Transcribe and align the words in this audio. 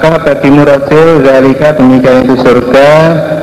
maka 0.00 0.16
bagimu 0.24 0.64
Rasul 0.64 1.20
zalika 1.28 1.76
demikian 1.76 2.24
itu 2.24 2.40
surga 2.40 2.88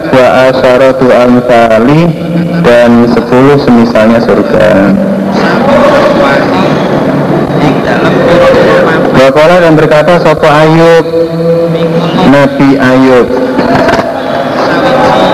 wa 0.10 0.26
asyaratu 0.50 1.06
amsali 1.06 2.02
dan 2.66 3.06
sepuluh 3.14 3.62
semisalnya 3.62 4.18
surga. 4.26 4.90
Wakola 9.14 9.56
dan 9.62 9.78
berkata 9.78 10.18
Sopo 10.18 10.50
Ayub? 10.50 11.06
Nabi 12.26 12.70
Ayub. 12.82 13.28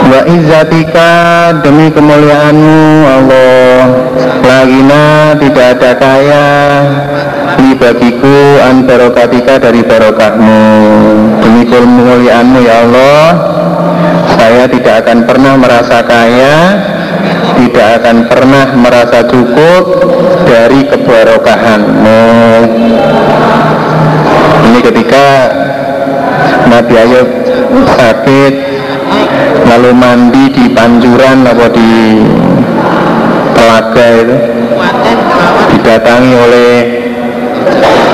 Wa 0.04 0.20
izzatika 0.28 1.12
demi 1.64 1.88
kemuliaanmu 1.88 2.84
Allah. 3.08 3.80
Lagina 4.44 5.40
tidak 5.40 5.80
ada 5.80 5.92
kaya 5.96 6.48
Li 7.64 7.72
bagiku 8.24 8.64
an 8.64 8.88
barokatika 8.88 9.60
dari 9.60 9.84
barokahmu. 9.84 10.64
Demi 11.44 11.64
kemuliaanmu 11.68 12.60
ya 12.64 12.76
Allah 12.88 13.28
Saya 14.40 14.64
tidak 14.72 15.04
akan 15.04 15.28
pernah 15.28 15.54
merasa 15.60 16.00
kaya 16.08 16.56
Tidak 17.60 17.88
akan 18.00 18.18
pernah 18.32 18.68
merasa 18.80 19.28
cukup 19.28 19.84
Dari 20.48 20.88
kebarokahanmu. 20.88 22.24
Ini 24.64 24.80
ketika 24.80 25.28
Nabi 26.72 26.94
Ayub 26.96 27.30
sakit 28.00 28.54
lalu 29.68 29.92
mandi 29.92 30.46
di 30.50 30.66
panjuran 30.72 31.44
atau 31.44 31.70
di 31.70 32.24
telaga 33.54 34.08
itu 34.24 34.38
didatangi 35.76 36.34
oleh 36.34 37.03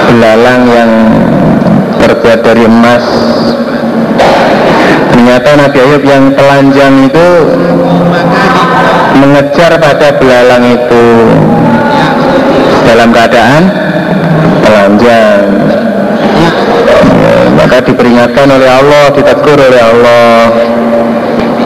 belalang 0.10 0.62
yang 0.68 0.92
terbuat 2.02 2.40
dari 2.42 2.66
emas. 2.66 3.06
Ternyata 5.14 5.50
Nabi 5.60 5.78
Ayub 5.78 6.04
yang 6.06 6.24
telanjang 6.34 6.94
itu 7.06 7.30
mengejar 9.20 9.72
pada 9.78 10.08
belalang 10.18 10.64
itu. 10.74 11.06
Dalam 12.90 13.10
keadaan 13.14 13.64
telanjang. 14.66 15.46
Maka 17.60 17.78
diperingatkan 17.84 18.48
oleh 18.50 18.70
Allah, 18.72 19.06
ditegur 19.14 19.60
oleh 19.60 19.82
Allah. 19.84 20.40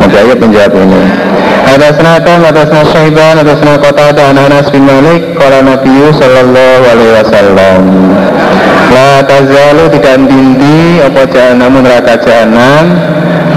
Nabi 0.03 0.15
Ayub 0.19 0.39
menjawab 0.41 0.73
ini 0.75 1.03
Atas 1.73 1.97
Natam, 2.05 2.45
atas 2.45 2.69
Syaiban, 2.93 3.41
atas 3.41 3.57
Kota 3.81 4.13
dan 4.13 4.37
Anas 4.37 4.69
bin 4.69 4.85
Malik 4.85 5.33
Kala 5.33 5.65
Nabi 5.65 6.13
Sallallahu 6.13 6.83
Alaihi 6.85 7.13
Wasallam. 7.17 7.81
La 8.93 9.25
tazalu 9.25 9.89
tidak 9.97 10.21
dinti 10.29 11.01
Apa 11.01 11.25
jahanam 11.33 11.81
neraka 11.81 12.13
jahanam 12.21 12.93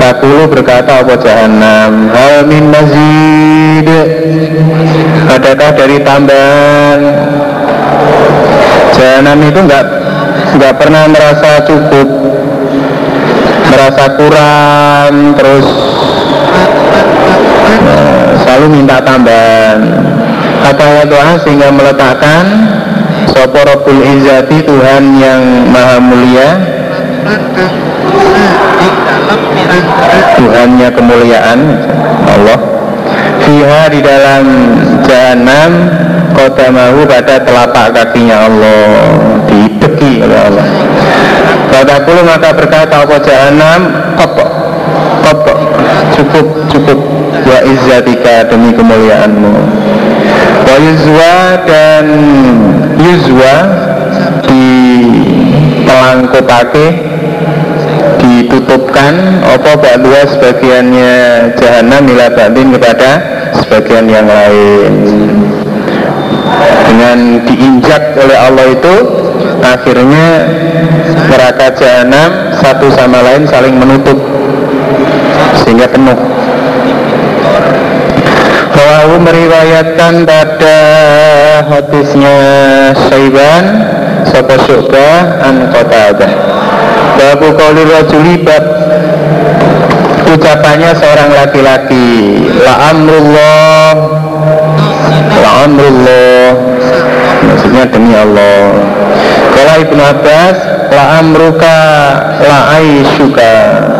Takulu 0.00 0.48
berkata 0.48 1.04
apa 1.04 1.12
jahanam 1.20 2.08
Hal 2.08 2.48
min 2.48 2.72
mazid. 2.72 3.84
Adakah 5.28 5.70
dari 5.76 6.00
tambahan? 6.00 7.00
Jahanam 8.96 9.44
itu 9.44 9.60
enggak 9.60 9.84
nggak 10.56 10.74
pernah 10.80 11.04
merasa 11.04 11.60
cukup 11.68 12.08
merasa 13.68 14.04
kurang 14.16 15.36
terus 15.36 15.68
uh, 17.66 18.28
selalu 18.44 18.66
minta 18.80 19.02
tambahan. 19.02 19.80
Kata 20.66 21.06
doa 21.06 21.38
sehingga 21.46 21.70
meletakkan 21.70 22.44
Sopo 23.30 23.60
Rabbul 23.62 24.02
Izzati 24.02 24.66
Tuhan 24.66 25.04
yang 25.20 25.42
maha 25.70 25.98
mulia. 26.02 26.48
Tuhannya 30.36 30.88
kemuliaan 30.90 31.60
Allah. 32.26 32.60
Fiha 33.46 33.82
di 33.92 34.00
dalam 34.02 34.44
jahanam 35.06 35.70
Kodamahu 36.34 37.06
pada 37.08 37.40
telapak 37.40 37.94
kakinya 37.94 38.50
Allah. 38.50 38.90
Dibeki 39.46 40.26
oleh 40.26 40.40
Allah. 40.50 40.66
Kataku 41.70 42.14
maka 42.24 42.50
berkata 42.56 43.04
apa 43.04 43.16
jahanam 43.20 43.80
Kopok 44.16 44.50
Kopok 45.24 45.58
Cukup 46.16 46.46
Cukup. 46.72 46.98
Wa 47.46 47.58
izzatika 47.62 48.48
demi 48.50 48.72
kemuliaanmu. 48.74 49.54
Wa 50.66 50.74
yuzwa 50.82 51.34
dan 51.66 52.06
Yuzwa 52.98 53.54
Di 54.46 54.66
Pelangkupake 55.86 56.86
Ditutupkan. 58.18 59.14
Apa 59.46 59.72
ba'dua 59.78 60.22
sebagiannya 60.34 61.14
Jahanam 61.60 62.02
ila 62.10 62.26
batin 62.34 62.74
kepada 62.74 63.10
Sebagian 63.62 64.06
yang 64.10 64.26
lain. 64.26 64.92
Dengan 66.86 67.18
diinjak 67.44 68.16
oleh 68.16 68.38
Allah 68.38 68.66
itu 68.72 68.94
akhirnya 69.60 70.26
neraka 71.28 71.66
jahanam 71.76 72.54
satu 72.56 72.86
sama 72.94 73.20
lain 73.20 73.44
saling 73.48 73.76
menutup 73.76 74.16
sehingga 75.66 75.90
penuh. 75.90 76.14
Wahu 78.70 79.18
meriwayatkan 79.18 80.22
pada 80.22 80.78
hadisnya 81.66 82.38
Syaiban 83.10 83.64
Sopo 84.30 84.54
Syu'bah 84.62 85.42
An 85.42 85.66
Qatadah. 85.74 86.30
Babu 87.18 87.50
Qawli 87.58 87.82
Rajuli 87.82 88.46
Bab 88.46 88.62
Ucapannya 90.30 90.94
seorang 90.94 91.34
laki-laki. 91.34 92.46
La 92.62 92.94
amrullah 92.94 93.90
La 95.34 95.50
amrullah. 95.66 96.46
Maksudnya 97.42 97.90
demi 97.90 98.14
Allah. 98.14 98.70
Kala 99.50 99.74
Ibnu 99.82 100.02
Abbas 100.14 100.56
La 100.94 101.04
amruka 101.18 101.78
La 102.38 102.58
aishuka 102.78 103.95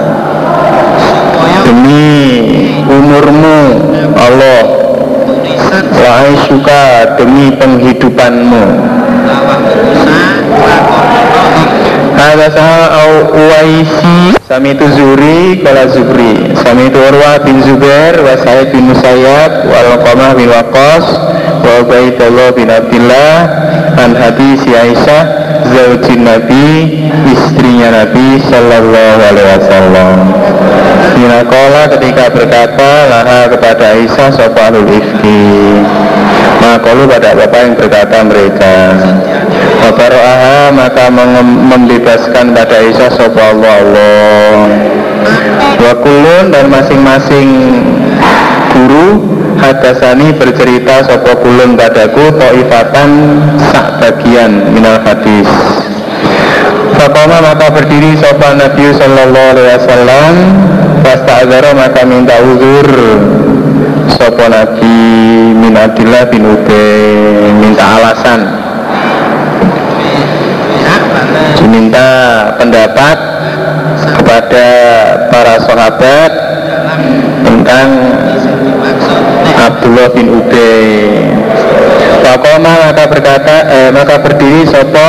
Demi 1.67 2.79
umurmu 2.87 3.59
Allah. 4.15 4.63
La 5.99 6.11
aishuka 6.23 7.19
Demi 7.19 7.51
penghidupanmu. 7.59 8.65
Ada 12.17 12.47
sama 12.51 12.87
Uwaisi 13.35 14.35
Sami 14.49 14.75
itu 14.75 14.87
Zuri 14.95 15.63
Kala 15.63 15.87
Zubri 15.91 16.55
Sami 16.59 16.91
itu 16.91 16.99
Urwa 16.99 17.39
bin 17.45 17.63
Zubair 17.63 18.19
Wa 18.19 18.35
Sa'id 18.41 18.75
bin 18.75 18.91
Musayyab 18.91 19.69
Wa 19.69 19.77
Al-Qamah 19.95 20.31
bin 20.35 20.51
Waqas 20.51 21.07
Wa 21.63 21.87
Ubaidullah 21.87 22.51
bin 22.57 22.67
Abdullah 22.73 23.35
An 24.01 24.17
hadis 24.17 24.59
Aisyah 24.67 25.46
Zawjin 25.65 26.27
Nabi 26.27 26.67
Istrinya 27.31 27.89
Nabi 28.05 28.41
Sallallahu 28.45 29.21
Alaihi 29.23 29.49
Wasallam. 29.57 30.17
Minakola 31.17 31.83
ketika 31.97 32.29
berkata 32.29 32.91
Laha 33.09 33.41
kepada 33.49 33.97
Aisyah 33.97 34.29
Sopalul 34.35 34.89
Ifki. 34.91 35.45
Makolu 36.61 37.07
pada 37.07 37.37
bapak 37.37 37.61
yang 37.63 37.75
berkata 37.79 38.19
mereka 38.27 38.75
Babaro'aha 39.87 40.75
maka 40.75 41.05
membebaskan 41.71 42.57
pada 42.57 42.75
Aisyah 42.83 43.11
Sopa 43.15 43.55
Allah 43.55 43.73
Allah. 43.81 44.55
Wakulun 45.77 46.51
dan 46.51 46.67
masing-masing 46.73 47.49
guru 48.75 49.36
Hadasani 49.57 50.37
bercerita 50.37 51.01
Sopo 51.09 51.33
kulun 51.41 51.75
padaku 51.75 52.29
To'ifatan 52.37 53.11
sak 53.73 53.99
bagian 54.01 54.73
minal 54.73 55.01
hadis. 55.03 55.49
Fakoma 56.97 57.41
maka 57.45 57.73
berdiri 57.73 58.17
Sopa 58.17 58.57
Nabi 58.57 58.89
Sallallahu 58.95 59.51
Alaihi 59.53 59.69
Wasallam 59.81 60.33
Pasta 61.05 61.33
azara 61.45 61.71
maka 61.77 62.03
minta 62.09 62.37
uzur 62.41 62.89
Sopo 64.13 64.45
Nabi 64.49 64.97
Min 65.57 65.77
Abdillah 65.77 66.25
bin 66.33 66.45
Ube 66.47 66.87
Minta 67.61 67.85
alasan. 68.01 68.41
Diminta 71.57 72.09
pendapat 72.61 73.19
kepada 74.17 74.67
para 75.29 75.55
sahabat 75.67 76.31
tentang 77.43 77.89
Abdullah 79.57 80.09
bin 80.13 80.29
Ubay. 80.37 81.25
Fakoma 82.21 82.93
maka 82.93 83.05
berkata, 83.09 83.57
eh, 83.71 83.89
maka 83.95 84.21
berdiri 84.21 84.69
sopo 84.69 85.09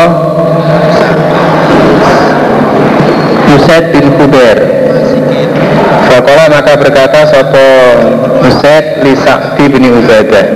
Usaid 3.58 3.92
bin 3.92 4.06
Kuber. 4.16 4.58
Fakola 6.08 6.46
maka 6.48 6.74
berkata 6.80 7.28
sopo 7.28 7.68
Usaid 8.48 9.04
li 9.04 9.14
Sa'di 9.18 9.66
bin 9.68 9.84
Ubadah. 9.92 10.48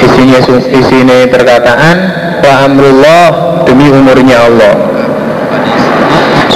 Isinya 0.00 0.40
isinya 0.70 1.18
perkataan 1.28 1.96
wa 2.40 2.52
amrullah 2.64 3.28
demi 3.68 3.92
umurnya 3.92 4.48
Allah 4.48 4.74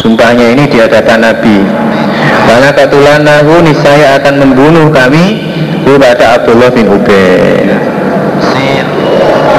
sumpahnya 0.04 0.52
ini 0.52 0.64
di 0.68 0.78
hadapan 0.80 1.32
Nabi 1.32 1.64
karena 2.44 2.70
ketulan 2.76 3.20
nahu 3.24 3.64
niscaya 3.64 4.20
akan 4.20 4.34
membunuh 4.40 4.88
kami. 4.92 5.52
Kepada 5.84 6.40
Abdullah 6.40 6.72
bin 6.72 6.88
Ubay 6.88 7.60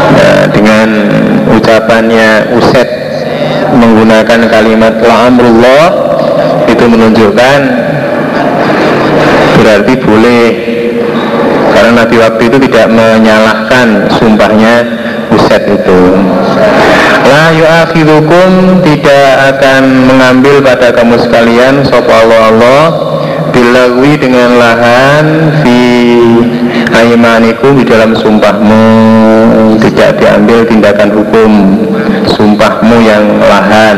nah, 0.10 0.42
dengan 0.50 0.88
ucapannya 1.54 2.58
Uset 2.58 2.90
menggunakan 3.70 4.50
kalimat 4.50 5.06
la'amrullah 5.06 5.86
itu 6.66 6.86
menunjukkan 6.90 7.60
berarti 9.62 9.94
boleh. 10.02 10.46
Karena 11.78 11.92
Nabi 12.02 12.16
waktu 12.18 12.42
itu 12.50 12.58
tidak 12.66 12.90
menyalahkan 12.90 14.10
sumpahnya 14.18 14.76
Uset 15.30 15.62
itu 15.62 16.00
La 17.26 17.50
tidak 18.86 19.30
akan 19.58 19.84
mengambil 20.06 20.62
pada 20.62 20.94
kamu 20.94 21.18
sekalian 21.18 21.82
Sopo 21.82 22.14
Allah 22.14 22.54
Allah 22.54 22.86
dengan 24.22 24.62
lahan 24.62 25.26
Fi 25.66 25.80
aimanikum 26.94 27.82
di 27.82 27.86
dalam 27.90 28.14
sumpahmu 28.14 28.86
Tidak 29.82 30.22
diambil 30.22 30.70
tindakan 30.70 31.10
hukum 31.18 31.52
Sumpahmu 32.26 32.98
yang 33.06 33.38
lahan. 33.42 33.98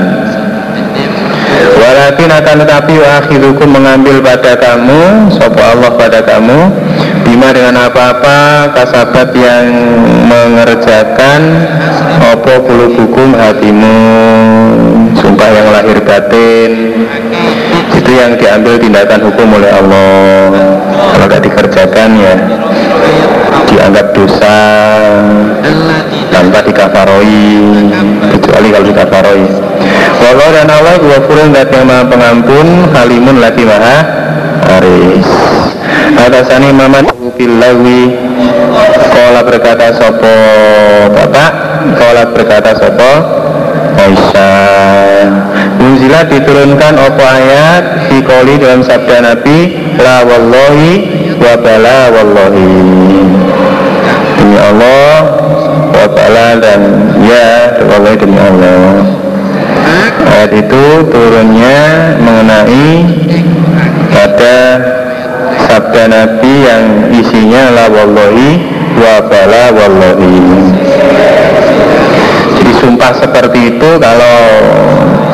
Walakin 1.78 2.30
akan 2.32 2.56
tetapi 2.64 2.96
akhirukum 3.00 3.70
mengambil 3.72 4.20
pada 4.24 4.56
kamu 4.56 5.32
Sopo 5.36 5.62
Allah 5.64 5.92
pada 5.96 6.20
kamu 6.24 6.60
Bima 7.38 7.54
dengan 7.54 7.86
apa-apa 7.86 8.74
kasabat 8.74 9.30
yang 9.38 9.70
mengerjakan 10.26 11.70
Opo 12.34 12.66
bulu 12.66 12.98
hukum 12.98 13.38
hatimu? 13.38 13.94
Sumpah 15.22 15.46
yang 15.46 15.70
lahir 15.70 16.02
batin. 16.02 17.06
Itu 17.94 18.10
yang 18.10 18.42
diambil 18.42 18.82
tindakan 18.82 19.30
hukum 19.30 19.54
oleh 19.54 19.70
Allah. 19.70 20.50
Kalau 21.14 21.26
tidak 21.30 21.42
dikerjakan 21.46 22.10
ya 22.18 22.34
Dianggap 23.70 24.18
dosa 24.18 24.58
Tanpa 26.34 26.66
dikafaroi 26.66 27.54
Kecuali 28.34 28.68
kalau 28.74 28.86
dikafaroi. 28.90 29.46
Walau 30.26 30.50
dan 30.58 30.74
Allah 30.74 30.98
Dua 30.98 31.22
furun 31.30 31.54
dat 31.54 31.70
yang 31.70 31.86
maha 31.86 32.02
pengampun 32.02 32.90
Halimun 32.98 33.38
lagi 33.38 33.62
maha 33.62 34.26
Aris 34.82 35.30
Atasani 36.18 36.74
maman 37.38 37.62
billahi 37.62 38.02
Kola 39.14 39.42
berkata 39.46 39.94
sopo 39.94 40.36
Bapak? 41.14 41.52
Kola 41.98 42.24
berkata 42.34 42.74
sopo 42.74 43.12
Aisyah. 43.98 45.26
Munzilah 45.82 46.30
diturunkan 46.30 46.94
opo 46.98 47.24
ayat? 47.26 48.10
Fikoli 48.10 48.62
dalam 48.62 48.86
sabda 48.86 49.26
Nabi 49.26 49.74
La 49.98 50.22
wallahi 50.22 50.92
wa 51.38 51.54
bala 51.58 52.00
wallahi. 52.14 52.70
Demi 54.38 54.58
Allah 54.58 55.18
Wa 55.94 56.06
bala 56.14 56.48
dan 56.62 56.82
ya 57.26 57.82
Wallahi 57.82 58.18
demi 58.22 58.38
Allah. 58.38 59.02
Ayat 60.28 60.52
itu 60.54 60.86
turunnya 61.10 61.82
mengenai 62.22 62.90
pada 64.14 64.58
sabda 65.78 66.10
Nabi 66.10 66.54
yang 66.66 66.86
isinya 67.14 67.70
la 67.70 67.86
wallahi 67.86 68.66
wa 68.98 69.22
bala 69.30 69.70
wallahi. 69.78 70.74
Jadi 72.58 72.72
sumpah 72.82 73.14
seperti 73.14 73.78
itu 73.78 73.90
kalau 74.02 74.42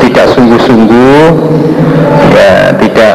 tidak 0.04 0.28
sungguh-sungguh 0.36 1.24
ya 2.36 2.76
tidak 2.76 3.14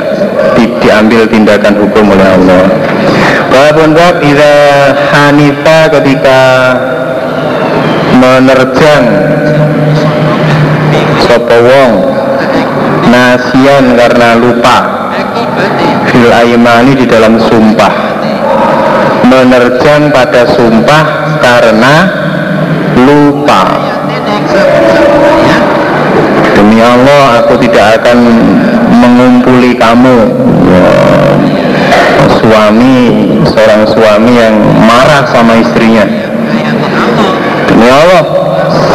di, 0.57 0.73
diambil 0.81 1.29
tindakan 1.29 1.77
hukum 1.77 2.17
oleh 2.17 2.29
Allah. 2.33 2.65
Walaupun 3.53 3.93
bab 3.93 4.25
ida 4.25 4.57
hanifa 5.13 5.93
ketika 6.01 6.41
menerjang 8.17 9.05
sopo 11.29 11.57
wong 11.61 11.93
nasian 13.13 14.01
karena 14.01 14.33
lupa 14.41 14.98
fil 16.19 16.35
aimani 16.35 16.99
di 16.99 17.07
dalam 17.07 17.39
sumpah. 17.39 18.19
Menerjang 19.23 20.11
pada 20.11 20.51
sumpah 20.51 21.03
karena 21.39 21.95
lupa. 22.99 23.63
Demi 26.59 26.83
Allah 26.83 27.47
aku 27.47 27.55
tidak 27.63 28.03
akan 28.03 28.19
mengumpuli 28.91 29.79
kamu. 29.79 30.19
Suami 32.43 32.99
seorang 33.47 33.87
suami 33.87 34.33
yang 34.35 34.57
marah 34.83 35.23
sama 35.31 35.55
istrinya. 35.63 36.03
Demi 37.71 37.87
Allah 37.87 38.23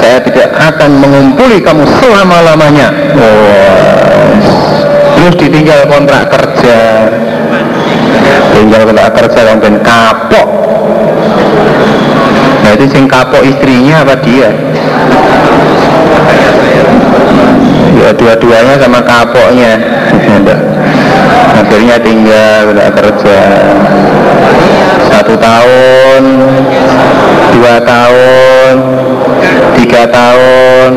saya 0.02 0.20
tidak 0.28 0.52
akan 0.60 0.92
mengumpuli 1.00 1.64
kamu 1.64 1.88
selama-lamanya 2.04 2.92
terus 5.24 5.40
ditinggal 5.40 5.88
kontrak 5.88 6.28
kerja. 6.28 7.08
Tinggal 8.52 8.82
kontrak 8.84 9.12
kerja 9.16 9.56
ben 9.56 9.80
kapok. 9.80 10.48
Nah 12.60 12.72
itu 12.76 12.86
sing 12.92 13.08
kapok 13.08 13.40
istrinya 13.40 14.04
apa 14.04 14.20
dia? 14.20 14.52
Ya 18.04 18.12
dua-duanya 18.20 18.76
sama 18.84 19.00
kapoknya. 19.00 19.80
Akhirnya 21.64 21.96
tinggal 22.04 22.76
kontrak 22.76 22.92
kerja. 23.00 23.40
Satu 25.08 25.40
tahun 25.40 26.24
dua 27.56 27.80
tahun 27.80 28.76
tiga 29.80 30.04
tahun. 30.12 30.92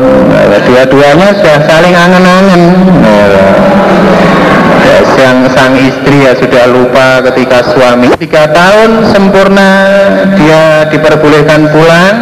Dua-duanya 0.67 1.31
sudah 1.31 1.59
saling 1.63 1.95
angen-angen. 1.95 2.61
Ya, 3.07 3.76
sang, 5.17 5.49
sang 5.49 5.73
istri 5.81 6.29
ya 6.29 6.37
sudah 6.37 6.69
lupa 6.69 7.25
ketika 7.25 7.65
suami 7.73 8.13
tiga 8.21 8.53
tahun 8.53 9.09
sempurna 9.09 9.71
dia 10.37 10.85
diperbolehkan 10.93 11.73
pulang. 11.73 12.15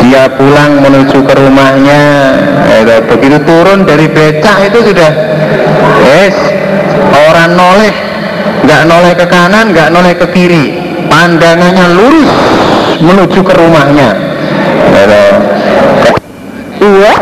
Dia 0.00 0.32
pulang 0.32 0.80
menuju 0.80 1.28
ke 1.28 1.34
rumahnya. 1.36 2.02
Ya, 2.64 3.04
begitu 3.04 3.36
turun 3.44 3.84
dari 3.84 4.08
becak 4.08 4.72
itu 4.72 4.94
sudah 4.94 5.10
yes 6.08 6.32
orang 7.28 7.52
noleh. 7.52 7.92
Nggak 8.64 8.82
noleh 8.88 9.12
ke 9.12 9.26
kanan 9.28 9.76
nggak 9.76 9.92
noleh 9.92 10.14
ke 10.16 10.26
kiri. 10.32 10.66
Pandangannya 11.10 11.86
lurus 12.00 12.32
menuju 13.04 13.44
ke 13.44 13.52
rumahnya. 13.52 14.10
Iya 16.80 17.12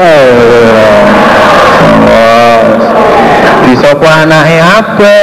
di 3.68 3.76
sopo 3.76 4.08
anake 4.08 4.58
apa? 4.64 5.16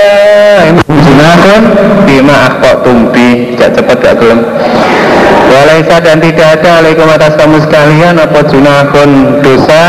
Junakun 0.86 1.64
bima 2.06 2.54
akhok 2.54 2.86
tumpi. 2.86 3.58
Jak 3.58 3.74
cepet 3.74 3.98
gak 4.06 4.16
gelem. 4.22 4.46
Walaisa 5.50 5.98
dan 5.98 6.22
tidak 6.22 6.62
ada. 6.62 6.86
Alaikum 6.86 7.10
atas 7.10 7.34
kamu 7.42 7.58
sekalian. 7.66 8.22
Apa 8.22 8.46
junakun 8.46 9.42
dosa? 9.42 9.84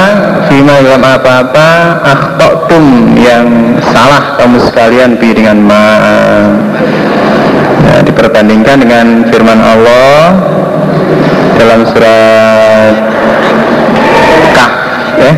Bima 0.49 0.81
dalam 0.81 1.05
apa-apa. 1.05 2.01
Akhok 2.01 2.73
tum 2.73 3.13
yang 3.21 3.77
salah 3.93 4.41
kamu 4.41 4.57
sekalian 4.73 5.21
bi 5.21 5.37
dengan 5.37 5.61
ma. 5.61 5.85
Ya, 7.85 8.01
diperbandingkan 8.09 8.77
dengan 8.81 9.07
firman 9.29 9.61
Allah 9.61 10.33
dalam 11.57 11.81
surat 11.89 12.95
Kah 14.53 14.71
ya 15.17 15.33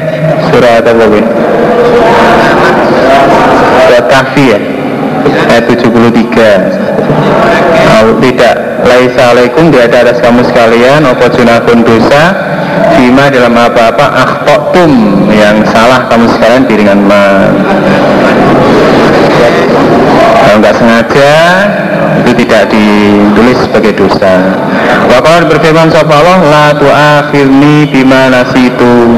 surat 0.51 0.83
apa 0.83 1.05
Kahfi 4.07 4.55
ya? 4.55 4.59
Ayat 5.51 5.67
73 5.67 6.89
Oh, 7.99 8.15
tidak 8.23 8.55
laisa 8.87 9.35
alaikum 9.35 9.75
tidak. 9.75 9.91
Ada 9.91 9.99
atas 10.07 10.19
kamu 10.23 10.47
sekalian 10.47 11.03
apa 11.03 11.27
junakun 11.35 11.83
dosa 11.83 12.23
bima 12.95 13.27
dalam 13.27 13.55
apa-apa 13.59 14.07
akhtotum 14.23 14.93
yang 15.35 15.67
salah 15.67 16.07
kamu 16.07 16.31
sekalian 16.31 16.63
piringan 16.67 17.01
ma 17.03 17.51
kalau 20.39 20.65
nggak 20.65 20.77
sengaja 20.79 21.35
itu 22.25 22.33
tidak 22.45 22.73
ditulis 22.73 23.59
sebagai 23.63 23.93
dosa. 23.95 24.59
Wakal 25.13 25.47
berfirman 25.47 25.93
sapa 25.93 26.13
Allah 26.19 26.39
la 26.41 26.67
tu'akhirni 26.75 27.89
bima 27.93 28.33
nasitu 28.33 29.17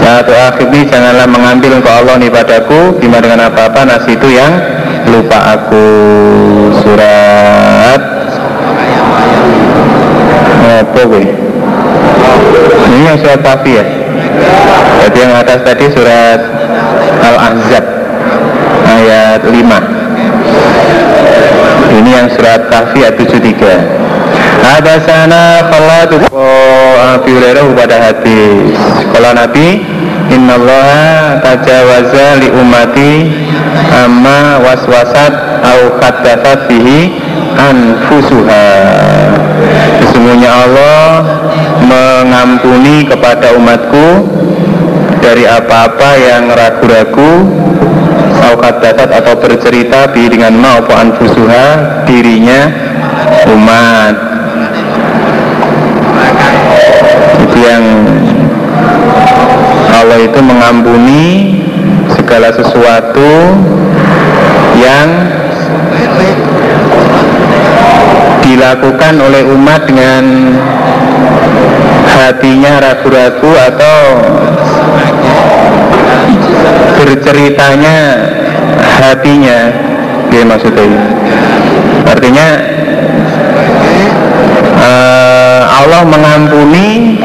La 0.00 0.24
tu'akhirni 0.24 0.88
janganlah 0.88 1.28
mengambil 1.28 1.76
engkau 1.76 1.92
Allah 1.92 2.16
nih 2.16 2.32
padaku 2.32 2.96
bima 2.98 3.20
dengan 3.20 3.52
apa-apa 3.52 3.84
nasitu 3.84 4.28
yang 4.32 4.52
lupa 5.08 5.60
aku. 5.60 5.86
Surat. 6.80 8.02
Apa 10.80 11.02
gue 11.04 11.50
ini 12.90 13.04
yang 13.06 13.18
surat 13.22 13.40
kafi 13.40 13.80
ya? 13.80 13.84
Jadi 15.00 15.18
yang 15.24 15.32
atas 15.32 15.64
tadi 15.64 15.88
surat 15.88 16.40
Al-Ahzab 17.20 17.84
ayat 18.84 19.40
5 19.40 19.56
Ini 21.90 22.10
yang 22.10 22.28
surat 22.32 22.68
Kahfi 22.68 23.00
ayat 23.04 23.16
73 23.16 24.29
ada 24.60 24.94
sana 25.04 25.42
khalatu 25.72 26.16
oh 26.32 26.94
Abi 27.16 27.30
Hurairah 27.32 27.66
pada 27.74 27.96
hadis. 28.10 28.76
Kalau 29.10 29.30
Nabi 29.34 29.82
Inna 30.30 30.54
Allah 30.54 31.42
tajawaza 31.42 32.38
li 32.38 32.48
umati 32.54 33.12
amma 33.90 34.62
waswasat 34.62 35.32
au 35.66 35.80
khaddafat 35.98 36.70
bihi 36.70 37.18
anfusuha. 37.58 38.70
Sesungguhnya 39.98 40.50
Allah 40.54 41.06
mengampuni 41.82 43.10
kepada 43.10 43.58
umatku 43.58 44.30
dari 45.18 45.50
apa-apa 45.50 46.10
yang 46.16 46.46
ragu-ragu 46.54 47.32
au 48.40 48.54
atau 48.62 49.34
bercerita 49.36 50.08
bi 50.14 50.30
dengan 50.30 50.56
maupun 50.56 51.10
anfusuha 51.10 52.06
dirinya 52.08 52.70
umat 53.50 54.29
yang 57.60 57.84
Allah 59.92 60.18
itu 60.24 60.40
mengampuni 60.40 61.24
segala 62.16 62.48
sesuatu 62.56 63.30
yang 64.80 65.08
dilakukan 68.40 69.14
oleh 69.20 69.42
umat 69.54 69.86
dengan 69.86 70.56
hatinya 72.08 72.72
ragu-ragu 72.82 73.52
atau 73.70 73.98
berceritanya 76.98 77.96
hatinya. 78.98 79.58
Ya 80.30 80.42
maksudnya 80.46 80.86
artinya 82.06 82.46
uh, 84.78 85.62
Allah 85.66 86.02
mengampuni 86.06 87.18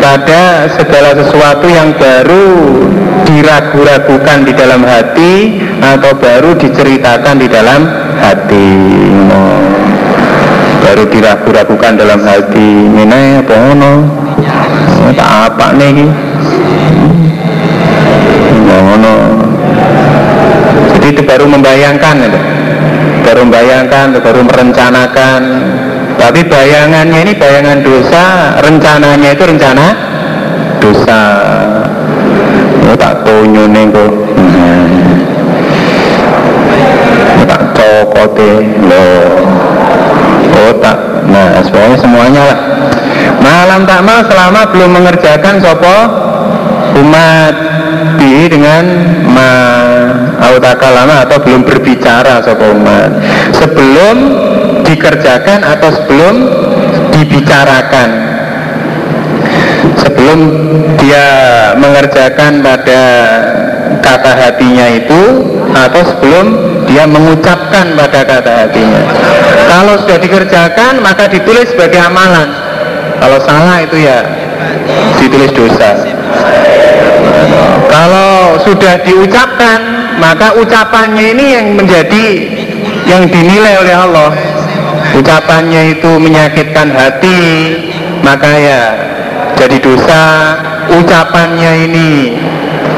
pada 0.00 0.66
segala 0.74 1.14
sesuatu 1.14 1.68
yang 1.68 1.94
baru 1.94 2.48
diragu-ragukan 3.28 4.48
di 4.48 4.52
dalam 4.56 4.82
hati 4.82 5.60
atau 5.78 6.16
baru 6.16 6.56
diceritakan 6.56 7.36
di 7.38 7.46
dalam 7.46 7.86
hati. 8.18 8.70
Baru 10.80 11.06
diragu-ragukan 11.06 11.92
dalam 12.00 12.20
hati. 12.24 12.70
Ini 12.88 13.44
apa 13.44 13.54
ngono? 13.54 13.92
Tak 15.14 15.30
apa 15.52 15.76
nih 15.76 16.08
jadi 20.96 21.06
itu 21.16 21.22
baru 21.24 21.44
membayangkan 21.48 22.16
baru 23.24 23.40
membayangkan 23.48 24.06
baru 24.20 24.40
merencanakan 24.44 25.42
tapi 26.20 26.44
bayangannya 26.44 27.24
ini 27.24 27.32
bayangan 27.32 27.80
dosa 27.80 28.24
rencananya 28.60 29.32
itu 29.32 29.44
rencana 29.48 29.86
dosa. 30.76 31.20
Oh, 32.84 32.96
tak 32.96 33.24
tonyo 33.24 33.64
nih 33.64 33.88
kok. 33.88 34.12
Tak 37.48 37.62
cokote 37.72 38.52
lo 38.84 39.08
oh 40.60 40.72
tak. 40.78 40.98
Nah 41.24 41.64
semuanya 41.64 41.96
semuanya 41.96 42.42
lah. 42.52 42.58
Malam 43.40 43.88
tak 43.88 44.00
mal 44.04 44.20
selama 44.28 44.60
belum 44.68 44.90
mengerjakan 45.00 45.56
sopo 45.64 45.96
umat. 47.00 47.54
Bi 48.20 48.44
dengan 48.52 48.84
ma 49.24 49.52
lama 50.80 51.24
atau 51.24 51.40
belum 51.40 51.64
berbicara 51.64 52.44
sopo 52.44 52.76
umat. 52.76 53.10
Sebelum 53.56 54.16
dikerjakan 54.90 55.62
atau 55.62 55.88
sebelum 55.94 56.34
dibicarakan? 57.14 58.10
Sebelum 60.02 60.40
dia 60.98 61.26
mengerjakan 61.78 62.60
pada 62.60 63.02
kata 64.02 64.32
hatinya 64.34 64.86
itu 64.90 65.22
atau 65.70 66.02
sebelum 66.02 66.46
dia 66.90 67.06
mengucapkan 67.06 67.94
pada 67.94 68.20
kata 68.26 68.52
hatinya? 68.66 69.02
Kalau 69.70 69.94
sudah 70.02 70.18
dikerjakan 70.18 70.98
maka 71.00 71.30
ditulis 71.30 71.70
sebagai 71.70 72.02
amalan. 72.02 72.50
Kalau 73.20 73.38
salah 73.44 73.84
itu 73.84 74.02
ya 74.02 74.24
ditulis 75.20 75.52
dosa. 75.54 75.94
Kalau 77.90 78.58
sudah 78.64 79.02
diucapkan 79.04 79.78
maka 80.20 80.56
ucapannya 80.56 81.36
ini 81.36 81.44
yang 81.56 81.66
menjadi 81.76 82.26
yang 83.08 83.26
dinilai 83.26 83.74
oleh 83.80 83.94
Allah 83.96 84.30
ucapannya 85.16 85.98
itu 85.98 86.10
menyakitkan 86.20 86.88
hati 86.92 87.40
maka 88.22 88.50
ya 88.54 88.82
jadi 89.56 89.76
dosa. 89.80 90.22
Ucapannya 90.90 91.86
ini 91.86 92.34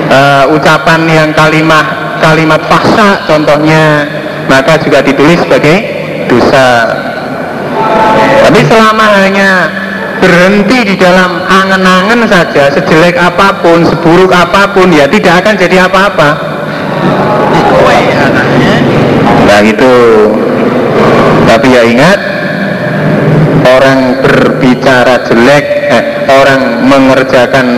uh, 0.09 0.49
ucapan 0.49 1.05
yang 1.05 1.29
kalimat 1.37 2.17
kalimat 2.25 2.63
fasa 2.65 3.29
contohnya 3.29 4.09
maka 4.49 4.81
juga 4.81 5.05
ditulis 5.05 5.37
sebagai 5.45 5.77
dosa. 6.31 6.69
Tapi 8.49 8.61
selama 8.65 9.07
hanya 9.23 9.51
berhenti 10.23 10.95
di 10.95 10.95
dalam 10.97 11.43
angan-angan 11.51 12.31
saja 12.31 12.71
sejelek 12.71 13.19
apa 13.19 13.61
pun 13.61 13.83
seburuk 13.83 14.31
apa 14.31 14.71
pun 14.71 14.89
ya 14.89 15.05
tidak 15.11 15.43
akan 15.45 15.55
jadi 15.59 15.91
apa-apa. 15.91 16.31
Nah 19.53 19.61
itu 19.61 19.95
tapi 21.53 21.69
ya 21.69 21.85
ingat 21.85 22.19
orang 23.69 24.25
berbicara 24.25 25.21
jelek 25.29 25.65
eh, 25.93 26.05
orang 26.33 26.89
mengerjakan 26.89 27.77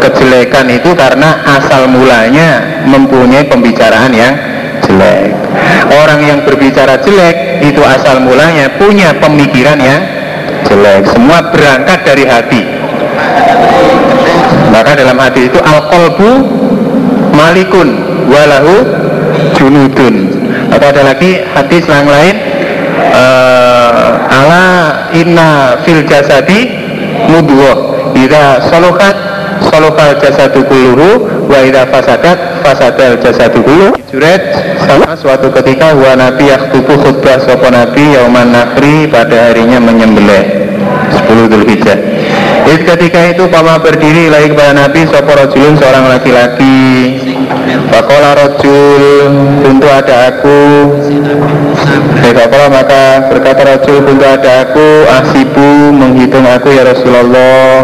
kejelekan 0.00 0.64
itu 0.72 0.96
karena 0.96 1.44
asal 1.44 1.92
mulanya 1.92 2.80
mempunyai 2.88 3.44
pembicaraan 3.44 4.16
yang 4.16 4.32
jelek. 4.80 5.36
Orang 5.92 6.24
yang 6.24 6.40
berbicara 6.48 6.96
jelek 7.04 7.60
itu 7.60 7.84
asal 7.84 8.24
mulanya 8.24 8.72
punya 8.80 9.12
pemikiran 9.20 9.76
yang 9.76 10.00
jelek. 10.64 11.04
Semua 11.12 11.52
berangkat 11.52 12.00
dari 12.08 12.24
hati. 12.24 12.62
Maka 14.72 14.96
dalam 14.96 15.20
hati 15.20 15.52
itu 15.52 15.60
al-qalbu 15.60 16.30
malikun 17.36 17.88
walahu 18.32 18.74
junudun. 19.60 20.32
Atau 20.72 20.88
ada 20.88 21.12
lagi? 21.12 21.44
Hadis 21.52 21.84
yang 21.84 22.08
lain 22.08 22.34
uh, 23.10 23.98
ala 24.30 24.66
inna 25.16 25.82
fil 25.82 26.06
jasadi 26.06 26.70
mudghah 27.26 28.12
idza 28.14 28.70
salukat 28.70 29.16
salukal 29.70 30.14
jasadu 30.20 30.62
kulluhu 30.66 31.26
wa 31.50 31.58
idza 31.62 31.86
fasadat 31.90 32.38
fasadal 32.62 33.18
jasadu 33.18 33.62
kulluhu. 33.62 33.96
Juret 34.12 34.42
sama 34.84 35.16
suatu 35.16 35.48
ketika 35.56 35.96
wa 35.96 36.12
nabi 36.12 36.52
yakhtubu 36.52 37.00
khutbah 37.00 37.40
sapa 37.40 37.72
nabi 37.72 38.12
yauman 38.12 38.52
nakri 38.52 39.08
pada 39.08 39.50
harinya 39.50 39.80
menyembelih. 39.80 40.62
10 41.12 41.48
Dzulhijjah 41.48 42.11
Itu 42.62 42.82
ketika 42.86 43.20
itu 43.34 43.44
Pama 43.50 43.82
berdiri 43.82 44.30
lagi 44.30 44.54
kepada 44.54 44.72
Nabi 44.74 45.02
Sopo 45.10 45.34
rojulun 45.34 45.74
seorang 45.74 46.04
laki-laki. 46.06 46.78
Fakola 47.90 48.30
rojul 48.38 49.02
Untuk 49.66 49.90
ada 49.90 50.30
aku. 50.30 50.60
Fakola 52.22 52.66
maka 52.70 53.26
berkata 53.26 53.62
rojul 53.66 54.06
Untuk 54.06 54.28
ada 54.28 54.68
aku 54.68 54.88
Asibu 55.10 55.90
menghitung 55.90 56.46
aku 56.46 56.70
ya 56.70 56.86
Rasulullah. 56.86 57.82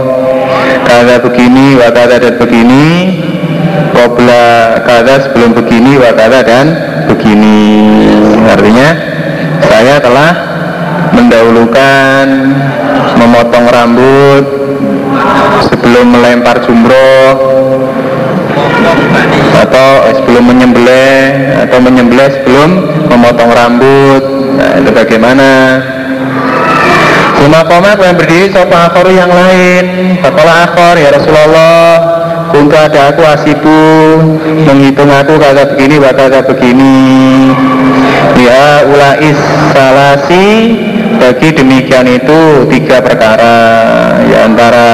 Kata 0.86 1.26
begini 1.26 1.74
Wakata 1.74 2.16
dan 2.22 2.34
begini. 2.38 2.86
Kobla 3.92 4.78
kata 4.86 5.14
sebelum 5.26 5.58
begini 5.58 5.98
Wakata 5.98 6.40
dan 6.46 6.66
begini. 7.10 7.60
Artinya 8.46 8.88
saya 9.66 9.98
telah 9.98 10.30
mendahulukan 11.12 12.26
memotong 13.18 13.66
rambut 13.68 14.57
sebelum 15.88 16.20
melempar 16.20 16.60
jumroh 16.68 17.32
atau 19.56 19.88
sebelum 20.20 20.52
menyembelih 20.52 21.56
atau 21.64 21.80
menyembelih 21.80 22.28
sebelum 22.28 22.70
memotong 23.08 23.48
rambut. 23.56 24.22
Nah 24.52 24.84
itu 24.84 24.90
bagaimana? 24.92 25.80
Cuma 27.40 27.64
koma 27.64 27.96
yang 27.96 28.20
berdiri? 28.20 28.52
Sopa 28.52 28.92
akhoru 28.92 29.16
yang 29.16 29.32
lain. 29.32 29.84
Fakola 30.20 30.68
akhor 30.68 31.00
ya 31.00 31.08
Rasulullah. 31.08 31.88
Kuntu 32.52 32.76
ada 32.76 33.12
aku 33.12 33.20
asibu 33.24 33.80
Menghitung 34.68 35.08
aku 35.08 35.40
kata 35.40 35.72
begini 35.72 35.96
kata 36.04 36.44
begini. 36.52 37.00
Ya 38.36 38.84
ulais 38.84 39.40
salasi 39.72 40.48
bagi 41.16 41.48
demikian 41.56 42.04
itu 42.12 42.68
tiga 42.68 43.00
perkara. 43.00 43.56
Ya 44.28 44.44
antara 44.44 44.88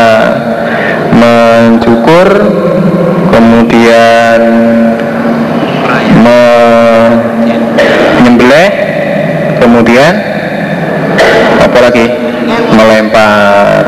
mencukur 1.24 2.28
kemudian 3.32 4.40
menyembelih 8.20 8.70
kemudian 9.60 10.12
apa 11.60 11.78
lagi? 11.80 12.06
Melempar. 12.74 13.82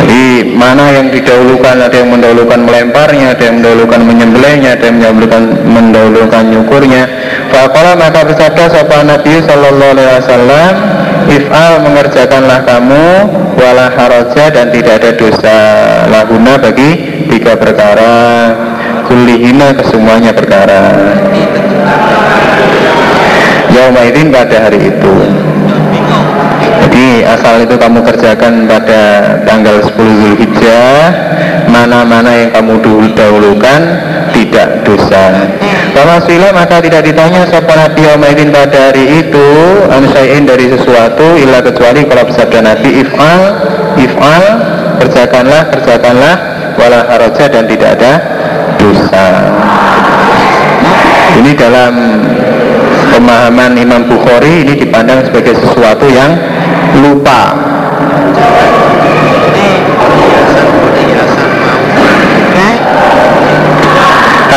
Jadi 0.00 0.54
mana 0.54 0.90
yang 0.94 1.10
didahulukan? 1.10 1.76
Ada 1.86 1.96
yang 2.02 2.10
mendahulukan 2.14 2.60
melemparnya 2.66 3.34
ada 3.34 3.42
yang 3.46 3.62
mendahulukan 3.62 4.00
menyembelihnya 4.02 4.74
ada 4.78 4.84
yang 4.86 4.96
mendahulukan 4.98 5.42
mendahulukan 5.66 6.42
nyukurnya. 6.50 7.02
Fakola 7.50 7.98
maka 7.98 8.22
bersabda 8.26 8.64
sopan 8.70 9.10
Nabi 9.10 9.42
Sallallahu 9.42 9.92
Alaihi 9.98 10.10
Wasallam 10.22 10.72
If'al 11.30 11.86
mengerjakanlah 11.86 12.66
kamu 12.66 13.06
wala 13.54 13.86
haraja 13.94 14.50
dan 14.50 14.74
tidak 14.74 14.98
ada 14.98 15.10
dosa 15.14 15.56
laguna 16.10 16.58
bagi 16.58 17.22
tiga 17.30 17.54
perkara. 17.54 18.18
Kulihina 19.06 19.74
kesemuanya 19.78 20.34
perkara. 20.34 20.90
Yaumaidin 23.70 24.34
pada 24.34 24.66
hari 24.66 24.90
itu. 24.90 25.14
Jadi 26.82 27.22
asal 27.22 27.62
itu 27.62 27.78
kamu 27.78 28.02
kerjakan 28.02 28.66
pada 28.66 29.02
tanggal 29.46 29.78
10 29.84 29.94
Zulhijjah 29.94 31.30
Mana-mana 31.70 32.34
yang 32.34 32.50
kamu 32.50 32.82
dahulukan 33.14 33.80
tidak 34.34 34.82
dosa 34.82 35.46
Kalau 35.90 36.16
sila 36.24 36.48
maka 36.54 36.78
tidak 36.80 37.02
ditanya 37.04 37.44
Sopan 37.50 37.76
Nabi 37.76 38.02
Umaydin 38.14 38.48
pada 38.54 38.90
hari 38.90 39.26
itu. 39.26 39.48
Ansai'in 39.90 40.46
dari 40.46 40.70
sesuatu 40.70 41.36
Illa 41.36 41.60
kecuali 41.60 42.06
kalau 42.06 42.24
bersabda 42.30 42.58
Nabi 42.62 43.04
If'al 43.04 43.42
If'al 43.98 44.44
Kerjakanlah, 45.00 45.62
kerjakanlah 45.74 46.34
Wala 46.78 47.00
haraja 47.10 47.44
dan 47.50 47.68
tidak 47.68 48.00
ada 48.00 48.12
dosa. 48.80 49.26
Ini 51.36 51.52
dalam 51.52 51.94
pemahaman 53.12 53.76
Imam 53.76 54.08
Bukhari 54.08 54.64
ini 54.64 54.74
dipandang 54.80 55.28
sebagai 55.28 55.60
sesuatu 55.60 56.08
yang 56.08 56.32
lupa 57.04 57.52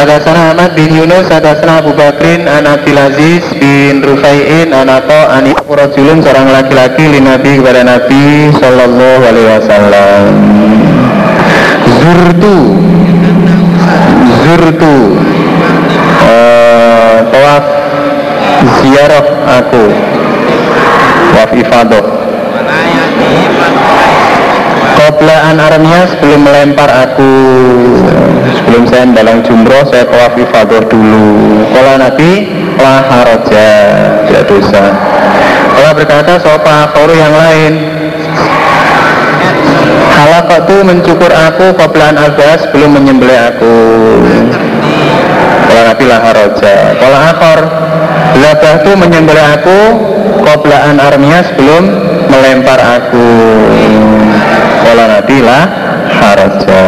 Hadasana 0.03 0.51
Ahmad 0.51 0.75
bin 0.75 0.91
Yunus, 0.91 1.31
hadasana 1.31 1.79
Abu 1.79 1.95
Bakrin, 1.95 2.43
an 2.43 2.67
Abdul 2.67 2.99
Aziz 2.99 3.39
bin 3.55 4.03
Rufai'in, 4.03 4.75
an 4.75 4.91
Ato, 4.91 5.15
an 5.31 5.47
Rajulun, 5.63 6.19
seorang 6.19 6.51
laki-laki, 6.51 7.07
li 7.07 7.23
Nabi 7.23 7.63
kepada 7.63 7.87
Nabi 7.87 8.51
Sallallahu 8.51 9.23
Alaihi 9.23 9.47
Wasallam. 9.47 10.27
Zurtu, 12.03 12.57
Zurtu, 14.43 14.95
uh, 16.19 17.17
tawaf 17.31 17.63
ziarah 18.83 19.25
aku, 19.63 19.85
tawaf 21.31 21.51
ifadah. 21.63 22.22
Qoblaan 25.53 25.69
armnya 25.69 26.01
sebelum 26.09 26.49
melempar 26.49 26.89
aku 26.89 27.33
Sebelum 28.57 28.89
saya 28.89 29.05
dalam 29.13 29.45
jumroh 29.45 29.85
saya 29.85 30.01
tawaf 30.09 30.33
ifadah 30.33 30.81
dulu. 30.89 31.61
Kalau 31.69 31.93
Nabi 32.01 32.49
lah 32.81 33.05
haroja 33.05 33.69
Tidak 34.25 34.49
dosa. 34.49 34.81
Kalau 35.77 35.91
berkata 35.93 36.41
sopa 36.41 36.89
koru 36.97 37.13
yang 37.13 37.37
lain? 37.37 37.73
Itu 40.57 40.75
mencukur 40.81 41.29
aku 41.29 41.77
Qoblaan 41.77 42.17
albas 42.17 42.65
sebelum 42.65 42.97
menyembelih 42.97 43.53
aku. 43.53 43.77
Kalau 45.69 45.81
Nabi 45.85 46.03
lah 46.09 46.19
haroja 46.33 46.97
Kalau 46.97 47.19
akor 47.29 47.59
Labah 48.41 48.73
itu 48.81 48.91
menyembelih 48.97 49.45
aku 49.53 49.79
Qoblaan 50.41 50.97
armnya 50.97 51.45
sebelum 51.45 52.12
melempar 52.33 52.79
aku 52.81 53.29
Wala 54.83 55.03
nadila 55.17 55.59
haraja. 56.09 56.83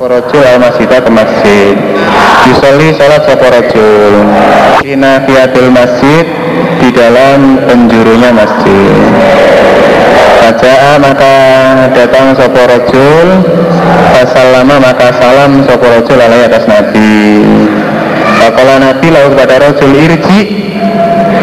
Rojul 0.00 0.42
al 0.42 0.58
masjidah 0.58 1.00
ke 1.06 1.10
masjid. 1.12 1.76
Yusoli 2.50 2.90
sholat 2.96 3.28
sopo 3.28 3.46
rojul 3.46 4.14
Ina 4.82 5.22
fiatul 5.28 5.70
masjid 5.70 6.24
Di 6.80 6.88
dalam 6.90 7.62
penjurunya 7.68 8.32
masjid. 8.32 8.96
Faja'a 10.40 10.98
maka 10.98 11.34
datang 11.94 12.32
sopo 12.34 12.60
rojul 12.64 13.28
lama 14.20 14.76
maka 14.76 15.08
salam 15.16 15.64
sopo 15.64 15.86
alai 16.12 16.44
atas 16.44 16.68
nabi 16.68 17.79
Fakola 18.40 18.80
nabi 18.80 19.12
lalu 19.12 19.36
kepada 19.36 19.54
rojul 19.68 19.92
irji. 20.00 20.40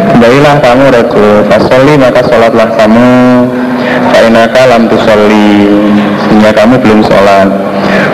Kembalilah 0.10 0.58
kamu 0.66 0.86
rojul 0.90 1.46
Fasoli 1.46 1.94
maka 1.94 2.26
sholatlah 2.26 2.74
kamu. 2.74 3.14
Fa'inaka 4.10 4.62
lam 4.66 4.90
tusolli. 4.90 5.70
Sehingga 6.26 6.58
kamu 6.58 6.82
belum 6.82 7.06
sholat. 7.06 7.54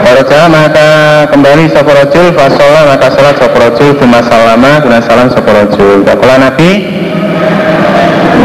Waraja 0.04 0.52
maka 0.52 0.90
kembali 1.32 1.72
sopo 1.72 1.96
rojul 1.96 2.36
Fasola 2.36 2.92
maka 2.92 3.08
sholat 3.16 3.40
sopo 3.40 3.56
rojul 3.56 3.96
Buma 3.96 4.20
salama 4.28 4.84
guna 4.84 5.00
salam 5.00 5.32
sopo 5.32 5.48
rojul 5.48 6.04
Kakulah 6.04 6.44
Nabi. 6.44 6.72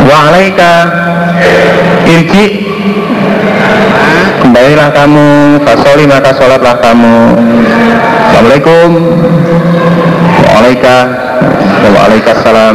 Wa 0.06 0.16
alaika 0.30 0.72
Irji. 2.06 2.46
Kembalilah 4.38 4.94
kamu. 4.94 5.58
Fasoli 5.66 6.06
maka 6.06 6.30
sholatlah 6.30 6.78
kamu. 6.78 7.16
Assalamualaikum 8.28 8.88
Waalaikumsalam 10.48 11.92
Waalaikumsalam 11.92 12.74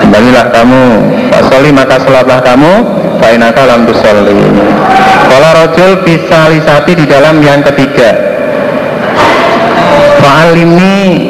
Kembalilah 0.00 0.46
kamu 0.48 0.84
Pak 1.28 1.42
Soli 1.52 1.70
maka 1.70 2.00
sholatlah 2.00 2.40
kamu 2.40 2.72
Fainaka 3.18 3.66
lam 3.66 3.84
tusolli 3.84 4.40
Kalau 5.28 5.50
rojul 5.52 5.90
bisa 6.06 6.48
lisati 6.48 6.96
di 6.96 7.04
dalam 7.04 7.42
yang 7.44 7.60
ketiga. 7.60 8.14
Fa'alimni 10.22 11.28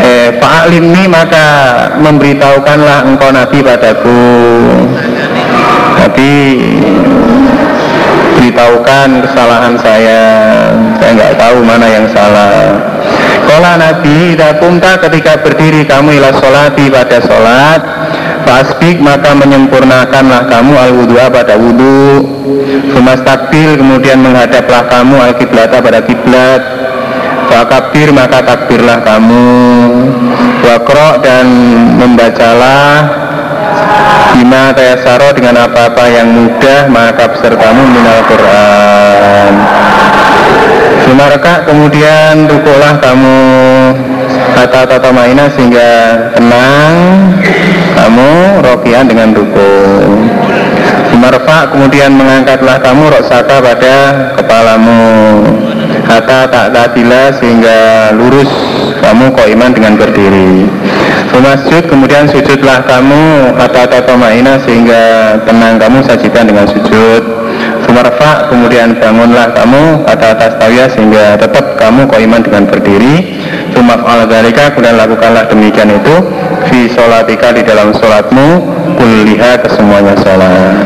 eh, 0.00 0.28
Fa'alimni 0.40 1.06
maka 1.06 1.46
memberitahukanlah 2.00 3.06
engkau 3.06 3.30
Nabi 3.30 3.58
padaku. 3.62 4.22
Nabi 6.02 6.32
beritahukan 8.36 9.08
kesalahan 9.28 9.74
saya. 9.78 10.22
Saya 10.98 11.10
nggak 11.14 11.32
tahu 11.38 11.56
mana 11.62 11.86
yang 11.86 12.06
salah 12.10 12.80
Kala 13.46 13.78
Nabi 13.78 14.34
kumta 14.58 14.98
ketika 15.06 15.38
berdiri 15.40 15.86
kamu 15.86 16.18
ila 16.18 16.34
sholati 16.36 16.90
pada 16.90 17.18
sholat 17.22 17.80
Fasbik 18.46 18.98
maka 19.02 19.34
menyempurnakanlah 19.34 20.50
kamu 20.50 20.74
al 20.74 20.92
wudhu'a 20.94 21.30
pada 21.30 21.54
wudhu 21.54 22.26
Sumas 22.90 23.22
takbir 23.22 23.78
kemudian 23.78 24.22
menghadaplah 24.22 24.90
kamu 24.90 25.16
al 25.18 25.32
kiblata 25.38 25.78
pada 25.78 26.02
kiblat 26.02 26.62
Fakabir 27.46 28.10
maka 28.10 28.42
takbirlah 28.42 29.06
kamu. 29.06 29.48
Wakro 30.66 31.22
dan 31.22 31.46
membacalah 31.94 33.06
Bima 34.34 34.74
tayasaro 34.74 35.32
dengan 35.32 35.64
apa-apa 35.64 36.04
yang 36.12 36.28
mudah 36.28 36.92
maka 36.92 37.24
besertamu 37.32 37.82
minal 37.88 38.20
Quran 38.28 39.52
Sumarka 41.06 41.62
kemudian 41.62 42.50
rukulah 42.50 42.98
kamu 42.98 43.38
kata 44.58 44.90
tata 44.90 45.10
maina 45.14 45.46
sehingga 45.54 46.18
tenang 46.34 46.94
kamu 47.94 48.58
rokian 48.66 49.06
dengan 49.06 49.30
ruku 49.30 49.70
Sumarfa 51.16 51.72
kemudian 51.72 52.12
mengangkatlah 52.12 52.76
kamu 52.82 53.08
roksaka 53.08 53.62
pada 53.62 53.96
kepalamu. 54.36 55.00
Kata 56.06 56.46
tak 56.46 56.66
tatila 56.76 57.34
sehingga 57.40 58.10
lurus 58.14 58.52
kamu 59.00 59.34
iman 59.34 59.70
dengan 59.72 59.96
berdiri. 59.98 60.68
Sumasjud 61.32 61.88
kemudian 61.90 62.30
sujudlah 62.30 62.84
kamu 62.86 63.54
kata 63.58 63.82
tata 63.90 64.14
maina 64.14 64.60
sehingga 64.62 65.34
tenang 65.42 65.80
kamu 65.80 66.04
sajikan 66.06 66.46
dengan 66.46 66.68
sujud 66.68 67.35
Sumarfa 67.86 68.50
kemudian 68.50 68.98
bangunlah 68.98 69.54
kamu 69.54 70.02
pada 70.02 70.34
atas 70.34 70.58
tawiyah 70.58 70.90
sehingga 70.90 71.38
tetap 71.38 71.78
kamu 71.78 72.10
iman 72.10 72.42
dengan 72.42 72.66
berdiri. 72.66 73.38
Sumaf 73.70 74.02
al 74.02 74.26
kemudian 74.26 74.98
lakukanlah 74.98 75.46
demikian 75.46 75.94
itu. 75.94 76.16
Fi 76.66 76.90
sholatika 76.90 77.54
di 77.54 77.62
dalam 77.62 77.94
sholatmu. 77.94 78.74
Kulliha 78.98 79.62
kesemuanya 79.62 80.18
sholat. 80.18 80.82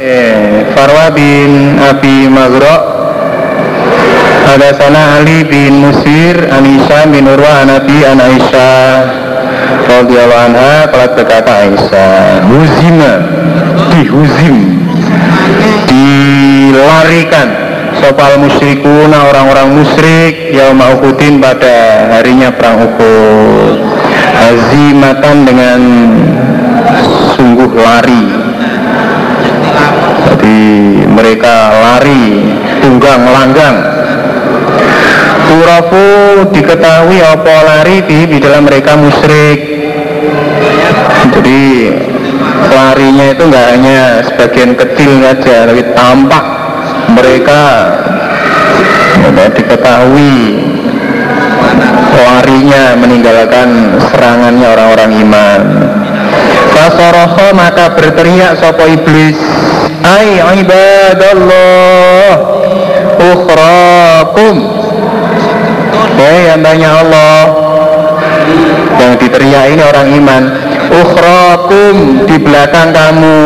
Eh, 0.00 0.66
Farwa 0.74 1.12
bin 1.12 1.76
Abi 1.76 2.24
Magro 2.24 2.76
Ada 4.48 4.72
sana 4.80 5.20
Ali 5.20 5.44
bin 5.44 5.84
Musir 5.84 6.48
Anisha 6.48 7.04
bin 7.06 7.28
Urwa 7.28 7.68
Anabi 7.68 8.00
An 8.08 8.18
Aisyah 8.18 9.19
radhiyallahu 9.88 10.44
anha 10.52 10.88
kalau 10.90 11.08
berkata 11.14 11.52
Aisyah 11.66 12.46
huzima 12.48 13.12
dihuzim 13.94 14.56
dilarikan. 15.90 17.48
Sopal 18.00 18.40
musyrikuna 18.40 19.28
orang-orang 19.28 19.76
musyrik 19.76 20.54
yang 20.54 20.72
maukutin 20.78 21.36
pada 21.42 22.08
harinya 22.16 22.48
perang 22.54 22.86
Uhud. 22.86 23.76
Hazimatan 24.40 25.36
dengan 25.44 25.80
sungguh 27.36 27.68
lari. 27.76 28.24
Jadi 30.32 30.60
mereka 31.12 31.54
lari 31.76 32.56
tunggang 32.80 33.20
langgang 33.28 33.76
Turafu 35.50 36.06
diketahui 36.54 37.18
apa 37.18 37.54
lari 37.66 38.06
di, 38.06 38.22
di 38.30 38.38
dalam 38.38 38.70
mereka 38.70 38.94
musyrik. 38.94 39.58
Jadi 41.34 41.90
larinya 42.70 43.26
itu 43.34 43.42
nggak 43.50 43.66
hanya 43.74 44.22
sebagian 44.30 44.78
kecil 44.78 45.10
saja 45.18 45.66
tapi 45.66 45.82
tampak 45.90 46.44
mereka 47.18 47.62
diketahui 49.58 50.38
larinya 52.14 52.94
meninggalkan 52.94 53.98
serangannya 54.06 54.70
orang-orang 54.70 55.10
iman. 55.18 55.62
Fasoroho 56.70 57.50
maka 57.58 57.90
berteriak 57.98 58.54
sopo 58.62 58.86
iblis 58.86 59.34
Ay 60.00 60.38
ibadallah 60.62 62.30
Ukhrakum 63.20 64.56
Hei 66.16 66.48
tanya 66.60 66.90
Allah. 67.04 67.40
Yang 69.00 69.12
diteriak 69.26 69.64
ini 69.72 69.82
orang 69.84 70.08
iman. 70.16 70.42
Ukhrakum 70.90 71.96
di 72.24 72.36
belakang 72.40 72.90
kamu. 72.92 73.40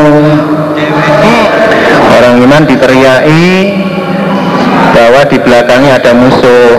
Orang 2.14 2.34
iman 2.46 2.62
diteriaki 2.62 3.46
bahwa 4.94 5.20
di 5.26 5.38
belakangnya 5.42 5.98
ada 5.98 6.12
musuh. 6.14 6.74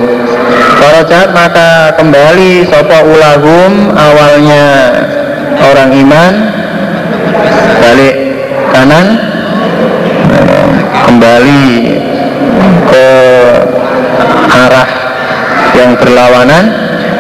Para 0.80 1.02
jahat 1.08 1.36
maka 1.36 1.96
kembali 2.00 2.68
sopo 2.68 3.00
ulahum 3.12 3.92
awalnya 3.96 4.66
orang 5.60 5.92
iman 6.04 6.34
balik 7.82 8.16
kanan 8.72 9.08
kembali 11.08 11.68
ke 12.92 13.08
arah 14.52 15.05
yang 15.96 16.04
berlawanan 16.04 16.66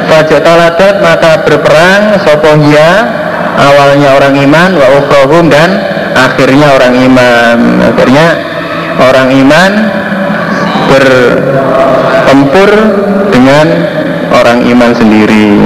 Fajataladat 0.05 1.01
maka 1.01 1.41
berperang 1.47 2.19
sopohia 2.21 3.09
awalnya 3.57 4.13
orang 4.21 4.37
iman 4.37 4.77
wa 4.77 5.01
dan 5.49 5.69
akhirnya 6.13 6.77
orang 6.77 6.93
iman. 7.09 7.57
Akhirnya 7.89 8.27
orang 9.01 9.33
iman 9.33 9.71
bertempur 10.93 12.69
dengan 13.33 13.65
orang 14.29 14.59
iman 14.69 14.91
sendiri 14.93 15.57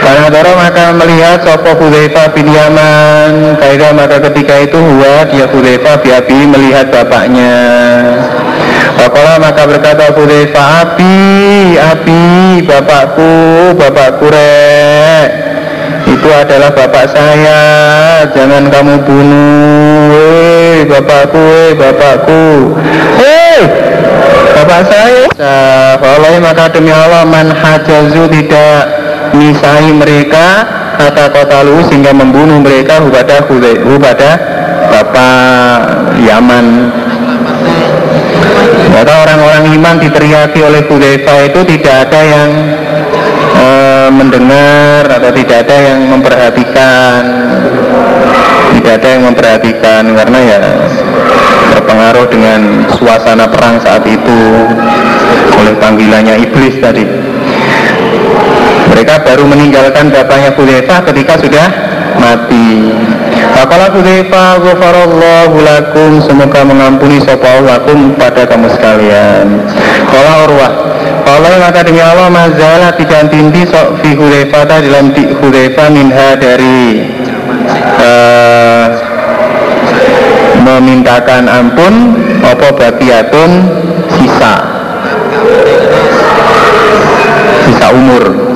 karena 0.00 0.26
Doro 0.32 0.52
maka 0.56 0.96
melihat 0.96 1.44
Sopo 1.44 1.76
Hudhaifa 1.76 2.32
bin 2.32 2.48
Yaman. 2.48 3.60
Kaidah 3.60 3.92
maka 3.92 4.16
ketika 4.30 4.64
itu 4.64 4.78
Huwa 4.80 5.28
dia 5.28 5.46
Hudhaifa 5.46 6.00
biabi 6.00 6.48
melihat 6.48 6.88
bapaknya. 6.88 7.56
Wakola 8.96 9.40
maka 9.40 9.68
berkata 9.68 10.12
Hudhaifa 10.12 10.62
Abi, 10.84 11.16
Abi, 11.76 12.24
bapakku, 12.64 13.32
bapakku 13.76 14.28
rek 14.28 15.28
Itu 16.08 16.28
adalah 16.28 16.74
bapak 16.74 17.06
saya. 17.12 17.60
Jangan 18.34 18.66
kamu 18.72 18.94
bunuh. 19.04 20.10
Hei 20.10 20.84
bapakku, 20.88 21.38
hei 21.38 21.72
bapakku. 21.76 22.42
Hei 23.20 23.60
Bapak 24.50 24.92
saya. 24.92 25.24
Allah 26.00 26.36
maka 26.36 26.68
demi 26.68 26.92
Allah 26.92 27.24
Man 27.24 27.48
hajazu 27.48 28.28
tidak 28.28 28.99
misai 29.34 29.90
mereka 29.94 30.66
kata 31.00 31.32
kota 31.32 31.58
lu 31.64 31.80
sehingga 31.88 32.12
membunuh 32.12 32.60
mereka 32.60 33.00
kepada 33.00 33.46
kepada 33.48 34.30
bapak 34.90 35.78
Yaman. 36.20 36.66
Maka 38.90 39.12
orang-orang 39.24 39.64
iman 39.80 39.96
diteriaki 40.02 40.60
oleh 40.60 40.84
Hudayfa 40.84 41.34
itu 41.48 41.60
tidak 41.72 42.10
ada 42.10 42.20
yang 42.20 42.50
e, 43.54 43.66
mendengar 44.12 45.08
atau 45.08 45.30
tidak 45.32 45.64
ada 45.64 45.76
yang 45.78 46.00
memperhatikan. 46.10 47.22
Tidak 48.70 48.92
ada 48.92 49.08
yang 49.08 49.22
memperhatikan 49.30 50.02
karena 50.14 50.38
ya 50.42 50.60
terpengaruh 51.70 52.26
dengan 52.28 52.60
suasana 52.92 53.46
perang 53.48 53.78
saat 53.82 54.04
itu 54.06 54.40
oleh 55.58 55.74
panggilannya 55.78 56.44
iblis 56.44 56.78
tadi 56.82 57.29
mereka 59.00 59.24
baru 59.24 59.48
meninggalkan 59.48 60.12
bapaknya 60.12 60.52
Hudayfa 60.60 61.00
ketika 61.08 61.40
sudah 61.40 61.72
mati. 62.20 62.92
Faqala 63.56 63.88
Hudayfa 63.96 64.60
ghafarallahu 64.60 65.56
lakum 65.64 66.20
semoga 66.20 66.60
mengampuni 66.68 67.16
sapa 67.24 67.64
lakum 67.64 68.12
pada 68.20 68.44
kamu 68.44 68.68
sekalian. 68.68 69.64
Qala 70.04 70.44
Urwah 70.44 70.72
Allah 71.24 71.64
maka 71.64 71.80
demi 71.80 72.04
Allah 72.04 72.28
mazala 72.28 72.92
tidak 72.92 73.32
tinti 73.32 73.64
sok 73.64 74.04
fi 74.04 74.12
Hudayfa 74.12 74.68
dalam 74.68 75.16
di 75.16 75.32
Hudayfa 75.32 75.88
minha 75.88 76.36
dari 76.36 77.08
uh, 78.04 78.84
memintakan 80.60 81.48
ampun 81.48 82.20
apa 82.44 82.68
bagiatun 82.76 83.50
sisa 84.12 84.80
sisa 87.70 87.88
umur 87.94 88.49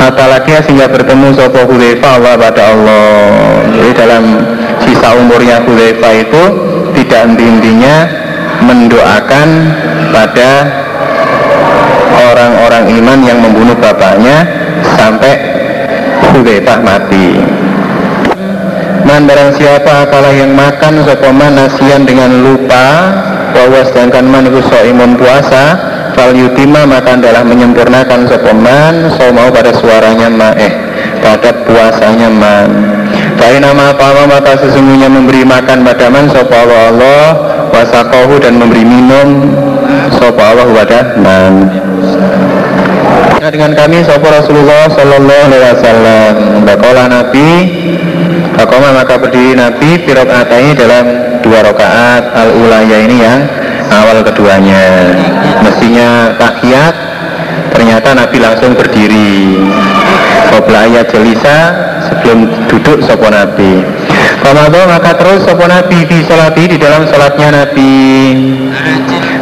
apalagi 0.00 0.56
sehingga 0.64 0.88
bertemu 0.88 1.36
Sopo 1.36 1.66
Hudayfa 1.68 2.18
Allah 2.18 2.34
pada 2.40 2.62
Allah. 2.72 3.08
Jadi 3.70 3.90
dalam 3.94 4.24
sisa 4.82 5.08
umurnya 5.16 5.62
Hudayfa 5.64 6.10
itu 6.16 6.42
tidak 6.96 7.36
intinya 7.38 7.96
mendoakan 8.60 9.48
pada 10.10 10.50
orang-orang 12.30 12.84
iman 13.00 13.18
yang 13.24 13.38
membunuh 13.40 13.76
bapaknya 13.78 14.44
sampai 14.96 15.34
Hudayfa 16.30 16.74
mati. 16.84 17.40
Man 19.02 19.26
barang 19.26 19.58
siapa 19.58 20.06
kalau 20.12 20.30
yang 20.30 20.54
makan 20.54 21.02
sopoman 21.02 21.56
nasian 21.56 22.06
dengan 22.06 22.30
lupa 22.46 23.10
bahwa 23.50 23.82
sedangkan 23.82 24.24
man 24.28 24.46
itu 24.46 24.62
imun 24.62 25.18
puasa 25.18 25.89
fal 26.20 26.36
yutima 26.36 26.84
maka 26.84 27.16
adalah 27.16 27.40
menyempurnakan 27.40 28.28
sopeman 28.28 29.08
so 29.16 29.32
mau 29.32 29.48
pada 29.48 29.72
suaranya 29.72 30.28
ma 30.28 30.52
eh 30.52 30.68
pada 31.24 31.64
puasanya 31.64 32.28
man 32.28 32.68
Baik 33.40 33.64
nama 33.64 33.96
apa 33.96 34.28
maka 34.28 34.52
sesungguhnya 34.60 35.08
memberi 35.08 35.48
makan 35.48 35.80
pada 35.80 36.12
man 36.12 36.28
sopa 36.28 36.60
Allah 36.60 37.24
wasakohu 37.72 38.36
dan 38.36 38.60
memberi 38.60 38.84
minum 38.84 39.48
sopa 40.20 40.52
Allah 40.52 40.68
pada 40.84 41.16
man 41.16 41.72
nah, 43.40 43.48
dengan 43.48 43.72
kami 43.72 44.04
sopa 44.04 44.44
Rasulullah 44.44 44.92
Sallallahu 44.92 45.42
Alaihi 45.48 45.72
Wasallam. 45.72 46.32
Bakola 46.68 47.04
Nabi 47.08 47.48
Bakoma 48.60 48.92
maka 48.92 49.16
berdiri 49.16 49.56
Nabi 49.56 50.04
Pirok 50.04 50.28
ini 50.28 50.76
dalam 50.76 51.04
dua 51.40 51.64
rakaat 51.64 52.28
al-ulaya 52.36 53.08
ini 53.08 53.16
yang 53.24 53.40
awal 53.90 54.22
keduanya. 54.22 55.12
Mestinya 55.60 56.38
tahiyat 56.38 56.94
ternyata 57.74 58.14
Nabi 58.14 58.36
langsung 58.40 58.72
berdiri. 58.78 59.60
Qobla 60.50 60.90
ayat 60.90 61.10
jelisa 61.14 61.58
sebelum 62.10 62.50
duduk 62.66 63.02
sopo 63.06 63.30
Nabi. 63.30 63.82
Ramadan 64.40 64.88
maka 64.88 65.14
terus 65.14 65.44
sopo 65.46 65.68
Nabi 65.68 66.06
di 66.08 66.18
sholati 66.24 66.64
di 66.74 66.76
dalam 66.80 67.06
sholatnya 67.06 67.48
Nabi 67.54 67.92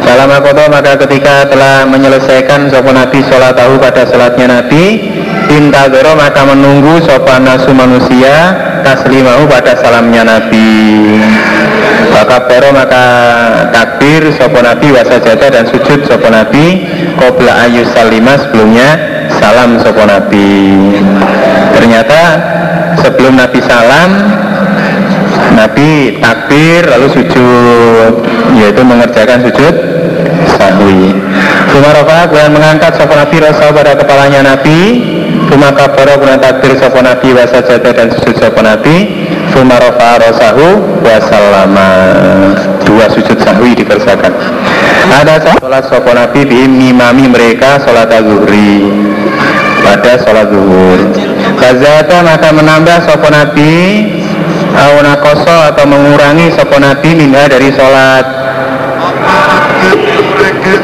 dalam 0.09 0.33
akodo 0.33 0.65
maka 0.73 0.97
ketika 1.05 1.45
telah 1.45 1.85
menyelesaikan 1.85 2.73
sopo 2.73 2.89
Nabi 2.89 3.21
sholat 3.29 3.53
tahu 3.53 3.77
pada 3.77 4.09
sholatnya 4.09 4.57
Nabi 4.57 5.05
Intadoro 5.49 6.13
maka 6.13 6.45
menunggu 6.45 7.01
sopan 7.05 7.41
nasu 7.45 7.73
manusia 7.73 8.53
taslimahu 8.85 9.49
pada 9.49 9.73
salamnya 9.81 10.21
Nabi. 10.21 10.69
Maka 12.13 12.45
pero 12.45 12.69
maka 12.69 13.05
takbir 13.73 14.29
sopo 14.37 14.61
Nabi 14.61 14.93
wasajada 14.93 15.49
dan 15.49 15.65
sujud 15.65 16.05
sopo 16.05 16.29
Nabi 16.29 16.85
Qobla 17.17 17.65
ayu 17.65 17.81
salima 17.89 18.37
sebelumnya 18.37 18.89
salam 19.41 19.81
sopo 19.81 20.05
Nabi. 20.05 20.93
Ternyata 21.73 22.21
sebelum 23.01 23.33
Nabi 23.33 23.59
salam 23.65 24.09
Nabi 25.57 26.21
takbir 26.21 26.85
lalu 26.93 27.09
sujud 27.09 28.13
yaitu 28.53 28.81
mengerjakan 28.85 29.49
sujud 29.49 29.88
sahwi 30.69 31.17
Sumarofa 31.73 32.29
kemudian 32.29 32.53
mengangkat 32.53 32.93
sopo 32.97 33.13
Nabi 33.17 33.35
rasa 33.41 33.73
pada 33.73 33.93
kepalanya 33.97 34.41
Nabi. 34.53 34.79
Fuma 35.49 35.73
kabara 35.73 36.13
kuna 36.21 36.37
takbir 36.37 36.77
sopo 36.77 37.01
nabi 37.01 37.33
wa 37.33 37.41
sajadah 37.41 37.89
dan 37.89 38.13
sujud 38.13 38.37
sopo 38.37 38.61
nabi. 38.61 39.25
Fuma 39.49 39.81
rofa 39.81 40.21
rosahu 40.21 41.01
wa 41.01 41.17
salama 41.25 41.89
Dua 42.85 43.09
sujud 43.09 43.33
sahwi 43.41 43.73
dikerjakan. 43.73 44.29
Ada 45.09 45.41
sholat 45.41 45.89
sopo 45.89 46.13
nabi 46.13 46.45
mimami 46.69 47.25
mereka 47.25 47.81
sholat 47.81 48.13
zuhri. 48.13 48.93
Pada 49.81 50.21
sholat 50.21 50.53
zuhur. 50.53 50.99
Kazata 51.57 52.17
maka 52.21 52.49
menambah 52.53 52.97
sopo 53.09 53.33
nabi. 53.33 53.73
Auna 54.69 55.17
koso 55.17 55.55
atau 55.65 55.89
mengurangi 55.89 56.53
sopo 56.53 56.77
nabi 56.77 57.17
minha 57.17 57.49
dari 57.49 57.73
sholat 57.73 58.38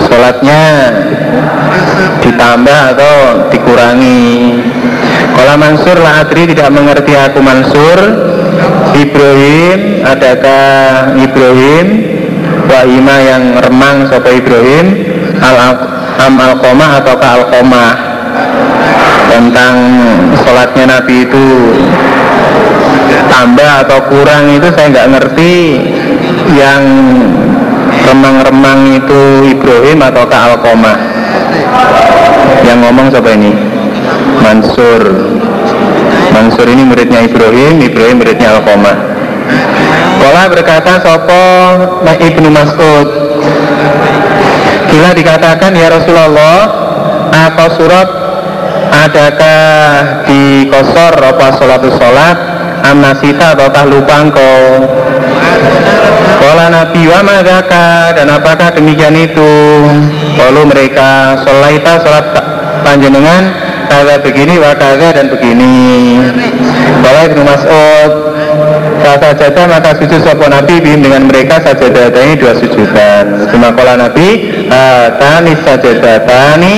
Sholatnya 0.06 0.64
ditambah 2.26 2.80
atau 2.96 3.14
dikurangi. 3.54 4.58
Kalau 5.36 5.56
Mansur 5.60 5.98
lah 6.00 6.26
Adri 6.26 6.50
tidak 6.50 6.70
mengerti 6.74 7.14
aku 7.14 7.40
Mansur. 7.44 8.00
Ibrahim 8.96 10.08
adakah 10.08 10.72
Ibrahim? 11.20 11.88
Wahima 12.66 13.16
yang 13.22 13.44
remang 13.60 14.08
sopo 14.08 14.32
Ibrahim? 14.32 15.06
Al 15.44 15.78
am 16.16 16.34
al 16.40 16.56
koma 16.64 17.04
ataukah 17.04 17.30
al 17.36 17.44
koma 17.52 17.86
tentang 19.28 19.76
sholatnya 20.40 20.96
Nabi 20.96 21.28
itu 21.28 21.48
tambah 23.28 23.72
atau 23.84 24.00
kurang 24.08 24.48
itu 24.56 24.68
saya 24.74 24.88
nggak 24.96 25.10
ngerti. 25.20 25.56
Yang 26.56 26.84
remang-remang 28.06 28.94
itu 28.94 29.22
Ibrahim 29.50 30.00
ataukah 30.06 30.40
al 30.54 30.56
koma 30.62 30.94
yang 32.66 32.82
ngomong 32.82 33.14
siapa 33.14 33.30
ini? 33.38 33.54
Mansur. 34.42 35.02
Mansur 36.36 36.68
ini 36.68 36.84
muridnya 36.84 37.24
Ibrahim 37.24 37.80
Ibrahim 37.80 38.20
muridnya 38.20 38.60
Al-Qoma 38.60 38.94
Kola 40.20 40.44
berkata 40.52 41.00
Sopo 41.00 41.46
Ibnu 42.04 42.52
Mas'ud? 42.52 43.08
Gila 44.92 45.16
dikatakan 45.16 45.72
ya 45.80 45.88
Rasulullah 45.96 46.60
Apa 47.32 47.66
surat 47.80 48.10
Adakah 48.92 49.64
di 50.28 50.68
kosor 50.68 51.14
Apa 51.24 51.56
sholatu 51.56 51.88
sholat 51.96 52.38
Amnasita 52.84 53.56
ataukah 53.56 53.88
lupa 53.88 54.16
engkau 54.20 54.60
Kola 56.42 56.68
Nabi 56.70 57.02
wa 57.10 57.20
madaka 57.26 58.14
Dan 58.14 58.28
apakah 58.30 58.74
demikian 58.76 59.16
itu? 59.18 59.52
Lalu 60.38 60.62
mereka 60.70 61.40
Sholaita 61.42 62.02
sholat 62.04 62.26
panjenengan 62.86 63.44
Kata 63.86 64.18
begini 64.18 64.58
wa 64.58 64.74
dan 64.74 65.30
begini. 65.30 66.18
Kalau 67.06 67.22
Ibnu 67.32 67.42
Mas'ud 67.46 68.12
Kata 69.06 69.30
saja 69.38 69.64
maka 69.70 69.94
sujud 70.02 70.26
sopo 70.26 70.50
Nabi 70.50 70.82
bim 70.82 71.06
dengan 71.06 71.30
mereka 71.30 71.62
saja 71.62 72.10
ini 72.10 72.34
dua 72.34 72.58
sujudan. 72.58 73.46
Cuma 73.54 73.70
kalau 73.78 73.96
Nabi 74.02 74.66
Tani 75.22 75.54
saja 75.62 76.18
tani 76.26 76.76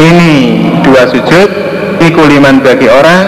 Ini 0.00 0.34
dua 0.82 1.04
sujud 1.12 1.48
Ikuliman 2.00 2.64
bagi 2.64 2.88
orang 2.88 3.24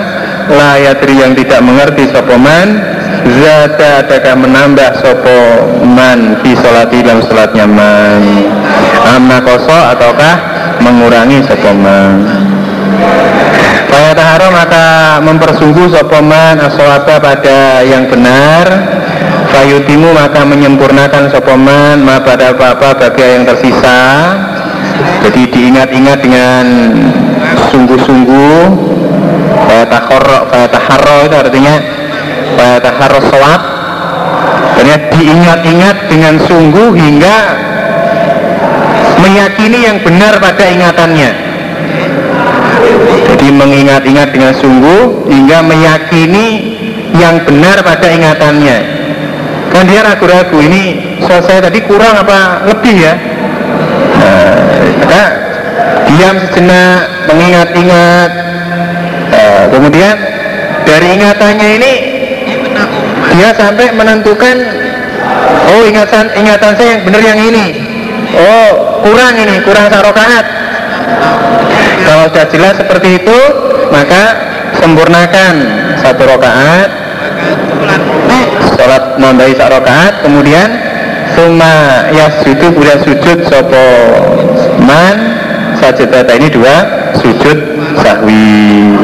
Layatri 0.47 1.15
yang 1.19 1.35
tidak 1.35 1.61
mengerti 1.61 2.07
sopoman 2.09 2.96
Zata 3.27 4.07
adakah 4.07 4.35
menambah 4.39 4.91
sopo 5.03 5.41
man 5.83 6.39
Di 6.41 6.55
sholati 6.55 7.03
dalam 7.03 7.23
sholatnya 7.27 7.67
man? 7.67 8.23
Amma 9.07 9.43
koso 9.43 9.75
ataukah 9.75 10.35
mengurangi 10.83 11.43
sopoman 11.47 12.47
Faya 13.87 14.13
taharo 14.13 14.53
maka 14.53 14.85
mempersungguh 15.25 15.89
sopoman 15.89 16.61
aswaba 16.61 17.17
pada 17.17 17.81
yang 17.81 18.11
benar. 18.11 18.67
Fayutimu 19.49 20.13
maka 20.13 20.45
menyempurnakan 20.45 21.33
sopoman 21.33 22.05
ma 22.05 22.21
pada 22.21 22.53
apa-apa 22.53 22.93
bagi 22.99 23.25
yang 23.25 23.49
tersisa. 23.49 24.01
Jadi 25.25 25.49
diingat-ingat 25.49 26.19
dengan 26.21 26.65
sungguh-sungguh. 27.73 28.61
Faya 29.65 29.87
faya 30.45 30.69
taharo 30.69 31.17
itu 31.25 31.37
artinya 31.41 31.75
Faya 32.57 32.81
taharo 32.81 33.21
sholat 33.29 33.77
Artinya 34.87 35.19
diingat-ingat 35.19 35.97
dengan 36.07 36.35
sungguh 36.47 36.95
hingga 36.95 37.37
meyakini 39.19 39.83
yang 39.83 39.99
benar 39.99 40.39
pada 40.39 40.63
ingatannya. 40.71 41.31
Jadi 43.35 43.49
mengingat-ingat 43.51 44.29
dengan 44.31 44.55
sungguh 44.55 45.27
hingga 45.27 45.59
meyakini 45.67 46.47
yang 47.19 47.43
benar 47.43 47.83
pada 47.83 48.15
ingatannya. 48.15 48.79
Kan 49.75 49.91
dia 49.91 50.07
ragu-ragu 50.07 50.55
ini 50.63 51.19
selesai 51.19 51.67
tadi 51.67 51.83
kurang 51.83 52.23
apa 52.23 52.71
lebih 52.71 52.95
ya? 52.95 53.15
Nah, 55.03 55.29
diam 56.07 56.37
sejenak 56.47 57.27
mengingat-ingat. 57.27 58.31
Nah, 59.35 59.63
kemudian 59.75 60.15
dari 60.87 61.07
ingatannya 61.19 61.69
ini 61.83 61.93
dia 63.37 63.51
sampai 63.53 63.93
menentukan 63.93 64.57
oh 65.73 65.83
ingatan 65.85 66.25
ingatan 66.37 66.73
saya 66.77 66.89
yang 66.97 67.03
benar 67.05 67.23
yang 67.23 67.41
ini. 67.41 67.67
Oh 68.37 69.01
kurang 69.07 69.35
ini, 69.39 69.63
kurang 69.65 69.89
sarokaat. 69.89 70.45
Kalau 72.07 72.25
sudah 72.31 72.47
jelas 72.53 72.75
seperti 72.79 73.23
itu, 73.23 73.39
maka 73.91 74.23
sempurnakan 74.79 75.55
satu 76.03 76.23
rokaat, 76.29 76.89
sholat 78.77 79.19
nambahi 79.19 79.57
satu 79.57 79.73
rokaat, 79.81 80.13
kemudian 80.23 80.69
summa 81.35 82.07
yasjudu 82.15 82.73
kemudian 82.73 82.99
sujud 83.03 83.39
sopo 83.51 83.87
man 84.87 85.17
sajadah 85.77 86.25
ini 86.33 86.49
dua 86.49 86.77
sujud 87.19 87.59
sahwi 88.01 88.97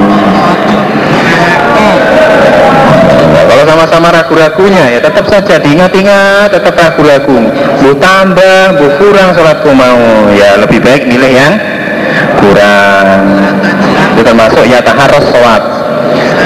sama-sama 3.72 4.12
ragu-ragunya 4.12 4.84
ya 4.92 5.00
tetap 5.00 5.24
saja 5.32 5.56
diingat-ingat 5.56 6.52
tetap 6.52 6.76
ragu-ragu. 6.76 7.40
Bu 7.80 7.96
tambah 7.96 8.76
bu 8.76 8.86
kurang 9.00 9.32
sholatku 9.32 9.72
mau. 9.72 10.28
Ya 10.36 10.60
lebih 10.60 10.84
baik 10.84 11.08
nilai 11.08 11.32
yang 11.32 11.54
kurang. 12.36 13.20
Itu 14.12 14.20
termasuk 14.20 14.68
ya 14.68 14.84
taharos 14.84 15.24
sholat. 15.32 15.62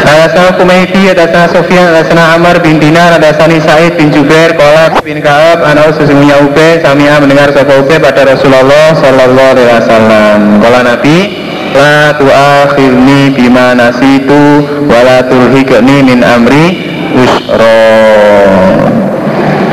Hadasana 0.07 0.55
Kumaiti, 0.55 1.11
hadasana 1.11 1.51
Sofyan, 1.51 1.91
hadasana 1.91 2.39
Amar 2.39 2.63
bin 2.63 2.79
Dinar, 2.79 3.19
hadasani 3.19 3.59
Said 3.59 3.99
bin 3.99 4.15
Jubair, 4.15 4.55
Kolak 4.55 5.03
bin 5.03 5.19
Kaab, 5.19 5.67
anak 5.67 5.99
sesungguhnya 5.99 6.47
Ube, 6.47 6.79
Samia 6.79 7.19
mendengar 7.19 7.51
sopa 7.51 7.83
Ube 7.83 7.99
pada 7.99 8.23
Rasulullah 8.23 8.95
Sallallahu 8.95 9.51
Alaihi 9.59 9.71
Wasallam. 9.75 10.39
Kala 10.63 10.81
Nabi, 10.87 11.19
La 11.75 12.15
tu'akhirni 12.15 13.35
bima 13.35 13.75
nasitu, 13.75 14.63
wala 14.87 15.27
tulhikni 15.27 16.07
min 16.07 16.23
amri 16.23 16.86
usro 17.17 17.81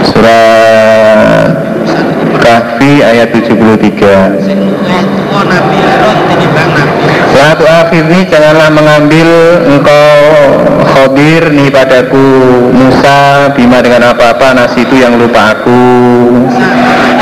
surat 0.08 1.52
kahfi 2.40 3.04
ayat 3.04 3.36
73 3.36 4.64
Latu 7.34 7.66
akhirni 7.68 8.30
janganlah 8.30 8.70
mengambil 8.72 9.28
engkau 9.68 10.16
khodir 10.94 11.50
nih 11.52 11.68
padaku 11.74 12.24
Musa 12.72 13.50
bima 13.58 13.84
dengan 13.84 14.14
apa-apa 14.14 14.54
nasi 14.54 14.86
itu 14.86 15.02
yang 15.02 15.18
lupa 15.18 15.58
aku. 15.58 15.84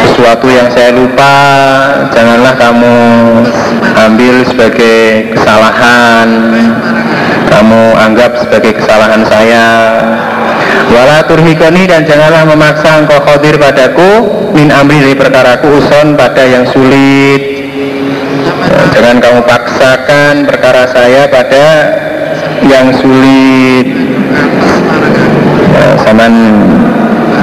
Sesuatu 0.05 0.51
yang 0.51 0.67
saya 0.69 0.91
lupa 0.93 1.33
janganlah 2.11 2.53
kamu 2.59 2.97
ambil 3.97 4.35
sebagai 4.45 5.31
kesalahan 5.33 6.27
kamu 7.51 7.83
anggap 7.99 8.31
sebagai 8.39 8.79
kesalahan 8.79 9.27
saya. 9.27 9.65
Wala 10.91 11.23
turhikoni 11.27 11.83
dan 11.87 12.07
janganlah 12.07 12.47
memaksa 12.47 13.03
engkau 13.03 13.19
khodir 13.27 13.59
padaku. 13.59 14.39
Min 14.55 14.71
amri 14.71 15.03
dari 15.03 15.15
perkaraku 15.15 15.83
uson 15.83 16.15
pada 16.15 16.43
yang 16.47 16.63
sulit. 16.71 17.67
Jangan 18.95 19.19
kamu 19.19 19.39
paksakan 19.43 20.47
perkara 20.47 20.87
saya 20.91 21.27
pada 21.27 21.67
yang 22.63 22.91
sulit. 22.95 23.87
Ya, 25.71 25.87
saman 26.07 26.33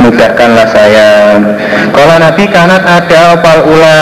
mudahkanlah 0.04 0.68
saya. 0.72 1.10
Kalau 1.92 2.16
Nabi 2.20 2.44
kanat 2.48 2.84
ada 2.84 3.36
opal 3.36 3.58
ula 3.64 4.00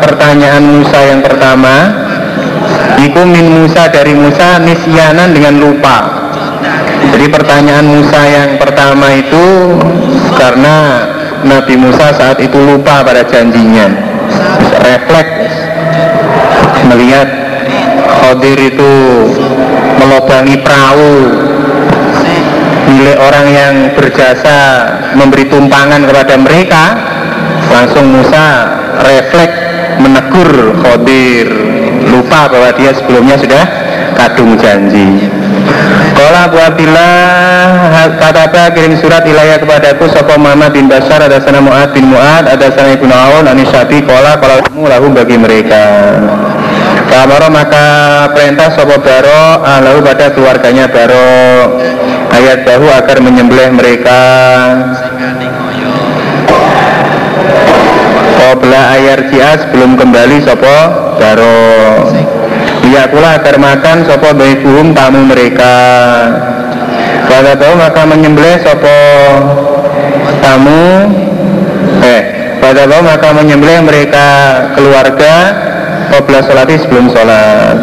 pertanyaan 0.00 0.64
Musa 0.64 1.00
yang 1.08 1.20
pertama 1.24 2.01
Iku 3.02 3.22
min 3.26 3.46
Musa 3.62 3.90
dari 3.90 4.14
Musa 4.14 4.62
nisyanan 4.62 5.34
dengan 5.34 5.58
lupa. 5.58 5.96
Jadi 7.12 7.26
pertanyaan 7.28 7.86
Musa 7.86 8.20
yang 8.24 8.56
pertama 8.62 9.10
itu 9.12 9.76
Karena 10.38 11.06
Nabi 11.42 11.74
Musa 11.74 12.14
saat 12.14 12.38
itu 12.38 12.54
lupa 12.56 13.02
pada 13.02 13.26
janjinya. 13.26 13.90
Refleks 14.80 15.52
Melihat 16.86 17.28
Khodir 18.22 18.58
itu 18.58 18.92
melobangi 19.98 20.56
perahu. 20.62 21.14
Milik 22.92 23.18
orang 23.18 23.46
yang 23.50 23.74
berjasa 23.96 24.58
memberi 25.14 25.46
tumpangan 25.48 26.04
kepada 26.06 26.34
mereka 26.38 26.84
langsung 27.72 28.10
Musa 28.10 28.68
refleks 29.00 29.58
menegur 30.02 30.76
Khodir 30.82 31.71
lupa 32.06 32.50
bahwa 32.50 32.70
dia 32.74 32.90
sebelumnya 32.94 33.36
sudah 33.38 33.64
kadung 34.16 34.54
janji. 34.58 35.30
Kala 36.12 36.46
Abu 36.46 36.58
Abdillah 36.60 38.08
kata 38.20 38.70
kirim 38.76 38.94
surat 39.00 39.26
ilayah 39.26 39.58
kepadaku 39.58 40.06
Sopo 40.12 40.38
Muhammad 40.38 40.70
bin 40.76 40.86
Bashar 40.86 41.18
ada 41.18 41.40
sana 41.42 41.58
Mu'ad 41.58 41.90
bin 41.96 42.12
Mu'ad 42.12 42.46
ada 42.46 42.68
sana 42.70 42.94
Ibnu 42.94 43.10
Aun 43.10 43.48
Anisyabi 43.48 44.04
Kala 44.04 44.38
kalau 44.38 44.62
kamu 44.62 44.86
lahu 44.86 45.06
bagi 45.10 45.36
mereka. 45.40 45.82
Kamaro 47.10 47.48
maka 47.52 47.84
perintah 48.32 48.70
Sopo 48.72 48.96
Baro 49.02 49.60
lahu 49.60 49.98
pada 50.04 50.30
keluarganya 50.32 50.86
Baro 50.88 51.28
ayat 52.32 52.64
bahu 52.64 52.86
agar 52.88 53.16
menyembelih 53.20 53.68
mereka 53.76 54.20
Kobla 58.52 59.00
ayar 59.00 59.32
jias 59.32 59.64
belum 59.72 59.96
kembali 59.96 60.44
Sopo 60.44 60.76
Baro 61.16 62.04
Ya 62.92 63.08
pula 63.08 63.40
agar 63.40 63.56
makan 63.56 64.04
sopo 64.04 64.28
baifuhum 64.36 64.92
tamu 64.92 65.24
mereka. 65.24 65.72
Pada 67.32 67.56
tahu 67.56 67.80
maka 67.80 68.04
menyembelih 68.04 68.60
sopo 68.60 68.98
tamu. 70.44 71.08
Eh 72.04 72.22
pada 72.60 72.84
tahu 72.84 73.00
maka 73.00 73.32
menyembelih 73.32 73.88
mereka 73.88 74.28
keluarga. 74.76 75.34
Qobla 76.12 76.44
sholati 76.44 76.76
sebelum 76.76 77.08
sholat. 77.08 77.76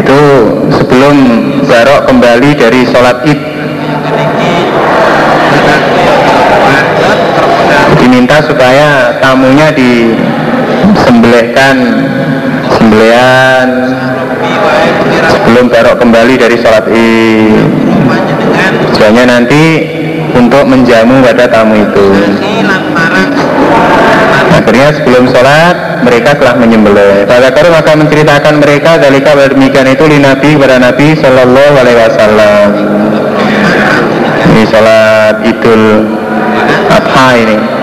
Itu 0.00 0.20
sebelum 0.80 1.16
Barok 1.68 2.08
kembali 2.08 2.56
dari 2.56 2.88
sholat 2.88 3.28
id 3.28 3.40
Diminta 8.10 8.42
supaya 8.42 9.22
tamunya 9.22 9.70
di 9.70 10.10
sembelihkan 11.06 11.76
sembelihan. 12.74 13.66
Sebelum 15.30 15.70
barok 15.70 15.94
kembali 16.02 16.34
dari 16.34 16.58
sholat 16.58 16.90
id. 16.90 17.70
Tujuannya 18.90 19.24
nanti 19.30 19.62
untuk 20.34 20.66
menjamu 20.66 21.22
pada 21.22 21.46
tamu 21.54 21.86
itu. 21.86 22.34
Akhirnya 24.58 24.90
sebelum 24.90 25.30
sholat 25.30 26.02
mereka 26.02 26.34
telah 26.34 26.58
menyembelih. 26.58 27.30
Pada 27.30 27.54
kali 27.54 27.70
maka 27.70 27.94
menceritakan 27.94 28.58
mereka 28.58 28.98
dari 28.98 29.22
kabar 29.22 29.54
demikian 29.54 29.86
itu 29.86 30.10
di 30.10 30.18
Nabi 30.18 30.58
kepada 30.58 30.82
Nabi 30.82 31.14
Shallallahu 31.14 31.74
Alaihi 31.78 31.98
Wasallam. 32.02 32.66
Ini 34.50 34.62
sholat 34.66 35.46
idul 35.46 36.10
adha 36.90 37.30
ini 37.38 37.79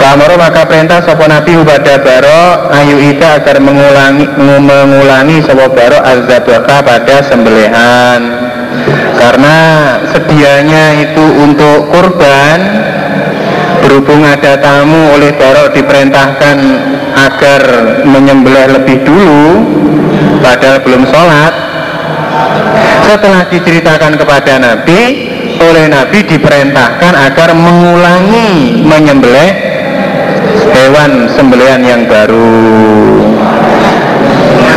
Kamaro 0.00 0.40
maka 0.40 0.64
perintah 0.64 1.04
sopo 1.04 1.28
nabi 1.28 1.60
pada 1.60 2.00
baro 2.00 2.72
ayu 2.72 2.96
ida 3.12 3.36
agar 3.36 3.60
mengulangi 3.60 4.24
mengulangi 4.40 5.44
sopo 5.44 5.68
baro 5.76 6.00
azabaka 6.00 6.80
pada 6.80 7.20
sembelihan. 7.28 8.20
Karena 9.20 9.56
sedianya 10.08 11.04
itu 11.04 11.20
untuk 11.20 11.92
kurban 11.92 12.58
berhubung 13.84 14.24
ada 14.24 14.56
tamu 14.56 15.20
oleh 15.20 15.36
baro 15.36 15.68
diperintahkan 15.68 16.56
agar 17.20 17.62
menyembelih 18.08 18.80
lebih 18.80 19.04
dulu 19.04 19.68
padahal 20.40 20.80
belum 20.80 21.04
sholat. 21.12 21.52
Setelah 23.04 23.44
diceritakan 23.52 24.16
kepada 24.16 24.56
Nabi 24.56 25.00
oleh 25.60 25.92
Nabi 25.92 26.24
diperintahkan 26.24 27.12
agar 27.12 27.52
mengulangi 27.52 28.80
menyembelih 28.80 29.69
hewan 30.70 31.28
sembelian 31.34 31.82
yang 31.82 32.02
baru. 32.06 32.50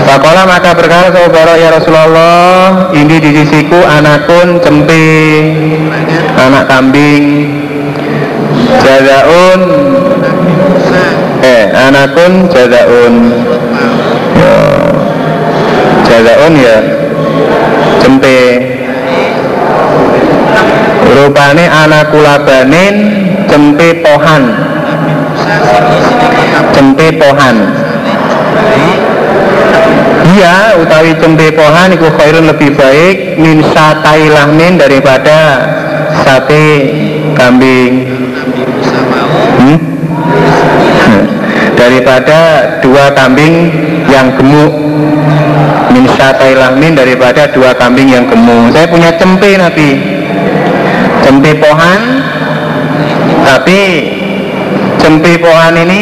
Pakola 0.03 0.45
maka 0.45 0.75
berkata 0.75 1.09
saudara 1.15 1.57
ya 1.57 1.73
Rasulullah 1.73 2.91
ini 2.93 3.17
di 3.17 3.29
sisiku 3.33 3.79
anakun 3.81 4.59
cempe 4.61 5.05
anak 6.37 6.69
kambing. 6.69 7.25
Jazaun 8.83 9.61
eh 11.41 11.71
anakun 11.71 12.51
jazaun 12.51 13.13
ya, 14.37 14.55
jazaun 16.03 16.53
ya 16.59 16.77
cempe. 18.03 18.39
Rupane 21.13 21.65
anak 21.69 22.09
kulabanin 22.09 22.95
cempe 23.47 24.01
pohan 24.01 24.43
cempe 26.73 27.07
pohan 27.17 27.57
Iya, 30.33 30.79
utawi 30.79 31.13
cempe 31.19 31.51
pohan 31.53 31.93
itu 31.93 32.07
khairun 32.15 32.47
lebih 32.47 32.73
baik 32.79 33.37
min 33.37 33.59
satai 33.75 34.31
lahmin 34.31 34.79
daripada 34.79 35.61
sate 36.23 36.89
kambing. 37.35 38.07
Hmm? 39.59 39.79
Daripada 41.75 42.39
dua 42.79 43.11
kambing 43.11 43.67
yang 44.07 44.31
gemuk 44.39 44.73
min 45.93 46.09
satai 46.17 46.55
lahmin 46.57 46.97
daripada 46.97 47.51
dua 47.51 47.75
kambing 47.75 48.09
yang 48.09 48.25
gemuk. 48.25 48.71
Saya 48.71 48.87
punya 48.89 49.13
cempe 49.19 49.59
nanti, 49.59 50.01
cempe 51.21 51.51
pohan, 51.61 52.01
tapi 53.43 53.79
cempe 55.03 55.35
pohan 55.43 55.75
ini 55.75 56.01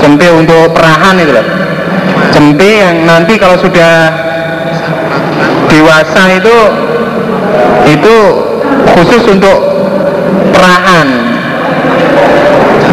cempe 0.00 0.26
untuk 0.32 0.72
perahan 0.72 1.20
itu 1.20 1.32
loh. 1.36 1.46
Cempe 2.32 2.70
yang 2.80 3.04
nanti 3.04 3.36
kalau 3.36 3.60
sudah 3.60 4.08
dewasa 5.68 6.22
itu 6.40 6.56
itu 7.84 8.16
khusus 8.96 9.22
untuk 9.28 9.58
perahan. 10.56 11.08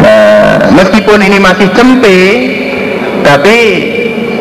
Nah, 0.04 0.68
meskipun 0.76 1.18
ini 1.24 1.40
masih 1.40 1.72
cempe 1.72 2.20
tapi 3.24 3.56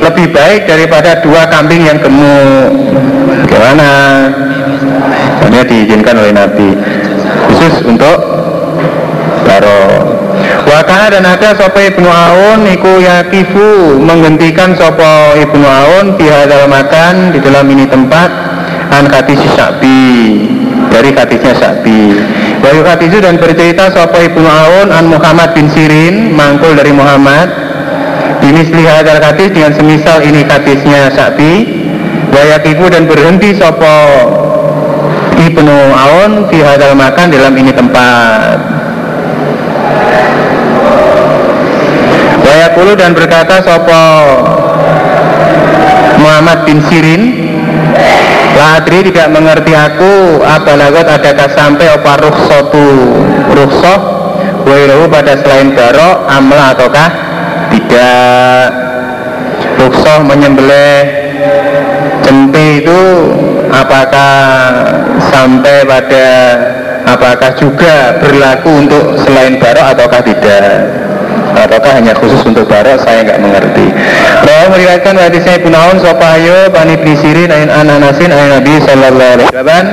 lebih 0.04 0.30
baik 0.30 0.70
daripada 0.70 1.24
dua 1.24 1.48
kambing 1.48 1.88
yang 1.88 1.98
gemuk. 2.04 2.70
Gimana? 3.48 3.90
Hanya 5.44 5.62
diizinkan 5.64 6.16
oleh 6.20 6.34
Nabi. 6.36 6.70
Khusus 7.48 7.82
untuk 7.88 8.17
Wakana 11.08 11.24
dan 11.24 11.40
ada 11.40 11.56
sopo 11.56 11.80
ibnu 11.80 12.04
Aun 12.04 12.68
iku 12.68 13.00
yakifu 13.00 13.96
menghentikan 13.96 14.76
sopo 14.76 15.40
ibnu 15.40 15.64
Aun 15.64 16.20
di 16.20 16.28
hadal 16.28 16.68
makan 16.68 17.32
di 17.32 17.40
dalam 17.40 17.64
ini 17.72 17.88
tempat 17.88 18.28
an 18.92 19.08
si 19.08 19.48
sabi 19.56 20.04
dari 20.92 21.16
hadisnya 21.16 21.56
sabi. 21.56 22.12
Wayu 22.60 22.84
hadisu 22.84 23.24
dan 23.24 23.40
bercerita 23.40 23.88
sopo 23.88 24.20
ibnu 24.20 24.44
Aun 24.44 24.92
an 24.92 25.08
Muhammad 25.08 25.56
bin 25.56 25.72
Sirin 25.72 26.36
mangkul 26.36 26.76
dari 26.76 26.92
Muhammad. 26.92 27.56
Ini 28.44 28.68
hadal 28.68 29.24
hadis 29.24 29.56
dengan 29.56 29.72
semisal 29.80 30.20
ini 30.28 30.44
hadisnya 30.44 31.08
sabi. 31.16 31.72
Wayakifu 32.36 32.84
dan 32.92 33.08
berhenti 33.08 33.56
sopo 33.56 33.96
ibnu 35.40 35.72
Aun 35.72 36.52
di 36.52 36.60
hadal 36.60 37.00
makan 37.00 37.32
dalam 37.32 37.56
ini 37.56 37.72
tempat. 37.72 38.77
Wayakulu 42.78 42.94
dan 42.94 43.18
berkata 43.18 43.58
Sopo 43.66 44.06
Muhammad 46.22 46.62
bin 46.62 46.78
Sirin? 46.86 47.50
Ladri 48.54 49.10
tidak 49.10 49.34
mengerti 49.34 49.74
aku. 49.74 50.46
Apa 50.46 50.78
lagot 50.78 51.10
adakah 51.10 51.50
sampai 51.58 51.90
apa 51.90 52.22
rukhsotu 52.22 53.18
rukhsoh? 53.50 54.00
Wailahu 54.70 55.10
pada 55.10 55.42
selain 55.42 55.74
barok 55.74 56.30
amla 56.30 56.78
ataukah 56.78 57.10
tidak? 57.74 58.70
Rukhsoh 59.82 60.22
menyembelih 60.30 61.02
cempe 62.22 62.86
itu 62.86 63.02
apakah 63.74 64.38
sampai 65.34 65.82
pada 65.82 66.30
apakah 67.10 67.58
juga 67.58 68.22
berlaku 68.22 68.86
untuk 68.86 69.18
selain 69.26 69.58
barok 69.58 69.98
ataukah 69.98 70.22
tidak 70.22 71.07
ataukah 71.66 71.92
hanya 71.98 72.14
khusus 72.14 72.42
untuk 72.46 72.70
barok 72.70 73.02
saya 73.02 73.26
nggak 73.26 73.40
mengerti. 73.42 73.88
Bahwa 74.46 74.78
meriwayatkan 74.78 75.16
hadisnya 75.18 75.54
Ibnu 75.58 75.74
Aun 75.74 75.98
Sopayo 75.98 76.70
Bani 76.70 76.94
Ibn 77.00 77.10
Sirin 77.18 77.50
Ain 77.50 77.70
Ananasin 77.74 78.30
Ain 78.30 78.62
Nabi 78.62 78.74
Sallallahu 78.86 79.32
Alaihi 79.34 79.50
Wasallam 79.50 79.86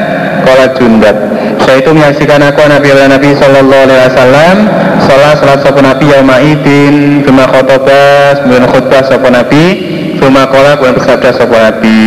Kolat 0.45 0.73
Jundat. 0.77 1.17
Saya 1.65 1.81
itu 1.81 1.91
menyaksikan 1.97 2.41
aku 2.45 2.61
Nabi 2.69 2.87
Allah 2.93 3.09
Nabi 3.17 3.31
Sallallahu 3.33 3.83
Alaihi 3.89 4.01
Wasallam 4.13 4.57
Salat 5.05 5.37
salat 5.41 5.59
sopo 5.65 5.81
Nabi 5.81 6.05
Yauma 6.13 6.37
Idin 6.45 7.25
Bima 7.25 7.49
khotobah 7.49 8.45
Kemudian 8.45 8.69
khutbah 8.69 9.03
sopo 9.07 9.33
Nabi 9.33 9.65
Bima 10.21 10.45
kola 10.51 10.77
Kemudian 10.77 10.97
bersabda 11.01 11.31
sopo 11.33 11.57
Nabi. 11.57 12.01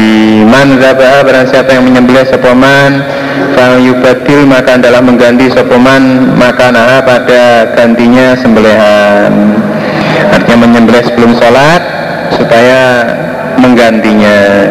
Man 0.46 0.78
zabah 0.78 1.26
Barang 1.26 1.50
siapa 1.50 1.74
yang 1.74 1.90
menyembelih 1.90 2.30
sopo 2.30 2.54
man 2.54 3.17
Fal 3.54 3.80
yubadil 3.82 4.46
Maka 4.48 4.78
adalah 4.78 5.02
mengganti 5.02 5.50
sopo 5.52 5.78
man 5.78 6.36
Maka 6.38 6.74
nah 6.74 7.02
pada 7.04 7.72
gantinya 7.74 8.34
sembelihan. 8.38 9.32
Artinya 10.34 10.58
menyembelih 10.68 11.04
sebelum 11.08 11.38
sholat 11.38 11.82
Supaya 12.36 13.08
menggantinya. 13.58 14.70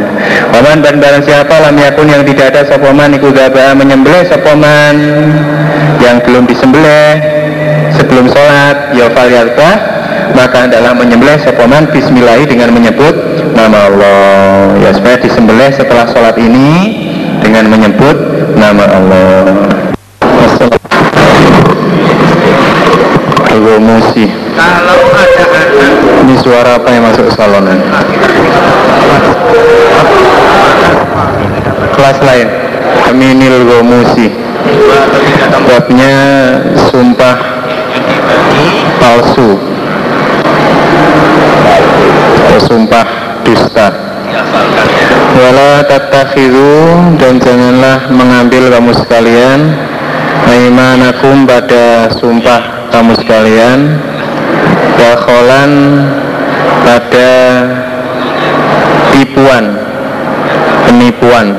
Waman 0.55 0.81
dan 0.81 1.03
barang 1.03 1.27
siapa 1.27 1.53
lam 1.59 1.77
yakun 1.77 2.09
yang 2.09 2.23
tidak 2.23 2.55
ada 2.55 2.63
sopoman 2.71 3.13
iku 3.19 3.35
daba 3.35 3.75
menyembelih 3.75 4.25
sopoman. 4.31 4.95
Yang 6.01 6.17
belum 6.29 6.45
disembelih 6.47 7.13
sebelum 7.97 8.31
sholat 8.31 8.93
ya 8.95 9.09
falyarba 9.11 9.71
maka 10.37 10.69
adalah 10.69 10.93
menyembelih 10.93 11.41
sopoman 11.41 11.89
bismillahi 11.89 12.45
dengan 12.45 12.73
menyebut 12.77 13.15
nama 13.57 13.89
Allah. 13.89 14.77
Ya 14.85 14.91
supaya 14.93 15.17
disembelih 15.21 15.73
setelah 15.73 16.07
sholat 16.13 16.37
ini 16.37 17.09
dengan 17.41 17.73
menyebut 17.73 18.17
nama 18.57 18.85
Allah. 18.89 19.45
Musi. 23.77 24.25
Kalau 24.57 24.99
ada 25.13 25.45
Ini 26.25 26.35
suara 26.41 26.81
apa 26.81 26.89
yang 26.89 27.05
masuk 27.13 27.29
salonan? 27.37 27.77
kelas 31.93 32.19
lain. 32.25 32.49
Aminil 33.07 33.69
Gomusi 33.69 34.33
babnya 35.69 36.17
sumpah 36.89 37.37
palsu. 38.99 39.61
Sumpah 42.65 43.05
dusta 43.45 43.87
wala 45.37 45.85
tatakhiru 45.85 47.13
dan 47.21 47.37
janganlah 47.37 48.09
mengambil 48.09 48.73
kamu 48.73 48.93
sekalian 48.97 49.61
aimanakum 50.49 51.45
pada 51.45 52.09
sumpah 52.17 52.89
kamu 52.89 53.13
sekalian. 53.21 54.01
Wakholan 54.97 55.73
pada 56.89 57.33
tipuan 59.13 59.77
penipuan 60.89 61.53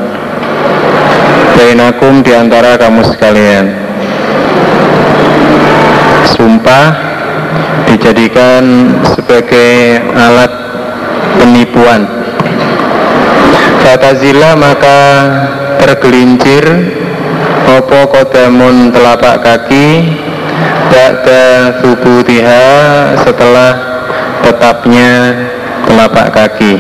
bainakum 1.53 2.25
di 2.25 2.34
antara 2.34 2.82
kamu 2.82 3.05
sekalian. 3.13 3.65
Sumpah 6.34 6.86
dijadikan 7.86 8.93
sebagai 9.13 10.01
alat 10.17 10.51
penipuan 11.38 12.16
kata 13.88 14.19
zila 14.19 14.59
maka 14.59 14.99
tergelincir 15.79 16.91
opo 17.71 18.11
kodamun 18.11 18.91
telapak 18.91 19.39
kaki 19.39 19.88
Ba'da 20.88 21.77
subutiha 21.83 22.63
setelah 23.19 23.71
tetapnya 24.39 25.35
telapak 25.83 26.31
kaki. 26.31 26.79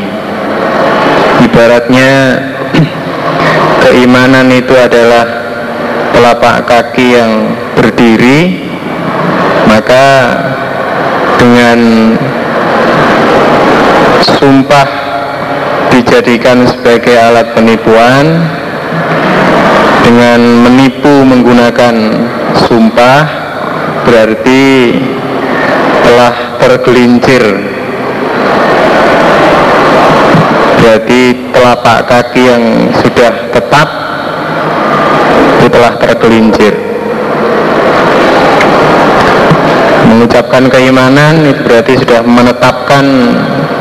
Ibaratnya 1.43 2.11
keimanan 3.83 4.47
itu 4.51 4.75
adalah 4.75 5.27
telapak 6.15 6.65
kaki 6.71 7.19
yang 7.19 7.51
berdiri 7.75 8.67
maka 9.67 10.07
dengan 11.35 11.79
sumpah 14.23 14.96
dijadikan 15.97 16.61
sebagai 16.69 17.17
alat 17.17 17.57
penipuan 17.57 18.25
dengan 20.05 20.39
menipu 20.61 21.25
menggunakan 21.25 21.95
sumpah 22.69 23.25
berarti 24.05 24.93
telah 26.05 26.33
tergelincir. 26.61 27.41
Berarti 30.77 31.21
telapak 31.49 31.99
kaki 32.05 32.41
yang 32.45 32.63
sudah 33.01 33.33
tetap 33.49 33.87
itu 35.57 35.67
telah 35.73 35.93
tergelincir. 35.97 36.73
Mengucapkan 40.07 40.69
keimanan 40.69 41.41
itu 41.41 41.59
berarti 41.65 41.93
sudah 41.99 42.21
menetapkan 42.21 43.05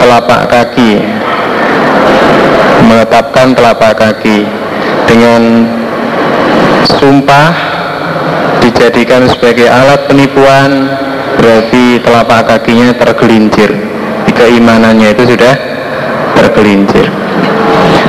telapak 0.01 0.49
kaki 0.49 0.99
menetapkan 2.87 3.53
telapak 3.53 3.99
kaki 3.99 4.47
dengan 5.11 5.67
sumpah 6.87 7.51
dijadikan 8.63 9.27
sebagai 9.31 9.67
alat 9.67 10.07
penipuan 10.07 10.91
berarti 11.39 12.01
telapak 12.03 12.47
kakinya 12.49 12.95
tergelincir. 12.97 13.71
Keimanannya 14.37 15.17
itu 15.17 15.33
sudah 15.33 15.55
tergelincir. 16.37 17.09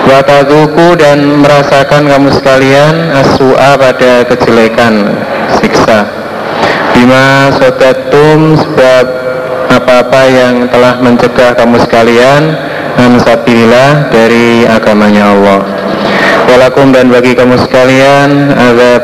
Wataduku 0.03 0.99
dan 0.99 1.39
merasakan 1.39 2.03
kamu 2.03 2.35
sekalian 2.35 3.15
asua 3.15 3.79
pada 3.79 4.27
kejelekan 4.27 5.07
siksa. 5.55 6.03
Bima 6.91 7.47
sodatum 7.55 8.59
sebab 8.59 9.05
apa-apa 9.71 10.21
yang 10.27 10.67
telah 10.67 10.99
mencegah 10.99 11.55
kamu 11.55 11.79
sekalian 11.87 12.66
Ansabilillah 12.97 14.09
dari 14.09 14.65
agamanya 14.65 15.29
Allah. 15.31 15.61
Walakum 16.49 16.89
dan 16.89 17.13
bagi 17.13 17.37
kamu 17.37 17.59
sekalian 17.59 18.55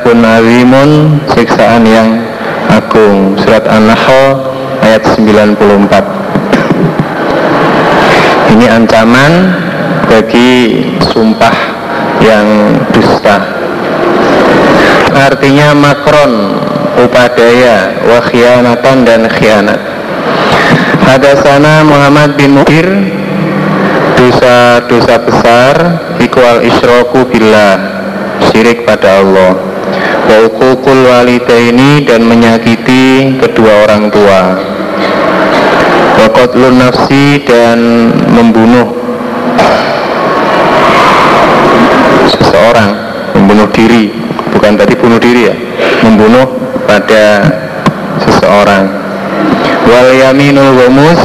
pun 0.01 0.17
azimun 0.25 1.21
Siksaan 1.31 1.85
yang 1.85 2.25
agung. 2.73 3.37
Surat 3.37 3.69
An-Nahl 3.69 4.53
ayat 4.81 5.03
94 5.15 6.23
ini 8.53 8.69
ancaman 8.69 9.33
bagi 10.05 10.85
sumpah 11.09 11.55
yang 12.21 12.77
dusta. 12.93 13.41
Artinya 15.13 15.73
makron 15.73 16.61
upadaya 17.01 17.97
wa 18.05 18.21
khianatan 18.21 18.97
dan 19.09 19.21
khianat. 19.25 19.81
Hadasana 21.01 21.81
Muhammad 21.81 22.37
bin 22.37 22.61
Muhir 22.61 22.87
dosa-dosa 24.33 25.15
besar 25.29 25.75
ikwal 26.17 26.65
isroku 26.65 27.21
billah 27.29 27.77
syirik 28.49 28.81
pada 28.81 29.21
Allah. 29.21 29.53
Wa 30.25 30.49
ukukul 30.49 31.05
walidaini 31.05 32.01
dan 32.01 32.25
menyakiti 32.25 33.37
kedua 33.37 33.85
orang 33.85 34.09
tua. 34.09 34.57
Wakotlun 36.17 36.81
nafsi 36.81 37.45
dan 37.45 38.09
membunuh 38.33 38.89
seseorang 42.33 42.89
membunuh 43.37 43.69
diri. 43.69 44.09
Bukan 44.49 44.73
tadi 44.73 44.97
bunuh 44.97 45.21
diri 45.21 45.53
ya 45.53 45.55
membunuh 46.01 46.49
pada 46.89 47.53
seseorang. 48.25 48.89
Wal 49.85 50.09
yaminul 50.17 50.73
gomus 50.73 51.21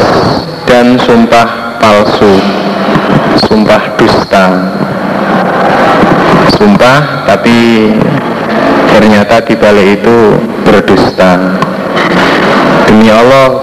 dan 0.68 1.00
sumpah 1.00 1.80
palsu 1.80 2.57
sumpah 3.68 3.84
dusta. 4.00 4.44
Sumpah 6.56 7.28
tapi 7.28 7.92
ternyata 8.96 9.44
di 9.44 9.54
balik 9.60 10.00
itu 10.00 10.40
berdusta. 10.64 11.60
Demi 12.88 13.12
Allah 13.12 13.60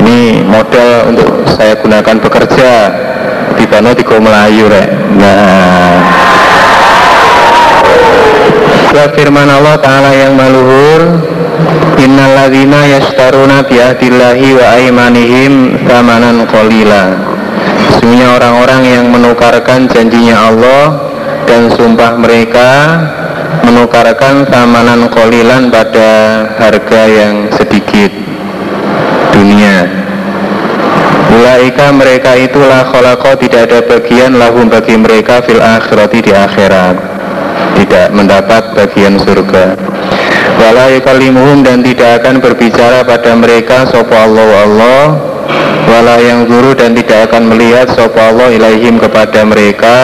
ini 0.00 0.40
modal 0.48 1.12
untuk 1.12 1.44
saya 1.44 1.76
gunakan 1.76 2.16
bekerja. 2.24 2.72
Di 3.56 3.64
Bano 3.68 3.92
di 3.92 4.04
Melayu 4.04 4.64
rek. 4.64 4.88
Nah. 5.20 5.96
Wa 8.96 9.12
firman 9.12 9.48
Allah 9.52 9.76
Ta'ala 9.76 10.08
yang 10.16 10.40
maluhur 10.40 11.20
Innalladzina 12.00 12.88
yashtaruna 12.96 13.60
biahdillahi 13.68 14.56
wa 14.56 14.64
aimanihim 14.72 15.52
Thamanan 15.84 16.48
qalila 16.48 17.35
Sesungguhnya 17.96 18.36
orang-orang 18.36 18.82
yang 18.84 19.04
menukarkan 19.08 19.88
janjinya 19.88 20.36
Allah 20.52 20.84
Dan 21.48 21.72
sumpah 21.72 22.20
mereka 22.20 22.70
Menukarkan 23.64 24.46
thamanan 24.46 25.08
qalilan 25.10 25.72
pada 25.74 26.10
harga 26.60 27.02
yang 27.08 27.50
sedikit 27.50 28.26
dunia. 29.36 29.76
Ulaika 31.36 31.92
mereka 31.92 32.32
itulah 32.38 32.88
kholako 32.88 33.36
tidak 33.36 33.68
ada 33.68 33.80
bagian 33.84 34.40
lahum 34.40 34.72
bagi 34.72 34.96
mereka 34.96 35.44
fil 35.44 35.60
akhirati 35.60 36.18
di 36.24 36.32
akhirat. 36.32 36.96
Tidak 37.76 38.08
mendapat 38.16 38.72
bagian 38.72 39.20
surga. 39.20 39.76
Wala 40.56 40.88
yukallimuhum 40.96 41.60
dan 41.60 41.84
tidak 41.84 42.24
akan 42.24 42.40
berbicara 42.40 43.04
pada 43.04 43.36
mereka 43.36 43.84
sopa 43.84 44.24
Allah 44.24 45.35
wala 45.86 46.18
yang 46.20 46.44
guru 46.44 46.74
dan 46.74 46.92
tidak 46.92 47.30
akan 47.30 47.54
melihat 47.54 47.86
sopa 47.94 48.34
Allah 48.34 48.52
ilaihim 48.52 48.98
kepada 48.98 49.46
mereka 49.46 49.96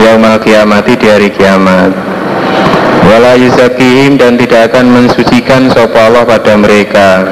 yaumal 0.00 0.38
kiamati 0.40 0.94
di 0.94 1.06
hari 1.10 1.28
kiamat. 1.28 1.90
Wala 3.08 3.34
yuzakihim 3.38 4.20
dan 4.20 4.38
tidak 4.38 4.72
akan 4.72 4.86
mensucikan 4.94 5.68
sopa 5.70 6.08
Allah 6.08 6.24
pada 6.24 6.54
mereka. 6.54 7.26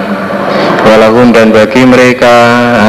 Walahum 0.87 1.35
dan 1.35 1.51
bagi 1.51 1.83
mereka 1.83 2.31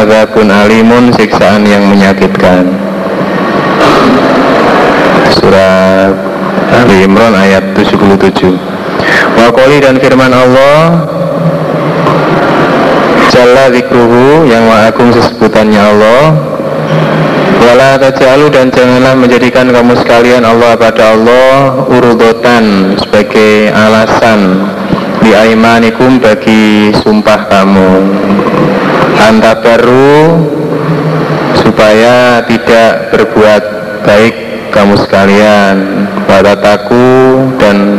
azabun 0.06 0.54
alimun 0.54 1.10
siksaan 1.18 1.66
yang 1.66 1.82
menyakitkan. 1.90 2.70
Surat 5.34 6.14
Ali 6.68 7.08
Imran 7.08 7.34
ayat 7.34 7.74
77 7.74 8.54
Wakoli 9.38 9.78
dan 9.82 9.98
firman 9.98 10.34
Allah 10.34 11.08
Jalla 13.28 13.68
zikruhu 13.72 14.48
yang 14.48 14.68
agung 14.72 15.12
sesebutannya 15.12 15.82
Allah. 15.82 16.24
Wala 17.58 18.00
tajalu 18.00 18.48
dan 18.48 18.72
janganlah 18.72 19.14
menjadikan 19.20 19.68
kamu 19.68 20.00
sekalian 20.00 20.48
Allah 20.48 20.80
pada 20.80 21.12
Allah 21.12 21.84
urudotan 21.92 22.96
sebagai 22.96 23.76
alasan 23.76 24.72
di 25.20 25.36
aimanikum 25.36 26.24
bagi 26.24 26.96
sumpah 27.04 27.52
kamu. 27.52 27.92
Anta 29.20 29.60
baru 29.60 30.40
supaya 31.60 32.40
tidak 32.48 33.12
berbuat 33.12 33.64
baik 34.08 34.36
kamu 34.72 34.96
sekalian. 35.04 35.76
Taku 36.38 37.10
dan 37.58 37.98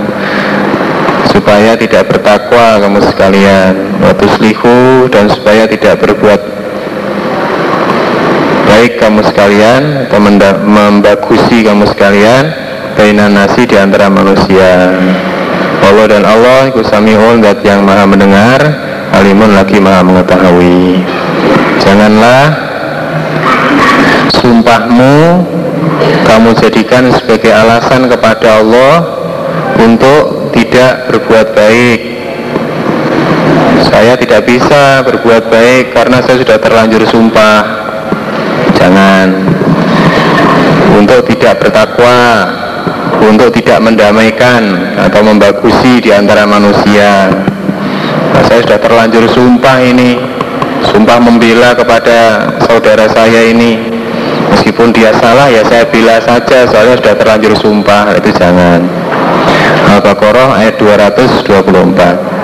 supaya 1.48 1.80
tidak 1.80 2.12
bertakwa 2.12 2.76
kamu 2.76 3.00
sekalian. 3.08 3.72
Waktu 4.04 4.26
selihu 4.36 5.08
dan 5.08 5.32
supaya 5.32 5.64
tidak 5.64 5.96
berbuat 5.96 6.36
baik 8.68 9.00
kamu 9.00 9.24
sekalian 9.24 10.04
atau 10.04 10.20
membagusi 10.68 11.64
kamu 11.64 11.88
sekalian 11.88 12.52
bainan 13.00 13.32
nasi 13.32 13.64
di 13.64 13.80
antara 13.80 14.12
manusia. 14.12 14.92
Allah 15.88 16.04
dan 16.04 16.28
Allah 16.28 16.68
iku 16.68 16.84
sami'un 16.84 17.40
dat 17.40 17.64
yang 17.64 17.80
maha 17.80 18.04
mendengar 18.04 18.60
alimun 19.16 19.56
lagi 19.56 19.80
maha 19.80 20.04
mengetahui. 20.04 21.00
Janganlah 21.80 22.44
sumpahmu 24.36 25.16
kamu 26.28 26.48
jadikan 26.60 27.08
sebagai 27.16 27.56
alasan 27.56 28.04
kepada 28.04 28.60
Allah 28.60 28.94
untuk 29.80 30.47
tidak 30.58 30.92
berbuat 31.14 31.46
baik 31.54 32.00
saya 33.86 34.18
tidak 34.18 34.42
bisa 34.42 35.06
berbuat 35.06 35.46
baik 35.46 35.94
karena 35.94 36.18
saya 36.26 36.42
sudah 36.42 36.58
terlanjur 36.58 37.02
sumpah 37.06 37.62
jangan 38.74 39.26
untuk 40.98 41.22
tidak 41.30 41.62
bertakwa 41.62 42.18
untuk 43.24 43.50
tidak 43.54 43.78
mendamaikan 43.82 44.94
atau 44.94 45.20
membagusi 45.26 45.98
di 45.98 46.10
antara 46.14 46.46
manusia. 46.46 47.30
Nah, 48.34 48.42
saya 48.46 48.62
sudah 48.62 48.78
terlanjur 48.78 49.26
sumpah 49.26 49.82
ini, 49.82 50.18
sumpah 50.86 51.18
membela 51.18 51.74
kepada 51.74 52.50
saudara 52.62 53.10
saya 53.10 53.50
ini. 53.50 53.98
Meskipun 54.54 54.94
dia 54.94 55.12
salah 55.18 55.50
ya 55.50 55.62
saya 55.66 55.84
bila 55.90 56.18
saja, 56.22 56.66
soalnya 56.70 56.96
sudah 57.02 57.14
terlanjur 57.18 57.52
sumpah, 57.58 58.14
itu 58.16 58.30
jangan. 58.38 59.07
Al-Baqarah 59.88 60.60
ayat 60.60 60.76
224. 60.76 62.38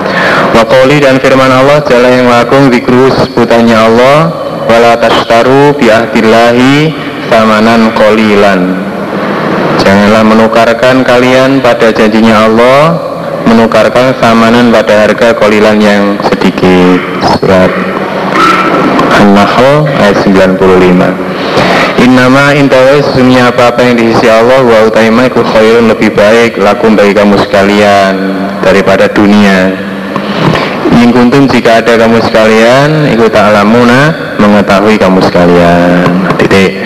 Wakoli 0.55 1.03
dan 1.03 1.19
firman 1.19 1.51
Allah 1.51 1.83
Jalla 1.85 2.09
yang 2.09 2.31
lagung 2.31 2.71
dikru 2.71 3.11
sebutannya 3.11 3.75
Allah 3.75 4.31
wala 4.71 4.95
tashtaru 4.97 5.75
bi'ahdillahi 5.77 6.95
samanan 7.29 7.91
kolilan 7.99 8.79
Janganlah 9.83 10.23
menukarkan 10.25 11.03
kalian 11.03 11.59
pada 11.59 11.91
janjinya 11.91 12.47
Allah 12.49 12.83
Menukarkan 13.45 14.17
samanan 14.23 14.73
pada 14.73 15.05
harga 15.05 15.37
kolilan 15.37 15.77
yang 15.77 16.17
sedikit. 16.33 17.01
Surat 17.37 17.69
An-Nahl 19.21 19.85
ayat 20.01 20.17
95 20.25 21.24
Innama 22.05 22.53
intawai 22.53 23.01
sesungguhnya 23.01 23.49
apa-apa 23.49 23.81
yang 23.81 23.97
di 23.97 24.13
sisi 24.13 24.29
Allah 24.29 24.61
Wa 24.61 24.85
utaima 24.85 25.25
iku 25.25 25.41
khairun 25.41 25.89
lebih 25.89 26.13
baik 26.13 26.61
Lakum 26.61 26.93
bagi 26.93 27.17
kamu 27.17 27.41
sekalian 27.49 28.15
Daripada 28.61 29.09
dunia. 29.09 29.73
Ingin 30.93 31.17
kuntum 31.17 31.49
jika 31.49 31.81
ada 31.81 31.97
kamu 31.97 32.21
sekalian 32.29 33.09
Ikut 33.09 33.33
ta'lamuna 33.33 34.37
Mengetahui 34.37 35.01
kamu 35.01 35.25
sekalian. 35.25 36.29
Titik. 36.37 36.77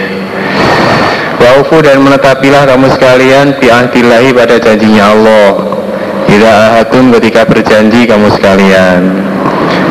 Waufu 1.43 1.83
dan 1.83 1.99
menetapilah 1.99 2.71
kamu 2.71 2.87
sekalian 2.95 3.59
bi'ahdillahi 3.59 4.31
pada 4.31 4.62
janjinya 4.62 5.11
Allah. 5.11 5.51
Tidak 6.31 6.55
ahadun 6.55 7.11
ketika 7.19 7.43
berjanji 7.47 8.07
kamu 8.07 8.31
sekalian. 8.39 9.01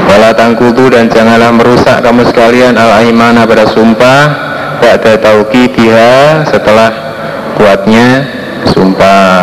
Wala 0.08 0.32
tangkutu 0.32 0.88
dan 0.88 1.12
janganlah 1.12 1.52
merusak 1.52 2.00
kamu 2.00 2.24
sekalian 2.32 2.80
al-aimana 2.80 3.44
pada 3.44 3.68
sumpah 3.68 4.47
Ba'da 4.78 5.18
tauki 5.18 5.70
dia 5.74 6.42
setelah 6.48 6.90
kuatnya 7.58 8.26
sumpah 8.72 9.42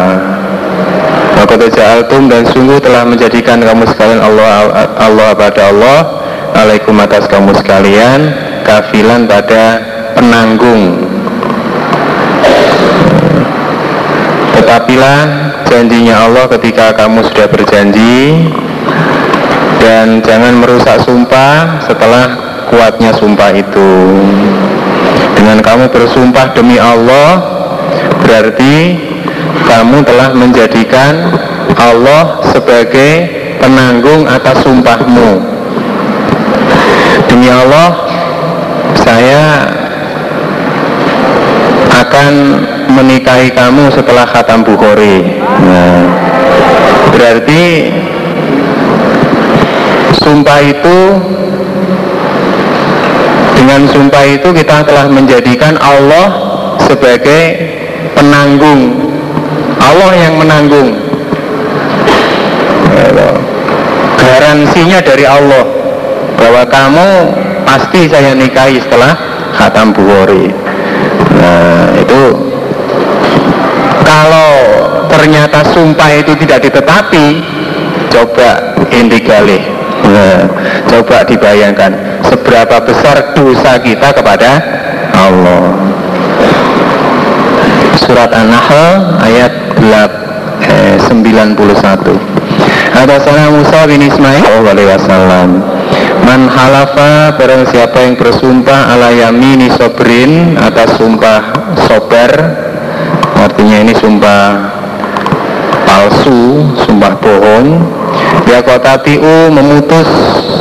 Maka 1.34 1.54
ja'altum 1.58 2.30
dan 2.30 2.46
sungguh 2.46 2.78
telah 2.78 3.04
menjadikan 3.04 3.58
kamu 3.58 3.84
sekalian 3.90 4.22
Allah 4.22 4.70
Allah 4.96 5.30
pada 5.34 5.74
Allah 5.74 6.00
Alaikum 6.54 6.94
atas 7.02 7.26
kamu 7.26 7.52
sekalian 7.58 8.32
Kafilan 8.62 9.26
pada 9.26 9.82
penanggung 10.14 11.04
Tetapilah 14.54 15.18
janjinya 15.66 16.30
Allah 16.30 16.46
ketika 16.46 16.94
kamu 16.94 17.26
sudah 17.26 17.46
berjanji 17.50 18.46
dan 19.84 20.24
jangan 20.24 20.64
merusak 20.64 20.96
sumpah 21.04 21.82
setelah 21.84 22.24
kuatnya 22.72 23.12
sumpah 23.12 23.52
itu. 23.52 23.90
Dengan 25.34 25.58
kamu 25.60 25.90
bersumpah 25.90 26.54
demi 26.54 26.78
Allah 26.78 27.42
berarti 28.24 28.96
kamu 29.68 30.02
telah 30.06 30.30
menjadikan 30.32 31.34
Allah 31.76 32.40
sebagai 32.54 33.12
penanggung 33.60 34.24
atas 34.24 34.62
sumpahmu. 34.64 35.42
Demi 37.28 37.50
Allah, 37.50 38.04
saya 39.04 39.68
akan 41.94 42.32
menikahi 42.94 43.50
kamu 43.54 43.90
setelah 43.94 44.26
khatam 44.26 44.62
Bukhari 44.62 45.40
nah, 45.62 46.02
berarti 47.14 47.90
sumpah 50.18 50.60
itu 50.62 50.98
dengan 53.64 53.88
sumpah 53.88 54.28
itu 54.28 54.52
kita 54.52 54.84
telah 54.84 55.08
menjadikan 55.08 55.80
Allah 55.80 56.36
sebagai 56.84 57.64
penanggung. 58.12 58.92
Allah 59.80 60.12
yang 60.20 60.36
menanggung. 60.36 60.92
Garansinya 64.20 65.00
dari 65.00 65.24
Allah 65.24 65.64
bahwa 66.36 66.62
kamu 66.68 67.08
pasti 67.64 68.04
saya 68.04 68.36
nikahi 68.36 68.84
setelah 68.84 69.16
khatam 69.56 69.96
Bukhari. 69.96 70.52
Nah 71.40 71.88
itu 71.96 72.36
kalau 74.04 74.52
ternyata 75.08 75.64
sumpah 75.72 76.20
itu 76.20 76.36
tidak 76.44 76.68
ditetapi 76.68 77.40
coba 78.12 78.76
intigali 78.92 79.56
nah, 80.04 80.44
coba 80.84 81.24
dibayangkan 81.24 82.13
seberapa 82.34 82.82
besar 82.82 83.38
dosa 83.38 83.78
kita 83.78 84.10
kepada 84.10 84.50
Allah. 85.14 85.70
Surat 87.94 88.34
An-Nahl 88.34 89.22
ayat 89.22 89.64
91 91.24 91.54
ada 92.94 93.16
sana 93.22 93.50
Musa 93.50 93.86
bin 93.86 94.02
Ismail 94.02 94.66
alaihi 94.66 94.90
wasallam 94.90 95.62
Man 96.24 96.48
halafa 96.48 97.36
barang 97.36 97.68
siapa 97.68 98.00
yang 98.00 98.16
bersumpah 98.16 98.96
ala 98.96 99.12
yamini 99.12 99.68
sobrin 99.76 100.56
atas 100.56 100.96
sumpah 100.96 101.52
sober 101.86 102.30
artinya 103.38 103.76
ini 103.84 103.92
sumpah 103.92 104.73
palsu 105.94 106.66
sumpah 106.82 107.14
bohong. 107.22 107.86
Ya 108.50 108.58
kota 108.66 108.98
tiu 109.06 109.54
memutus 109.54 110.10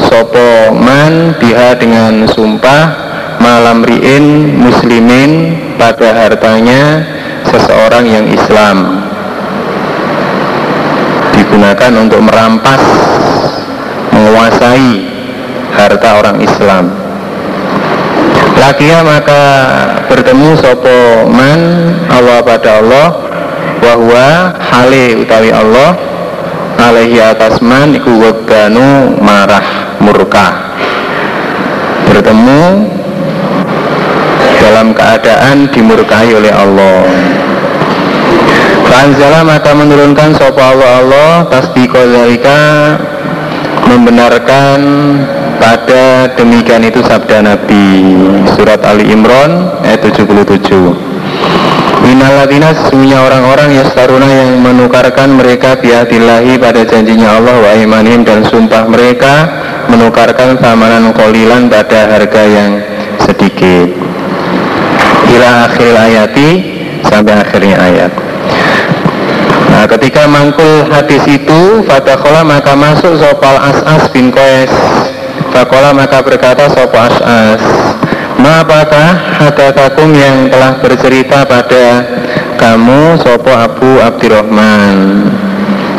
sopo 0.05 0.69
man 0.77 1.33
biha 1.41 1.73
dengan 1.73 2.29
sumpah 2.29 2.93
malam 3.41 3.81
riin 3.81 4.53
muslimin 4.61 5.57
pada 5.81 6.13
hartanya 6.13 7.01
seseorang 7.49 8.05
yang 8.05 8.25
Islam. 8.29 9.09
Digunakan 11.33 11.91
untuk 11.97 12.21
merampas 12.21 12.81
menguasai 14.13 14.91
harta 15.73 16.09
orang 16.21 16.37
Islam. 16.45 16.93
Lakia 18.53 19.01
maka 19.01 19.43
bertemu 20.07 20.53
sopo 20.61 21.25
man 21.25 21.59
Allah 22.13 22.45
pada 22.45 22.79
Allah 22.79 23.22
bahwa 23.83 24.55
hale 24.57 25.19
utawi 25.19 25.51
Allah 25.51 25.95
alaihi 26.79 27.19
atas 27.19 27.59
man 27.59 27.93
iku 27.95 28.11
weganu 28.19 29.19
marah 29.19 29.97
murka. 29.99 30.75
Bertemu 32.07 32.63
dalam 34.63 34.95
keadaan 34.95 35.67
dimurkai 35.71 36.29
oleh 36.31 36.51
Allah. 36.51 37.03
Fanzala 38.87 39.41
maka 39.43 39.71
menurunkan 39.73 40.37
sopa 40.37 40.75
Allah 40.75 40.91
Allah 41.01 41.31
zalika 41.89 42.61
membenarkan 43.89 44.79
pada 45.57 46.29
demikian 46.35 46.83
itu 46.83 46.99
sabda 47.03 47.41
Nabi 47.41 48.15
surat 48.53 48.83
Ali 48.83 49.11
Imran 49.11 49.71
ayat 49.83 50.03
77 50.03 51.12
Minaladina 52.03 52.75
sesungguhnya 52.75 53.15
orang-orang 53.23 53.79
yang 53.79 53.87
staruna 53.87 54.27
yang 54.27 54.59
menukarkan 54.59 55.39
mereka 55.39 55.79
biatillahi 55.79 56.59
pada 56.59 56.83
janjinya 56.83 57.39
Allah 57.39 57.55
wa 57.63 57.71
imanim 57.79 58.27
dan 58.27 58.43
sumpah 58.43 58.91
mereka 58.91 59.47
menukarkan 59.87 60.59
samanan 60.59 61.15
kolilan 61.15 61.71
pada 61.71 62.11
harga 62.11 62.43
yang 62.43 62.71
sedikit. 63.23 63.87
Ila 65.31 65.71
akhir 65.71 65.93
ayati 65.95 66.49
sampai 67.07 67.39
akhirnya 67.39 67.79
ayat. 67.79 68.11
Nah 69.71 69.87
ketika 69.87 70.27
mangkul 70.27 70.85
hadis 70.91 71.23
itu 71.25 71.87
Fatakola 71.87 72.43
maka 72.43 72.75
masuk 72.75 73.15
sopal 73.15 73.57
as'as 73.63 74.11
bin 74.11 74.27
Qais. 74.27 74.69
Fakola 75.55 75.95
maka 75.95 76.19
berkata 76.19 76.67
sopal 76.67 77.07
as'as 77.07 77.63
apakah 78.49 79.09
hadatakum 79.39 80.11
yang 80.11 80.49
telah 80.49 80.81
bercerita 80.81 81.45
pada 81.47 81.85
kamu? 82.59 83.21
Sopo 83.21 83.51
Abu 83.53 83.99
Abdurrahman 84.01 85.27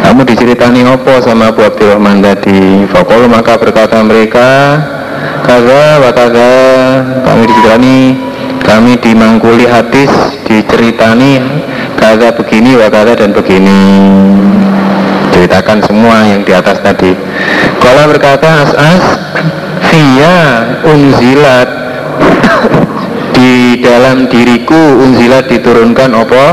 Kamu 0.04 0.20
diceritani 0.28 0.84
opo 0.84 1.20
sama 1.24 1.54
Abu 1.54 1.64
Abdurrahman 1.64 2.20
tadi? 2.20 2.84
Fakola 2.90 3.30
maka 3.30 3.56
berkata 3.56 4.02
mereka 4.04 4.76
Kaza 5.44 6.00
wa 6.00 6.10
kaza. 6.12 6.52
Kami 7.24 7.42
diceritani 7.48 7.98
Kami 8.64 8.92
dimangkuli 9.00 9.64
hadis 9.68 10.12
Diceritani 10.48 11.40
kata 12.04 12.36
begini 12.36 12.76
wakata 12.76 13.16
dan 13.16 13.32
begini. 13.32 13.80
Ceritakan 15.32 15.80
semua 15.88 16.28
yang 16.28 16.44
di 16.44 16.52
atas 16.52 16.78
tadi. 16.84 17.16
Kalau 17.80 18.04
berkata 18.12 18.68
as-as 18.68 19.04
via 19.88 20.36
unzilat 20.84 21.83
di 23.34 23.82
dalam 23.82 24.30
diriku 24.30 25.00
unzilat 25.04 25.50
diturunkan 25.50 26.10
apa? 26.14 26.46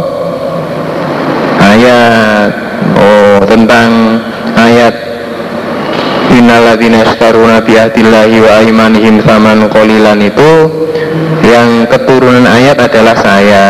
Ayat. 1.62 2.52
Oh 2.98 3.40
tentang 3.46 4.20
ayat. 4.58 4.96
Innalladzina 6.32 7.04
astaruna 7.04 7.60
bi'ahdillahi 7.60 8.40
wa 8.40 8.50
aimanihim 8.64 9.20
saman 9.20 9.68
qalilan 9.68 10.20
itu 10.24 10.52
yang 11.44 11.84
keturunan 11.92 12.48
ayat 12.48 12.80
adalah 12.80 13.16
saya. 13.20 13.66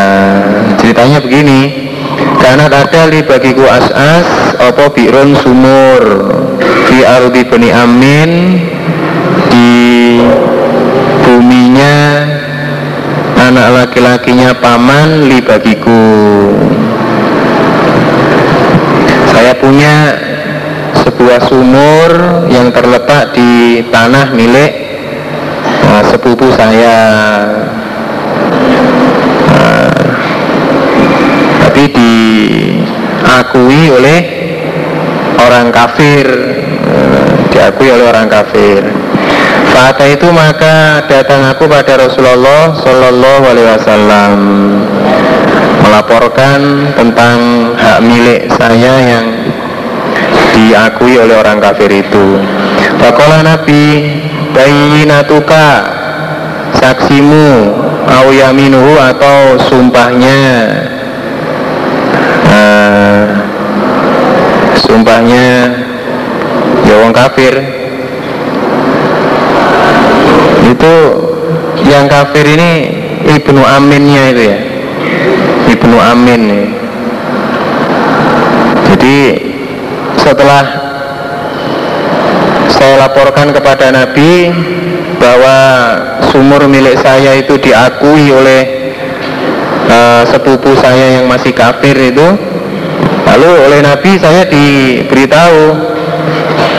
Ceritanya 0.78 1.20
begini 1.26 1.89
karena 2.42 2.70
ada 2.70 3.06
li 3.10 3.22
bagiku 3.26 3.66
as-as 3.66 4.58
apa 4.62 4.89
bi'run 4.94 5.38
sumur 5.42 6.04
di 6.89 7.00
ardi 7.06 7.42
bani 7.46 7.70
amin 7.70 8.32
di 9.50 9.72
buminya 11.26 11.98
anak 13.52 13.91
laki-lakinya 13.91 14.56
paman 14.64 15.28
li 15.28 15.43
bagiku. 15.43 16.08
Saya 19.28 19.52
punya 19.60 20.16
sebuah 21.04 21.52
sumur 21.52 22.12
yang 22.47 22.72
terletak 22.72 23.36
di 23.36 23.84
tanah 23.91 24.32
milik 24.32 24.72
uh, 25.84 25.99
sepupu 26.08 26.47
saya. 26.56 26.95
Uh, 29.52 30.08
tapi 31.68 31.91
diakui 31.91 33.82
oleh 33.91 34.20
orang 35.43 35.76
kafir. 35.76 36.24
Uh, 36.88 37.52
diakui 37.52 37.91
oleh 37.91 38.08
orang 38.08 38.32
kafir 38.32 39.11
Fata 39.70 40.05
itu 40.09 40.26
maka 40.34 41.05
datang 41.05 41.45
aku 41.45 41.70
pada 41.70 42.01
Rasulullah 42.01 42.74
Shallallahu 42.82 43.43
Alaihi 43.45 43.70
Wasallam. 43.78 44.38
Melaporkan 45.86 46.89
tentang 46.97 47.38
hak 47.78 47.99
milik 48.01 48.49
saya 48.57 48.93
yang 49.05 49.26
diakui 50.57 51.22
oleh 51.22 51.38
orang 51.38 51.62
kafir 51.62 51.89
itu. 51.93 52.41
Fakola 52.97 53.45
Nabi 53.45 54.18
bayinatuka 54.53 55.68
saksimu 56.78 57.76
au 58.09 58.28
yaminuhu 58.34 58.97
atau 58.97 59.57
sumpahnya. 59.70 60.43
Uh, 62.51 63.24
sumpahnya 64.76 65.72
ya 66.84 66.93
orang 66.99 67.16
kafir 67.16 67.80
itu 70.72 70.93
yang 71.88 72.07
kafir 72.07 72.47
ini 72.47 72.72
ibnu 73.28 73.61
aminnya 73.61 74.24
itu 74.32 74.43
ya 74.47 74.59
ibnu 75.72 75.97
amin 75.99 76.41
nih. 76.47 76.67
jadi 78.91 79.17
setelah 80.19 80.63
saya 82.72 83.07
laporkan 83.07 83.51
kepada 83.51 83.91
Nabi 83.91 84.51
bahwa 85.22 85.57
sumur 86.32 86.65
milik 86.65 86.97
saya 86.97 87.38
itu 87.38 87.59
diakui 87.59 88.32
oleh 88.34 88.61
uh, 89.91 90.24
sepupu 90.26 90.74
saya 90.80 91.19
yang 91.22 91.30
masih 91.30 91.53
kafir 91.53 91.93
itu 91.93 92.28
lalu 93.28 93.49
oleh 93.69 93.80
Nabi 93.86 94.17
saya 94.17 94.47
diberitahu 94.49 95.61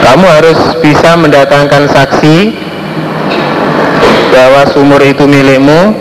kamu 0.03 0.25
harus 0.27 0.59
bisa 0.83 1.15
mendatangkan 1.15 1.87
saksi 1.87 2.62
bahwa 4.33 4.65
sumur 4.73 4.97
itu 5.05 5.29
milikmu 5.29 5.93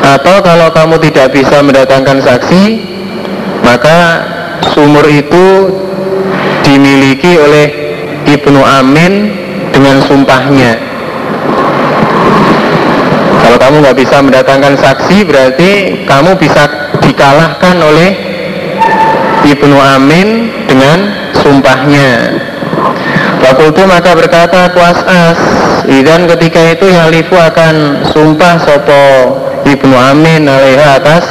atau 0.00 0.40
kalau 0.40 0.72
kamu 0.72 0.96
tidak 1.04 1.36
bisa 1.36 1.60
mendatangkan 1.60 2.24
saksi 2.24 2.80
maka 3.60 3.98
sumur 4.72 5.04
itu 5.04 5.68
dimiliki 6.64 7.36
oleh 7.36 7.66
Ibnu 8.24 8.60
Amin 8.64 9.36
dengan 9.74 10.00
sumpahnya. 10.08 10.80
Kalau 13.42 13.58
kamu 13.58 13.76
nggak 13.84 13.98
bisa 13.98 14.16
mendatangkan 14.24 14.74
saksi 14.80 15.16
berarti 15.28 15.70
kamu 16.08 16.38
bisa 16.40 16.64
dikalahkan 17.04 17.76
oleh 17.82 18.10
Ibnu 19.44 19.76
Amin 19.76 20.48
dengan 20.70 20.98
sumpahnya 21.42 22.38
Fakultu 23.42 23.82
maka 23.90 24.14
berkata 24.14 24.70
kuasas 24.70 25.36
Dan 25.84 26.30
ketika 26.30 26.62
itu 26.78 26.86
Halifu 26.94 27.34
akan 27.34 28.06
sumpah 28.14 28.54
sopo 28.62 29.04
Ibnu 29.66 29.94
Amin 29.94 30.46
alaiha 30.46 30.98
atas 30.98 31.22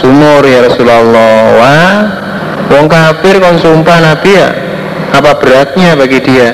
sumur 0.00 0.44
ya 0.44 0.64
Rasulullah. 0.64 1.40
Wah 1.60 1.98
Wong 2.68 2.84
kafir 2.88 3.40
kon 3.40 3.56
sumpah 3.60 3.96
Nabi 4.00 4.32
ya? 4.36 4.48
Apa 5.12 5.36
beratnya 5.40 5.96
bagi 5.96 6.20
dia? 6.20 6.52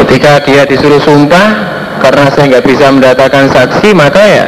Ketika 0.00 0.40
dia 0.44 0.64
disuruh 0.64 1.00
sumpah 1.00 1.48
Karena 2.00 2.28
saya 2.32 2.56
nggak 2.56 2.64
bisa 2.64 2.88
mendatangkan 2.92 3.52
saksi 3.52 3.92
Maka 3.92 4.22
ya 4.24 4.46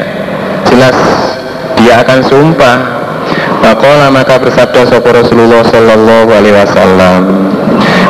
jelas 0.70 0.96
dia 1.80 2.04
akan 2.04 2.20
sumpah. 2.28 2.78
Makola 3.60 4.08
maka 4.12 4.40
bersabda 4.40 4.88
sopo 4.88 5.12
Rasulullah 5.12 5.64
Sallallahu 5.64 6.28
Alaihi 6.32 6.56
Wasallam 6.56 7.20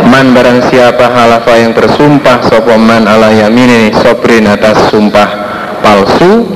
Man 0.09 0.33
barang 0.33 0.73
siapa 0.73 1.13
halafa 1.13 1.61
yang 1.61 1.77
bersumpah 1.77 2.41
sopoman 2.49 3.05
ala 3.05 3.29
yamini 3.29 3.93
sobrin 4.01 4.49
atas 4.49 4.89
sumpah 4.89 5.29
palsu. 5.85 6.47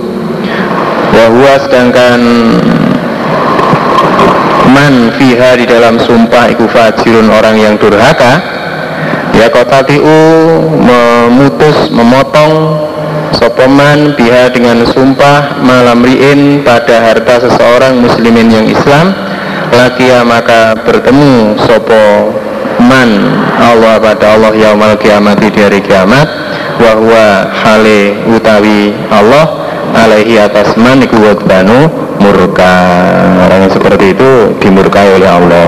Wahua 1.15 1.55
sedangkan 1.63 2.21
Man 4.75 5.15
fiha 5.15 5.55
di 5.55 5.69
dalam 5.69 6.03
sumpah 6.03 6.51
iku 6.51 6.67
fajirun 6.67 7.31
orang 7.31 7.55
yang 7.55 7.79
durhaka 7.79 8.43
Ya 9.31 9.47
kotatiu 9.47 10.03
memutus, 10.75 11.87
memotong 11.95 12.83
Sopoman 13.39 14.19
biha 14.19 14.51
dengan 14.51 14.83
sumpah 14.87 15.63
malam 15.63 16.03
riin 16.03 16.63
pada 16.67 17.03
harta 17.03 17.47
seseorang 17.47 17.99
muslimin 17.99 18.47
yang 18.47 18.67
Islam 18.67 19.11
laki 19.75 20.07
maka 20.23 20.79
bertemu 20.87 21.59
sopo 21.67 22.31
man 22.83 23.11
Allah 23.59 23.97
pada 24.03 24.37
Allah 24.37 24.53
yaumal 24.55 24.99
kiamat 24.99 25.41
di 25.41 25.49
hari 25.55 25.81
kiamat 25.81 26.27
wahwa 26.79 27.49
hale 27.53 28.19
utawi 28.29 28.93
Allah 29.09 29.65
alaihi 29.95 30.43
atas 30.43 30.75
man 30.75 31.01
iku 31.01 31.17
banu 31.47 31.87
murka. 32.19 32.75
Orang 33.47 33.69
yang 33.69 33.73
seperti 33.73 34.17
itu 34.17 34.31
dimurkai 34.59 35.09
oleh 35.21 35.29
Allah. 35.29 35.67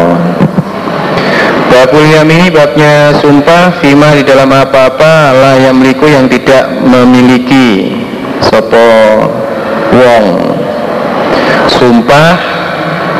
Babul 1.66 2.08
yamini 2.08 2.48
babnya 2.48 3.12
sumpah 3.20 3.84
Fima 3.84 4.16
di 4.16 4.24
dalam 4.24 4.48
apa-apa 4.48 5.36
lah 5.36 5.54
yang 5.60 5.76
meliku 5.76 6.08
yang 6.08 6.24
tidak 6.30 6.72
memiliki 6.82 7.92
Sopo 8.40 8.88
wong. 9.92 10.26
Sumpah 11.66 12.32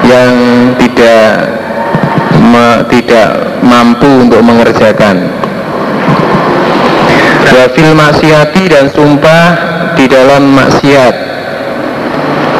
yang 0.06 0.32
tidak 0.80 1.55
me, 2.46 2.86
tidak 2.88 3.60
mampu 3.60 4.06
untuk 4.06 4.40
mengerjakan. 4.40 5.26
Wafil 7.56 7.92
maksiati 7.96 8.68
dan 8.68 8.86
sumpah 8.92 9.44
di 9.98 10.04
dalam 10.06 10.54
maksiat. 10.54 11.14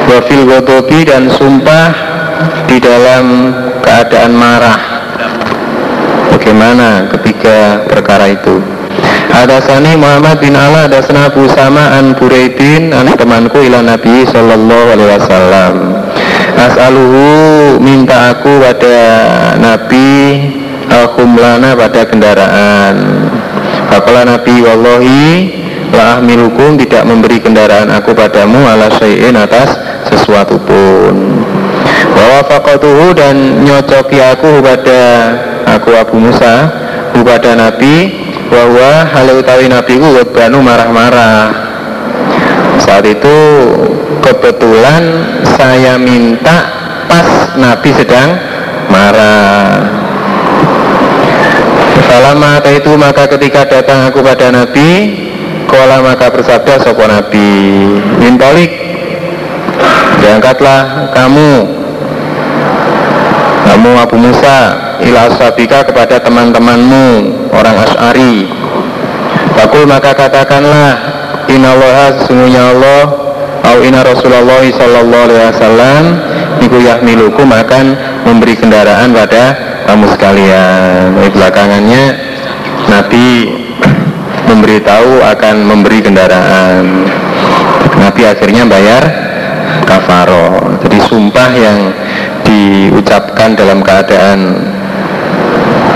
Wafil 0.07 0.47
godobi 0.47 1.05
dan 1.05 1.31
sumpah 1.31 1.87
di 2.67 2.83
dalam 2.83 3.55
keadaan 3.83 4.33
marah. 4.35 4.79
Bagaimana 6.33 7.07
ketiga 7.13 7.87
perkara 7.87 8.31
itu? 8.31 8.77
Hadasani 9.31 9.99
Muhammad 9.99 10.41
bin 10.41 10.57
Allah 10.57 10.89
Hadasana 10.89 11.29
Abu 11.29 11.45
Sama 11.53 11.99
an 11.99 12.17
Buraidin 12.17 12.95
Anak 12.95 13.21
temanku 13.21 13.61
ila 13.61 13.85
Nabi 13.85 14.25
Sallallahu 14.25 14.87
Alaihi 14.97 15.11
Wasallam 15.19 15.96
As'aluhu 16.57 17.77
minta 17.85 18.33
aku 18.33 18.59
pada 18.65 18.99
Nabi 19.61 20.09
Al-Khumlana 20.89 21.77
pada 21.77 22.09
kendaraan. 22.09 22.97
Fakola 23.93 24.25
Nabi 24.25 24.55
Wallahi 24.65 25.27
La 25.95 26.19
ahmilukum 26.19 26.75
tidak 26.81 27.07
memberi 27.07 27.39
kendaraan 27.39 27.87
aku 27.95 28.11
padamu 28.11 28.59
ala 28.67 28.91
syai'in 28.99 29.39
atas 29.39 29.79
sesuatu 30.11 30.59
pun. 30.59 31.47
Bahwa 32.11 32.43
fakotuhu 32.49 33.15
dan 33.15 33.63
nyocoki 33.63 34.19
aku 34.19 34.65
pada 34.65 35.01
aku 35.79 35.95
Abu 35.95 36.19
Musa 36.19 36.69
kepada 37.15 37.55
Nabi 37.55 38.27
bahwa 38.51 39.07
hal 39.07 39.27
utawi 39.39 39.71
Nabi 39.71 39.95
ku 39.99 40.11
banu 40.35 40.59
marah-marah 40.63 41.66
saat 42.83 43.05
itu 43.09 43.39
kebetulan 44.21 45.03
saya 45.57 45.97
minta 45.97 46.57
pas 47.07 47.57
Nabi 47.57 47.91
sedang 47.95 48.29
marah. 48.93 49.97
Selama 52.07 52.63
itu 52.71 52.93
maka 52.97 53.27
ketika 53.37 53.67
datang 53.67 54.07
aku 54.09 54.23
pada 54.23 54.49
Nabi 54.55 54.89
Kola 55.67 56.01
maka 56.01 56.31
bersabda 56.31 56.79
sopo 56.79 57.03
Nabi 57.05 57.49
Mintolik 58.23 58.71
Diangkatlah 60.23 61.11
kamu 61.13 61.53
Kamu 63.67 63.91
Abu 63.99 64.17
Musa 64.17 64.59
ila 65.03 65.29
ashabika 65.29 65.83
kepada 65.85 66.23
teman-temanmu 66.23 67.07
orang 67.51 67.77
Ash'ari 67.85 68.47
Fakul 69.59 69.85
maka 69.91 70.15
katakanlah 70.15 71.26
Innallaha 71.51 72.07
sesungguhnya 72.23 72.63
Allah. 72.75 73.03
Au 73.67 73.83
inna 73.83 74.07
Rasulullah 74.07 74.63
sallallahu 74.63 75.25
alaihi 75.31 75.43
wasallam. 75.51 76.03
Iku 76.63 76.77
yahmilukum 76.81 77.51
akan 77.51 77.85
memberi 78.27 78.55
kendaraan 78.59 79.13
pada 79.13 79.45
kamu 79.87 80.05
sekalian. 80.15 81.21
Di 81.23 81.29
belakangannya 81.31 82.05
Nabi 82.91 83.27
memberitahu 84.47 85.23
akan 85.23 85.57
memberi 85.67 85.99
kendaraan. 86.03 87.07
Nabi 87.97 88.23
akhirnya 88.29 88.69
bayar 88.69 89.03
kafaro 89.89 90.77
Jadi 90.85 90.99
sumpah 91.07 91.51
yang 91.55 91.79
diucapkan 92.45 93.57
dalam 93.57 93.83
keadaan 93.83 94.39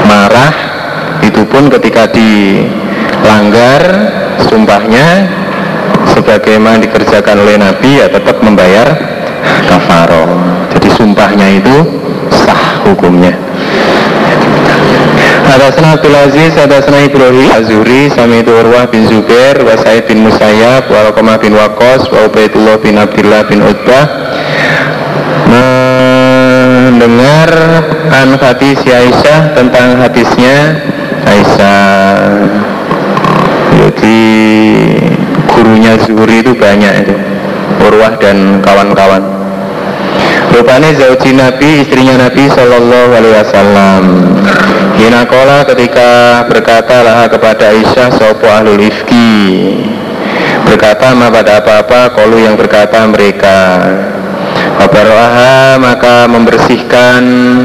marah 0.07 0.53
itu 1.23 1.45
pun 1.47 1.71
ketika 1.71 2.11
dilanggar 2.11 3.83
sumpahnya 4.49 5.29
sebagaimana 6.21 6.77
dikerjakan 6.85 7.41
oleh 7.41 7.57
Nabi 7.57 8.05
ya 8.05 8.13
tetap 8.13 8.37
membayar 8.45 8.85
kafaro 9.65 10.29
jadi 10.77 10.89
sumpahnya 10.93 11.57
itu 11.57 11.77
sah 12.45 12.85
hukumnya. 12.85 13.33
Hadasana 15.51 15.99
Abdul 15.99 16.15
Aziz, 16.15 16.55
Hadasana 16.55 17.03
Ibrahim 17.03 17.51
Azuri, 17.51 18.07
Sami 18.13 18.45
itu 18.45 18.55
Urwah 18.55 18.87
bin 18.87 19.03
Zubair, 19.11 19.59
wa 19.67 19.75
Said 19.83 20.07
bin 20.07 20.23
Musayyab, 20.23 20.87
wa 20.87 21.11
Rokomah 21.11 21.43
bin 21.43 21.59
Wakos, 21.59 22.07
wa 22.07 22.31
Ubaidullah 22.31 22.79
bin 22.79 22.95
Abdullah 22.95 23.43
bin 23.51 23.59
Utbah. 23.59 24.07
Mendengar 25.51 27.51
an 28.15 28.39
hadis 28.39 28.79
Aisyah 28.87 29.59
tentang 29.59 29.99
hadisnya 29.99 30.87
Aisyah. 31.27 32.47
Jadi 33.81 34.23
gurunya 35.61 35.93
Zuhri 36.01 36.41
itu 36.41 36.57
banyak 36.57 37.05
itu. 37.05 37.15
Urwah 37.85 38.17
dan 38.17 38.65
kawan-kawan. 38.65 39.21
Rupanya 40.57 40.91
Zauji 40.97 41.37
Nabi, 41.37 41.85
istrinya 41.85 42.17
Nabi 42.17 42.49
Shallallahu 42.49 43.11
Alaihi 43.13 43.37
Wasallam. 43.45 44.03
Hinakola 44.97 45.69
ketika 45.69 46.43
berkata 46.49 47.05
lah 47.05 47.29
kepada 47.29 47.73
Aisyah 47.73 48.09
Sopo 48.13 48.45
Ahlul 48.45 48.85
Ifki 48.85 49.41
Berkata 50.69 51.17
ma 51.17 51.33
pada 51.33 51.65
apa-apa 51.65 52.13
Kolu 52.13 52.37
yang 52.37 52.53
berkata 52.53 53.09
mereka. 53.09 53.81
Wabaroha 54.77 55.81
maka 55.81 56.29
membersihkan 56.29 57.23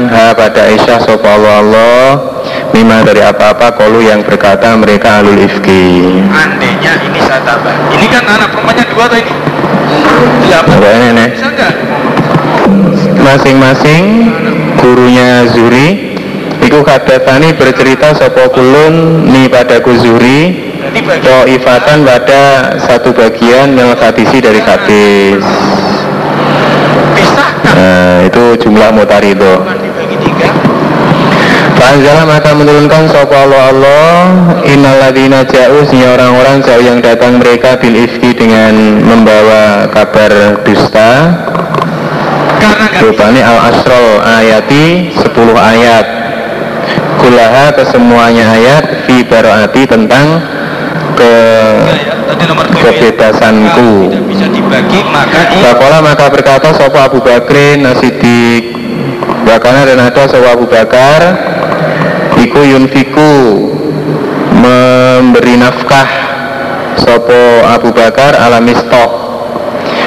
ha 0.08 0.32
pada 0.36 0.68
Aisyah 0.68 1.00
Allah 1.04 1.54
Allah 1.60 2.35
Mima 2.76 3.00
dari 3.00 3.24
apa-apa 3.24 3.72
kolu 3.72 4.04
yang 4.04 4.20
berkata 4.20 4.76
mereka 4.76 5.24
alul 5.24 5.40
ifki 5.40 6.12
Andainya 6.28 6.92
ini 7.08 7.24
saya 7.24 7.40
tambah 7.40 7.72
Ini 7.88 8.04
kan 8.12 8.20
anak 8.28 8.52
perempuannya 8.52 8.84
dua 8.92 9.04
atau 9.08 9.16
ini? 9.16 9.32
Apa 10.52 10.88
ini 10.92 11.08
nih? 11.16 11.28
Bisa 11.32 11.48
enggak? 11.56 11.72
Masing-masing 13.24 14.02
gurunya 14.76 15.48
Zuri 15.56 16.20
Iku 16.60 16.84
kadatani 16.84 17.56
bercerita 17.56 18.12
sopo 18.12 18.52
kulun 18.52 19.24
ni 19.24 19.48
pada 19.48 19.80
Zuri 19.80 20.68
Ifatan 21.48 22.04
pada 22.04 22.76
satu 22.84 23.08
bagian 23.16 23.72
yang 23.72 23.96
hadisi 23.96 24.36
dari 24.44 24.60
hadis 24.60 25.40
Nah, 27.76 28.24
itu 28.24 28.56
jumlah 28.56 28.88
mutarido. 28.88 29.60
Panjala 31.74 32.22
maka 32.22 32.54
menurunkan 32.54 33.10
sopa 33.10 33.42
Allah 33.42 33.62
Allah 33.74 34.14
Innaladina 34.62 35.42
jauh 35.42 35.82
orang-orang 35.82 36.62
jauh 36.62 36.84
yang 36.84 37.02
datang 37.02 37.42
mereka 37.42 37.74
bil 37.82 37.98
ifki 38.06 38.30
dengan 38.38 39.02
membawa 39.02 39.90
kabar 39.90 40.62
dusta. 40.62 41.42
Rupanya 43.02 43.42
al 43.50 43.58
asrol 43.74 44.22
ayati 44.22 45.10
10 45.10 45.26
ayat. 45.58 46.06
Kulaha 47.16 47.74
kesemuanya 47.74 48.44
ayat 48.46 48.84
Fi 49.08 49.26
baroati 49.26 49.82
tentang 49.90 50.38
ke 51.18 51.34
kebebasanku. 52.78 54.14
Dibagi 54.54 55.00
maka 55.10 55.40
Bakola 55.60 55.98
maka 56.04 56.26
berkata 56.30 56.70
Sopo 56.76 56.98
Abu 57.00 57.18
Bakrin 57.20 57.82
Nasidik 57.82 58.75
Bakana 59.46 59.86
dan 59.86 60.02
ada 60.02 60.26
Sopo 60.26 60.50
Abu 60.50 60.66
Bakar 60.66 61.22
Iku 62.42 62.66
yunfiku 62.66 63.30
Memberi 64.58 65.54
nafkah 65.54 66.10
Sopo 66.98 67.62
Abu 67.62 67.94
Bakar 67.94 68.34
alamistoh 68.34 69.26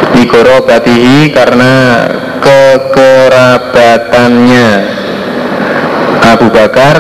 Nikoro 0.10 0.66
batihi 0.68 1.32
karena 1.32 2.04
kekerabatannya. 2.44 4.70
Abu 6.30 6.46
Bakar 6.52 6.98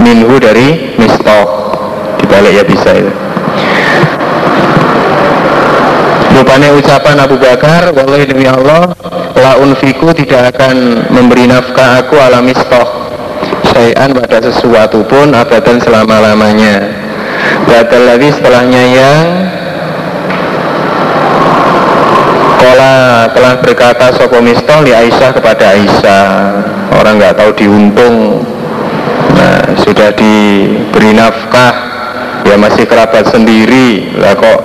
minhu 0.00 0.40
dari 0.40 0.96
mistoh 0.96 1.76
dibalik 2.18 2.52
ya 2.56 2.64
bisa 2.64 2.96
itu. 2.96 3.12
Rupanya 6.30 6.70
ucapan 6.72 7.20
Abu 7.20 7.36
Bakar 7.36 7.92
Wallahi 7.92 8.24
demi 8.24 8.48
Allah 8.48 8.96
La 9.40 9.56
unfiku 9.56 10.12
tidak 10.12 10.52
akan 10.52 11.08
memberi 11.08 11.48
nafkah 11.48 12.04
aku 12.04 12.12
ala 12.20 12.44
mistoh 12.44 13.08
Sayan 13.72 14.12
pada 14.12 14.36
sesuatu 14.44 15.00
pun 15.08 15.32
abadan 15.32 15.80
selama-lamanya. 15.80 16.84
Batal 17.64 18.02
lagi 18.04 18.28
setelahnya 18.28 18.84
yang 18.92 19.26
Kola 22.60 23.24
telah 23.32 23.54
berkata 23.64 24.12
Sopo 24.12 24.44
Mistol 24.44 24.84
di 24.84 24.92
Aisyah 24.92 25.32
kepada 25.32 25.72
Aisyah. 25.72 26.28
Orang 27.00 27.16
nggak 27.16 27.40
tahu 27.40 27.50
diuntung. 27.56 28.44
Nah 29.40 29.72
sudah 29.80 30.12
diberi 30.12 31.16
nafkah. 31.16 31.72
Ya 32.44 32.60
masih 32.60 32.84
kerabat 32.84 33.32
sendiri. 33.32 34.12
Lah 34.20 34.36
kok 34.36 34.60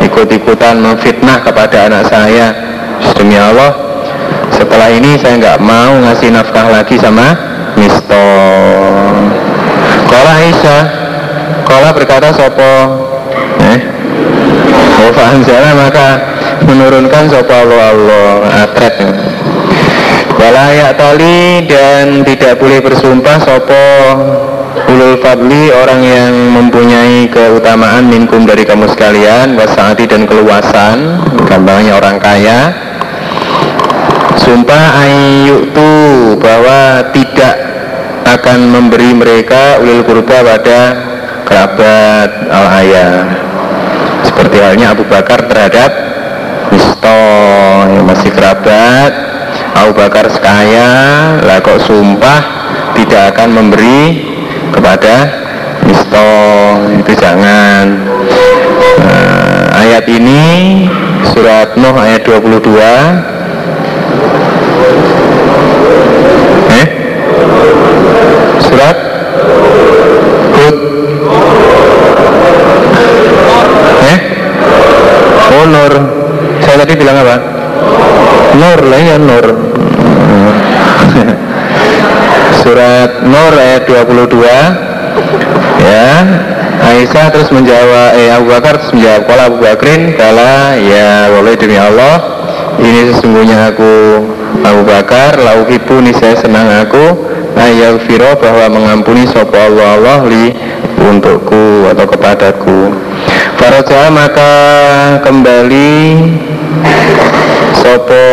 ikut-ikutan 0.00 0.80
memfitnah 0.80 1.44
kepada 1.44 1.92
anak 1.92 2.08
saya. 2.08 2.56
Demi 3.12 3.36
Allah 3.36 3.83
Setelah 4.54 4.88
ini 4.94 5.18
saya 5.18 5.34
nggak 5.38 5.58
mau 5.60 5.98
ngasih 6.04 6.30
nafkah 6.30 6.66
lagi 6.70 6.96
sama 6.98 7.34
Mistol 7.74 9.30
Kola 10.06 10.32
Aisyah. 10.40 10.82
Kola 11.66 11.90
berkata 11.90 12.30
Sopo? 12.30 12.74
Eh? 13.60 13.80
Oh 15.04 15.12
sana 15.12 15.76
maka 15.76 16.08
menurunkan 16.64 17.28
sopa 17.28 17.66
Allah 17.66 17.92
Allah 17.92 18.32
atret. 18.64 18.94
Walayak 20.40 20.96
tali 20.96 21.68
dan 21.68 22.24
tidak 22.24 22.56
boleh 22.56 22.80
bersumpah 22.80 23.36
sopo 23.42 23.86
ulul 24.90 25.16
fadli 25.22 25.70
orang 25.70 26.00
yang 26.02 26.32
mempunyai 26.54 27.26
keutamaan 27.30 28.10
minkum 28.10 28.46
dari 28.46 28.66
kamu 28.66 28.90
sekalian 28.90 29.54
wasaati 29.54 30.04
dan 30.06 30.26
keluasan 30.26 31.22
gampangnya 31.46 31.98
orang 31.98 32.18
kaya 32.18 32.74
sumpah 34.44 34.84
ayyuktu 35.00 35.90
bahwa 36.36 37.08
tidak 37.16 37.56
akan 38.28 38.58
memberi 38.68 39.16
mereka 39.16 39.80
ulul 39.80 40.04
kurba 40.04 40.44
pada 40.44 40.80
kerabat 41.48 42.30
al 42.52 42.66
ayah 42.84 43.16
seperti 44.24 44.56
halnya 44.60 44.92
Abu 44.92 45.04
Bakar 45.08 45.48
terhadap 45.48 45.90
Misto 46.72 47.20
yang 47.88 48.04
masih 48.08 48.32
kerabat. 48.32 49.12
Abu 49.74 49.92
Bakar 49.94 50.26
sekaya 50.32 50.90
lah 51.42 51.58
kok 51.62 51.82
sumpah 51.86 52.40
tidak 52.98 53.36
akan 53.36 53.48
memberi 53.54 54.26
kepada 54.74 55.14
Misto. 55.86 56.30
Itu 56.98 57.12
jangan. 57.14 57.84
Nah, 58.98 59.64
ayat 59.86 60.04
ini 60.08 60.42
surat 61.30 61.76
Nuh 61.78 61.94
ayat 61.94 62.26
22 62.26 63.33
bilang 77.14 77.26
apa 77.30 77.36
Nur 78.54 78.80
lah 78.86 79.00
ya 79.02 79.16
Nur. 79.18 79.46
Surat 82.62 83.10
Nur 83.26 83.52
ayat 83.54 83.82
22 83.86 84.42
ya. 85.82 86.12
Aisyah 86.74 87.26
terus 87.32 87.48
menjawab 87.54 88.18
eh 88.18 88.34
Abu 88.34 88.50
Bakar 88.50 88.76
terus 88.82 88.92
menjawab 88.92 89.24
kalau 89.30 89.42
Abu 89.46 89.58
Bakrin 89.62 90.12
kala 90.18 90.76
ya 90.76 91.30
boleh 91.32 91.54
demi 91.56 91.78
Allah 91.78 92.18
ini 92.82 93.14
sesungguhnya 93.14 93.72
aku 93.72 94.20
Abu 94.60 94.82
Bakar 94.84 95.38
lauhibu 95.38 96.02
nih 96.02 96.12
saya 96.18 96.34
senang 96.36 96.66
aku 96.68 97.24
ayat 97.56 98.04
firo 98.04 98.36
bahwa 98.36 98.68
mengampuni 98.74 99.24
sopo 99.30 99.54
Allah 99.54 99.96
Allah 99.96 100.18
li 100.28 100.52
untukku 100.98 101.88
atau 101.94 102.04
kepadaku 102.10 102.92
Faraja 103.64 104.12
maka 104.12 104.52
kembali 105.24 105.96
Sopo 107.80 108.28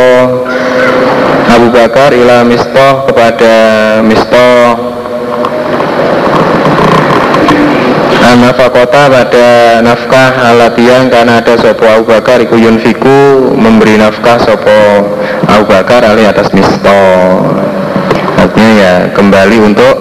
Abu 1.48 1.72
Bakar 1.72 2.12
ila 2.12 2.44
mistoh 2.44 3.08
kepada 3.08 3.56
mistoh 4.04 4.92
Nafakota 8.44 9.08
pada 9.08 9.80
nafkah 9.80 10.52
alatiang 10.52 11.08
karena 11.08 11.40
ada 11.40 11.56
sopo 11.56 11.88
Abu 11.88 12.12
Bakar 12.12 12.44
iku 12.44 12.60
yunfiku 12.60 13.56
memberi 13.56 13.96
nafkah 13.96 14.36
sopo 14.44 15.16
Abu 15.48 15.64
Bakar 15.64 16.04
ali 16.12 16.28
atas 16.28 16.52
mistoh 16.52 17.40
artinya 18.36 18.72
ya 18.76 18.96
kembali 19.16 19.58
untuk 19.64 19.96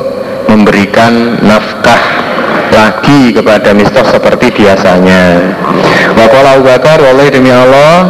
memberikan 0.50 1.38
nafkah 1.46 2.09
lagi 2.80 3.36
kepada 3.36 3.76
mistoh 3.76 4.04
seperti 4.08 4.48
biasanya. 4.56 5.52
Wakola 6.16 6.56
Abu 6.56 6.64
Bakar 6.64 6.98
oleh 7.04 7.28
demi 7.28 7.52
Allah 7.52 8.08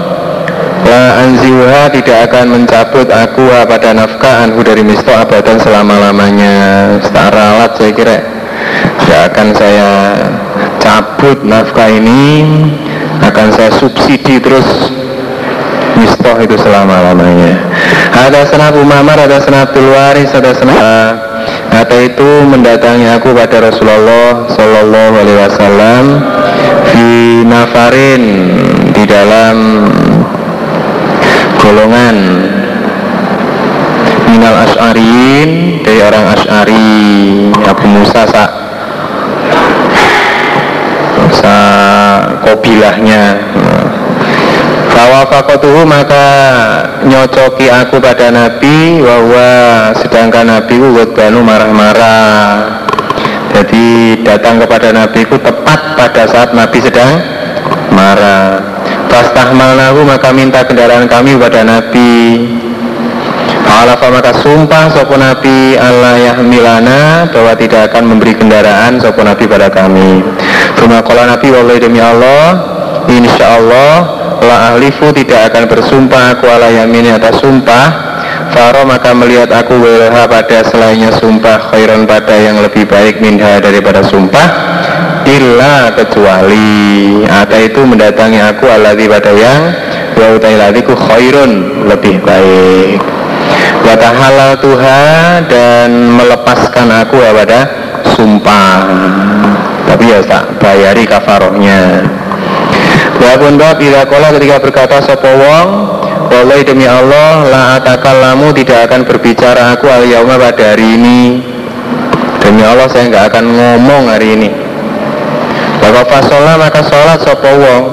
La 0.81 1.23
anziuha 1.23 1.93
tidak 1.93 2.33
akan 2.33 2.57
mencabut 2.57 3.05
aku 3.13 3.45
pada 3.69 3.93
nafkah 3.93 4.49
anhu 4.49 4.65
dari 4.65 4.81
mistoh 4.81 5.13
abadan 5.13 5.61
selama-lamanya. 5.61 6.57
Setara 7.05 7.43
alat 7.55 7.77
saya 7.77 7.93
kira 7.93 8.17
tidak 9.05 9.21
akan 9.31 9.49
saya 9.53 9.89
cabut 10.81 11.45
nafkah 11.45 11.87
ini 11.93 12.49
akan 13.21 13.53
saya 13.53 13.71
subsidi 13.77 14.41
terus 14.41 14.67
mistoh 16.01 16.37
itu 16.41 16.57
selama-lamanya. 16.57 17.61
Ada 18.17 18.49
senap 18.49 18.75
umamar, 18.75 19.21
ada 19.21 19.39
senap 19.45 19.77
tulwaris, 19.77 20.33
ada 20.33 20.57
senap 20.57 21.30
Kata 21.71 21.97
itu 22.03 22.31
mendatangi 22.51 23.07
aku 23.15 23.31
pada 23.31 23.71
Rasulullah 23.71 24.45
Sallallahu 24.51 25.15
Alaihi 25.23 25.39
Wasallam 25.39 26.05
di 26.91 27.11
nafarin 27.47 28.23
di 28.91 29.05
dalam 29.07 29.87
golongan 31.63 32.17
minal 34.31 34.57
as'arin 34.67 35.81
dari 35.87 36.01
orang 36.03 36.25
as'ari 36.35 36.91
Abu 37.65 37.87
Musa 37.87 38.23
sa 38.27 38.45
sa 41.31 41.57
kobilahnya 42.43 43.23
Fawafakotuhu 45.01 45.89
maka 45.89 46.25
nyocoki 47.09 47.73
aku 47.73 48.05
pada 48.05 48.29
Nabi 48.29 49.01
bahwa 49.01 49.49
sedangkan 49.97 50.45
Nabi 50.45 50.77
banu 51.17 51.41
marah-marah. 51.41 52.85
Jadi 53.57 54.21
datang 54.21 54.61
kepada 54.61 54.93
Nabi 54.93 55.25
ku 55.25 55.41
tepat 55.41 55.97
pada 55.97 56.29
saat 56.29 56.53
Nabi 56.53 56.85
sedang 56.85 57.17
marah. 57.97 58.61
Fastahmalnahu 59.09 60.05
maka 60.05 60.37
minta 60.37 60.69
kendaraan 60.69 61.09
kami 61.09 61.33
kepada 61.41 61.65
Nabi. 61.65 62.13
Alafa 63.81 64.13
maka 64.13 64.37
sumpah 64.45 64.93
sopo 64.93 65.17
Nabi 65.17 65.81
Allah 65.81 66.29
yahmilana 66.29 67.25
bahwa 67.33 67.57
tidak 67.57 67.89
akan 67.89 68.05
memberi 68.05 68.37
kendaraan 68.37 69.01
sopo 69.01 69.25
Nabi 69.25 69.49
pada 69.49 69.73
kami. 69.73 70.21
Cuma 70.77 71.01
kalau 71.01 71.25
Nabi 71.25 71.49
wallahi 71.49 71.81
demi 71.81 72.05
Allah, 72.05 72.69
insya 73.09 73.57
Allah 73.57 74.20
la 74.45 74.75
ahlifu 74.75 75.13
tidak 75.13 75.53
akan 75.53 75.65
bersumpah 75.69 76.37
aku 76.37 76.47
ala 76.49 76.69
yamini 76.73 77.13
atas 77.13 77.41
sumpah. 77.41 78.11
Faro 78.51 78.83
maka 78.83 79.15
melihat 79.15 79.47
aku 79.55 79.79
welha 79.79 80.27
pada 80.27 80.67
selainnya 80.67 81.15
sumpah 81.15 81.71
khairan 81.71 82.03
pada 82.03 82.35
yang 82.35 82.59
lebih 82.59 82.83
baik 82.89 83.23
minha 83.23 83.63
daripada 83.63 84.03
sumpah. 84.03 84.49
Illa 85.29 85.95
kecuali 85.95 87.23
ada 87.29 87.57
itu 87.63 87.79
mendatangi 87.85 88.41
aku 88.43 88.67
alati 88.67 89.07
pada 89.07 89.31
yang 89.37 89.63
wa 90.19 90.27
utailatiku 90.35 90.99
khairun 90.99 91.87
lebih 91.87 92.19
baik. 92.25 92.99
Halal 94.11 94.59
Tuhan 94.59 95.49
dan 95.49 95.91
melepaskan 96.19 96.91
aku 96.93 97.19
pada 97.23 97.61
sumpah. 98.19 98.85
Tapi 99.87 100.05
ya 100.07 100.21
tak 100.27 100.61
bayari 100.61 101.09
kafarohnya 101.09 102.05
Walaupun 103.21 103.61
bab 103.61 103.77
bila 103.77 104.09
kola 104.09 104.33
ketika 104.33 104.57
berkata 104.59 104.97
sopo 105.05 105.29
wong? 105.29 105.69
Demi 106.61 106.87
Allah 106.89 107.45
La 107.53 107.63
atakallamu 107.77 108.55
tidak 108.57 108.89
akan 108.89 109.05
berbicara 109.05 109.77
aku 109.77 109.93
al 109.93 110.09
yauma 110.09 110.41
pada 110.41 110.73
hari 110.73 110.97
ini. 110.97 111.45
Demi 112.41 112.65
Allah 112.65 112.89
saya 112.89 113.13
nggak 113.13 113.25
akan 113.29 113.45
ngomong 113.45 114.09
hari 114.09 114.41
ini. 114.41 114.49
Bapak 115.85 116.07
fasolah 116.09 116.57
maka 116.57 116.81
sholat 116.81 117.19
sopo 117.21 117.51
wong? 117.51 117.85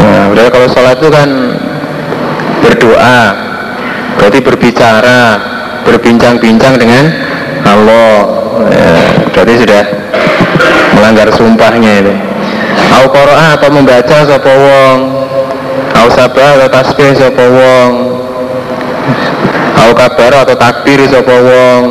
Nah 0.00 0.22
udah 0.32 0.46
kalau 0.52 0.68
sholat 0.70 0.96
itu 1.00 1.08
kan 1.08 1.28
Berdoa 2.60 3.20
Berarti 4.20 4.38
berbicara 4.44 5.20
Berbincang-bincang 5.82 6.76
dengan 6.78 7.04
Allah. 7.64 8.12
Ya, 8.70 8.92
Berarti 9.32 9.54
sudah 9.60 9.82
melanggar 10.96 11.28
sumpahnya 11.32 11.92
ini 12.00 12.25
Au 12.96 13.12
Qur'an 13.12 13.60
atau 13.60 13.68
membaca 13.68 14.24
sapa 14.24 14.52
wong? 14.56 14.98
Au 16.00 16.08
sabah 16.08 16.56
atau 16.56 16.68
tasbih 16.72 17.12
sapa 17.12 17.44
wong? 17.44 17.92
Au 19.84 19.90
kabar 19.92 20.32
atau 20.48 20.56
takbir 20.56 21.04
sapa 21.04 21.34
wong? 21.36 21.82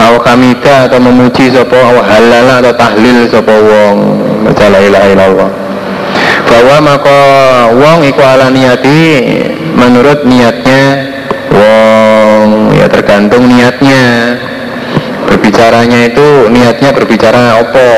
Au 0.00 0.18
hamida 0.26 0.90
atau 0.90 0.98
memuji 0.98 1.54
sapa 1.54 1.78
Au 1.78 2.02
halala 2.02 2.58
atau 2.66 2.74
tahlil 2.74 3.30
sapa 3.30 3.54
wong? 3.54 3.96
Baca 4.42 4.66
la 4.74 4.78
ilaha 4.82 5.06
illallah. 5.14 5.50
Bahwa 6.50 6.76
maka 6.82 7.20
wong 7.70 7.98
iku 8.10 8.22
ala 8.26 8.50
niati 8.50 9.22
menurut 9.78 10.26
niatnya 10.26 11.14
wong. 11.54 12.74
Ya 12.74 12.90
tergantung 12.90 13.46
niatnya. 13.46 14.34
Berbicaranya 15.30 16.10
itu 16.10 16.50
niatnya 16.50 16.90
berbicara 16.90 17.62
apa 17.62 17.88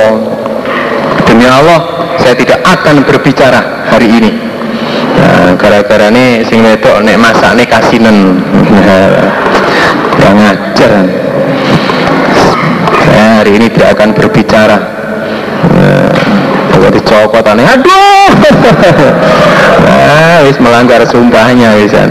demi 1.32 1.48
Allah 1.48 1.80
saya 2.20 2.36
tidak 2.36 2.60
akan 2.60 3.08
berbicara 3.08 3.88
hari 3.88 4.20
ini. 4.20 4.30
Nah, 5.16 5.56
gara-gara 5.56 6.12
ini 6.12 6.44
sing 6.44 6.60
wedok 6.60 7.00
nek 7.00 7.16
masak 7.16 7.56
nih 7.56 7.64
kasinen. 7.64 8.36
Nah, 8.68 9.32
yang 10.20 10.36
ngajar. 10.36 10.92
Saya 13.08 13.24
hari 13.40 13.56
ini 13.56 13.66
tidak 13.72 13.96
akan 13.96 14.12
berbicara. 14.12 14.78
Nah, 15.72 16.90
dicopot 16.92 17.46
aneh, 17.48 17.64
aduh! 17.64 18.28
Nah, 19.82 20.44
wis 20.44 20.58
melanggar 20.60 21.00
sumpahnya 21.08 21.78
wisan 21.78 22.10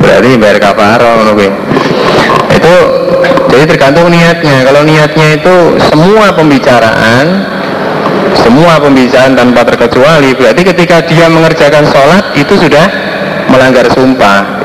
berarti 0.00 0.36
bayar 0.40 0.58
kafaro 0.62 1.36
itu 2.50 2.76
jadi 3.50 3.64
tergantung 3.66 4.08
niatnya. 4.10 4.62
Kalau 4.62 4.82
niatnya 4.86 5.26
itu 5.38 5.56
semua 5.90 6.30
pembicaraan 6.34 7.59
semua 8.38 8.78
pembicaraan 8.80 9.34
tanpa 9.34 9.66
terkecuali. 9.66 10.34
Berarti 10.34 10.62
ketika 10.62 11.02
dia 11.06 11.26
mengerjakan 11.30 11.84
sholat 11.88 12.34
itu 12.38 12.54
sudah 12.56 12.86
melanggar 13.50 13.86
sumpah. 13.90 14.60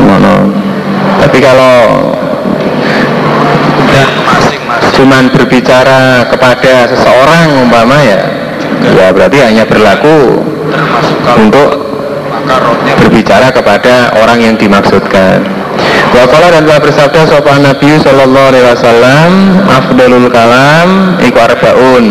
Mono. 0.00 0.48
tapi 1.20 1.38
kalau 1.38 1.76
cuman 4.96 5.32
berbicara 5.32 6.28
kepada 6.28 6.88
seseorang 6.92 7.62
umpama 7.62 8.00
ya 8.04 8.20
ya 8.96 9.08
berarti 9.12 9.38
hanya 9.40 9.64
berlaku 9.64 10.44
untuk 11.40 11.68
berbicara 13.00 13.48
kepada 13.52 14.12
orang 14.20 14.38
yang 14.40 14.56
dimaksudkan 14.60 15.59
Wakala 16.10 16.50
dan 16.50 16.62
telah 16.66 16.80
bersabda 16.82 17.20
sopan 17.30 17.62
Nabi 17.62 17.96
Sallallahu 18.02 18.46
Alaihi 18.50 18.66
Wasallam 18.66 19.30
Afdalul 19.70 20.28
kalam 20.28 21.16
iku 21.22 21.38
arbaun. 21.38 22.04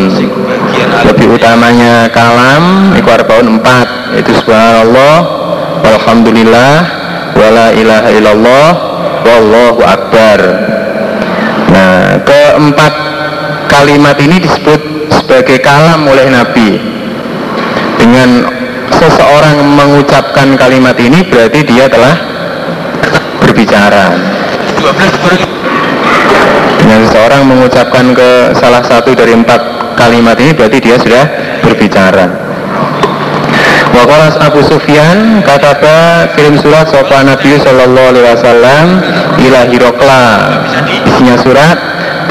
Lebih 1.04 1.28
utamanya 1.36 2.08
kalam 2.10 2.96
iku 2.96 3.10
arbaun 3.12 3.60
empat 3.60 4.16
Itu 4.16 4.32
subhanallah 4.40 5.16
Walhamdulillah 5.84 6.74
Wala 7.36 7.76
ilaha 7.76 8.10
illallah 8.16 8.90
Wallahu 9.30 9.82
akbar. 9.84 10.40
Nah 11.70 12.24
keempat 12.24 12.94
kalimat 13.70 14.18
ini 14.18 14.42
disebut 14.42 14.82
sebagai 15.12 15.60
kalam 15.62 16.08
oleh 16.08 16.28
Nabi. 16.32 16.80
Dengan 18.00 18.48
seseorang 18.90 19.60
mengucapkan 19.76 20.56
kalimat 20.56 20.96
ini 20.98 21.22
berarti 21.28 21.62
dia 21.68 21.86
telah 21.92 22.16
berbicara. 23.60 24.16
Dengan 26.80 27.00
seseorang 27.12 27.44
mengucapkan 27.44 28.16
ke 28.16 28.56
salah 28.56 28.80
satu 28.88 29.12
dari 29.12 29.36
empat 29.36 29.60
kalimat 30.00 30.40
ini 30.40 30.56
berarti 30.56 30.80
dia 30.80 30.96
sudah 30.96 31.28
berbicara. 31.60 32.32
Wakalas 33.92 34.40
Abu 34.40 34.64
Sufyan 34.64 35.44
kataba 35.44 36.32
kirim 36.40 36.56
surat 36.56 36.88
sopan 36.88 37.28
Nabi 37.28 37.60
Sallallahu 37.60 38.10
Alaihi 38.16 38.26
Wasallam 38.32 38.86
ila 39.44 39.60
Hirokla. 39.68 40.26
Isinya 41.04 41.36
surat 41.44 41.78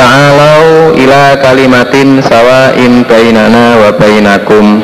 Ta'alau 0.01 0.95
ila 0.97 1.37
kalimatin 1.45 2.25
sawain 2.25 3.05
bainana 3.05 3.85
wa 3.85 3.91
bainakum. 4.01 4.81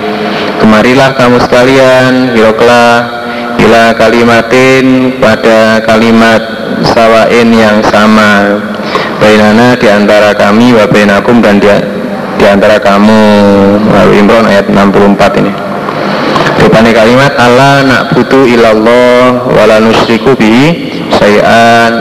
Kemarilah 0.61 1.17
kamu 1.17 1.41
sekalian 1.41 2.37
Hirokla 2.37 3.14
ila 3.61 3.95
kalimatin 3.95 5.17
pada 5.19 5.83
kalimat 5.87 6.43
sawain 6.95 7.49
yang 7.55 7.79
sama 7.87 8.59
bainana 9.19 9.79
di 9.79 9.89
antara 9.89 10.35
kami 10.35 10.75
wa 10.75 10.85
bainakum 10.89 11.41
dan 11.41 11.63
di, 11.63 11.69
di 12.39 12.45
antara 12.45 12.77
kamu. 12.83 13.23
Lalu 13.91 14.13
Imran 14.21 14.45
ayat 14.45 14.67
64 14.69 15.41
ini. 15.41 15.53
Rupanya 16.65 16.93
kalimat 16.97 17.33
Allah 17.37 17.85
nak 17.85 18.03
butuh 18.15 18.47
ilallah 18.47 19.43
wala 19.53 19.83
nusyriku 19.83 20.33
bihi 20.33 20.97
sayan 21.13 21.93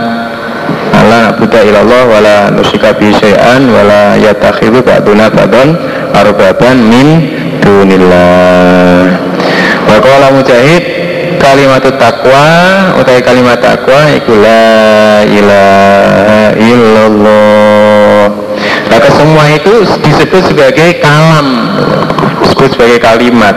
Allah 0.94 1.18
nak 1.30 1.36
butuh 1.42 1.60
ilallah 1.60 2.02
wala 2.08 2.38
nusyrika 2.54 2.96
bihi 2.96 3.12
sayan 3.18 3.68
wala 3.68 4.16
yatakhidu 4.16 4.80
ba'duna 4.86 5.28
ba'don 5.34 5.76
arbaban 6.16 6.78
min 6.86 7.08
dunillah. 7.60 9.10
Wa 9.90 10.30
mujahid 10.32 10.84
kalimat 11.44 11.84
takwa 12.00 12.48
utai 13.04 13.20
kalimat 13.20 13.60
takwa 13.60 14.08
iku 14.16 14.32
la 14.40 14.64
ilaha 15.28 16.56
illallah. 16.56 18.24
Maka 18.88 19.10
semua 19.20 19.44
itu 19.52 19.84
disebut 19.84 20.42
sebagai 20.48 21.04
kalam 21.04 21.68
disebut 22.48 22.80
sebagai 22.80 23.00
kalimat. 23.04 23.56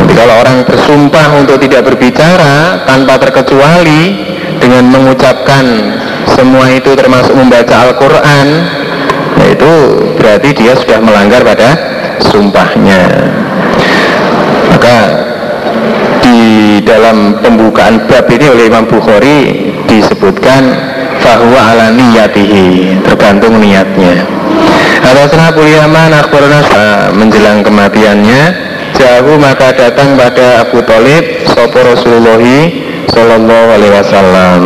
Jadi 0.00 0.12
kalau 0.16 0.34
orang 0.40 0.56
bersumpah 0.64 1.26
untuk 1.36 1.60
tidak 1.60 1.92
berbicara 1.92 2.88
tanpa 2.88 3.20
terkecuali 3.20 4.32
dengan 4.56 4.88
mengucapkan 4.88 5.64
semua 6.32 6.72
itu 6.72 6.96
termasuk 6.96 7.36
membaca 7.36 7.90
Al-Quran 7.90 8.46
itu 9.42 9.72
berarti 10.16 10.48
dia 10.54 10.72
sudah 10.78 11.02
melanggar 11.02 11.42
pada 11.44 11.70
sumpahnya 12.30 13.04
di 16.22 16.40
dalam 16.86 17.38
pembukaan 17.42 18.06
bab 18.06 18.26
ini 18.30 18.46
oleh 18.48 18.64
Imam 18.70 18.86
Bukhari 18.86 19.72
disebutkan 19.86 20.62
bahwa 21.22 21.60
ala 21.60 21.94
niyatihi 21.94 22.98
tergantung 23.06 23.62
niatnya 23.62 24.26
Hadasana 25.02 25.50
Abu 25.50 25.66
Yaman 25.66 26.14
akhbarana 26.14 26.60
menjelang 27.10 27.66
kematiannya 27.66 28.42
jauh 28.94 29.34
maka 29.34 29.74
datang 29.74 30.14
pada 30.14 30.62
Abu 30.62 30.78
Talib 30.86 31.42
sopo 31.50 31.82
Rasulullahi 31.82 32.86
Sallallahu 33.10 33.68
Alaihi 33.76 33.92
Wasallam. 33.98 34.62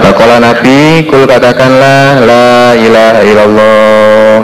Bakola 0.00 0.40
Nabi, 0.40 1.04
kul 1.04 1.28
katakanlah 1.28 2.24
la 2.24 2.74
ilaha 2.74 3.20
illallah. 3.22 4.34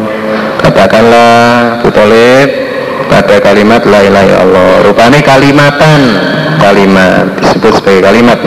Katakanlah 0.61 1.33
Abu 1.81 1.89
Talib 1.89 2.68
pada 3.09 3.41
kalimat 3.41 3.83
la 3.89 4.01
ilaha 4.05 4.25
illallah. 4.29 4.73
Rupanya 4.85 5.21
kalimatan 5.25 6.01
kalimat 6.61 7.25
disebut 7.41 7.73
sebagai 7.81 8.03
kalimat. 8.05 8.39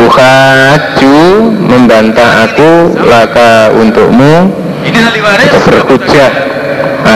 Uhaju 0.00 1.18
membantah 1.58 2.48
aku 2.48 2.94
laka 3.04 3.74
untukmu. 3.74 4.54
Atau 4.84 5.60
berhujah 5.66 6.30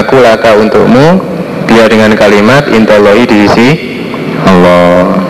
aku 0.02 0.18
laka 0.20 0.58
untukmu. 0.58 1.22
Dia 1.68 1.84
dengan 1.86 2.12
kalimat 2.18 2.66
intoloi 2.68 3.28
diisi 3.28 4.00
Allah. 4.48 5.20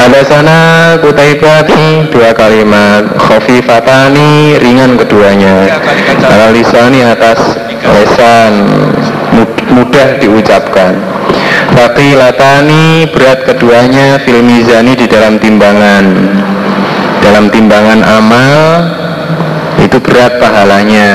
Ada 0.00 0.20
sana 0.24 0.58
kutaibah 1.04 1.68
dua 2.08 2.32
kalimat. 2.32 3.04
Khofifatani 3.20 4.56
ringan 4.56 4.96
keduanya. 4.96 5.68
Ala 6.24 6.48
lisani 6.48 7.04
atas 7.04 7.36
lesan 7.84 8.52
mudah 9.70 10.08
diucapkan. 10.18 10.94
Tapi 11.70 12.18
latani 12.18 13.06
berat 13.14 13.46
keduanya 13.46 14.18
fil 14.26 14.42
mizani 14.42 14.98
di 14.98 15.06
dalam 15.06 15.38
timbangan. 15.38 16.04
Dalam 17.20 17.52
timbangan 17.52 18.00
amal 18.02 18.56
itu 19.78 19.96
berat 20.02 20.40
pahalanya. 20.42 21.10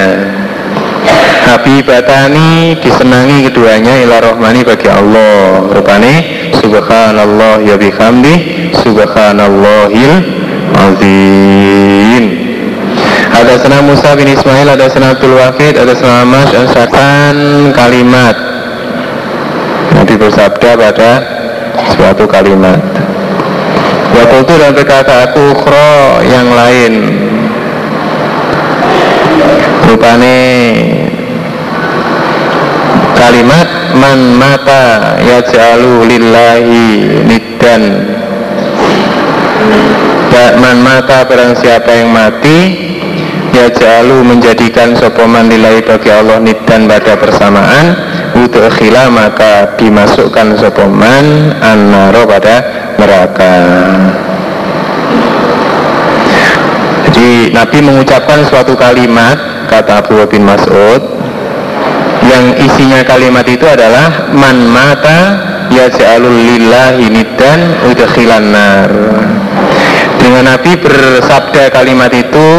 Habibatani 1.46 2.82
disenangi 2.82 3.46
keduanya 3.46 4.02
ila 4.08 4.18
rohmani 4.24 4.66
bagi 4.66 4.90
Allah. 4.90 5.70
Rupani 5.70 6.14
Subhanallah 6.58 7.62
ya 7.62 7.78
bihamdi 7.78 8.74
Subhanallahil 8.82 10.14
azim 10.74 12.45
ada 13.36 13.60
sana 13.60 13.84
Musa 13.84 14.16
bin 14.16 14.32
Ismail, 14.32 14.68
ada 14.72 14.88
sana 14.88 15.12
Abdul 15.12 15.36
Wahid, 15.36 15.76
ada 15.76 15.92
sana 15.92 16.24
Mas, 16.24 16.48
Ansyakan 16.56 17.36
kalimat. 17.76 18.36
Nabi 19.92 20.16
bersabda 20.16 20.70
pada 20.80 21.12
suatu 21.96 22.24
kalimat. 22.32 22.80
Waktu 24.16 24.36
itu 24.48 24.54
dan 24.56 24.72
berkata 24.72 25.14
aku 25.28 25.52
ukhro 25.52 26.24
yang 26.24 26.48
lain. 26.56 26.94
Rupane 29.86 30.40
kalimat 33.20 33.68
man 34.00 34.20
mata 34.40 35.20
yaj'alu 35.20 36.08
lillahi 36.08 36.84
niddan. 37.28 37.84
Man 40.56 40.84
mata 40.84 41.28
barang 41.28 41.60
siapa 41.60 41.92
yang 41.96 42.12
mati 42.12 42.95
ya 43.56 43.72
jalu 43.72 44.28
menjadikan 44.28 44.92
sopoman 45.00 45.48
nilai 45.48 45.80
bagi 45.80 46.12
Allah 46.12 46.44
nidan 46.44 46.92
pada 46.92 47.16
persamaan. 47.16 47.86
Untuk 48.36 48.68
khila 48.76 49.08
maka 49.08 49.80
dimasukkan 49.80 50.60
sopoman 50.60 51.56
annaro 51.64 52.28
pada 52.28 52.56
neraka. 53.00 53.56
Jadi 57.08 57.56
Nabi 57.56 57.80
mengucapkan 57.80 58.44
suatu 58.44 58.76
kalimat 58.76 59.40
kata 59.72 60.04
Abu 60.04 60.20
bin 60.28 60.44
Mas'ud 60.44 61.00
yang 62.28 62.60
isinya 62.60 63.08
kalimat 63.08 63.48
itu 63.48 63.64
adalah 63.64 64.36
man 64.36 64.68
mata 64.68 65.20
ya 65.72 65.88
ja'alul 65.88 66.36
lillahi 66.36 67.08
nidan 67.08 67.60
udkhilan 67.88 68.46
nar 68.52 68.92
dengan 70.26 70.58
Nabi 70.58 70.74
bersabda 70.82 71.70
kalimat 71.70 72.10
itu 72.10 72.50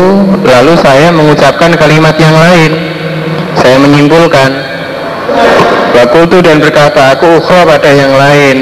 lalu 0.46 0.78
saya 0.78 1.10
mengucapkan 1.10 1.74
kalimat 1.74 2.14
yang 2.14 2.30
lain. 2.30 2.72
Saya 3.58 3.82
menyimpulkan 3.82 4.50
Wakultu 5.98 6.38
dan 6.44 6.62
berkata 6.62 7.18
aku 7.18 7.42
ukhra 7.42 7.66
pada 7.66 7.90
yang 7.90 8.14
lain. 8.14 8.56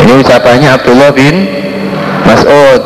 Ini 0.00 0.12
ucapannya 0.24 0.72
Abdullah 0.72 1.12
bin 1.12 1.44
Mas'ud. 2.24 2.82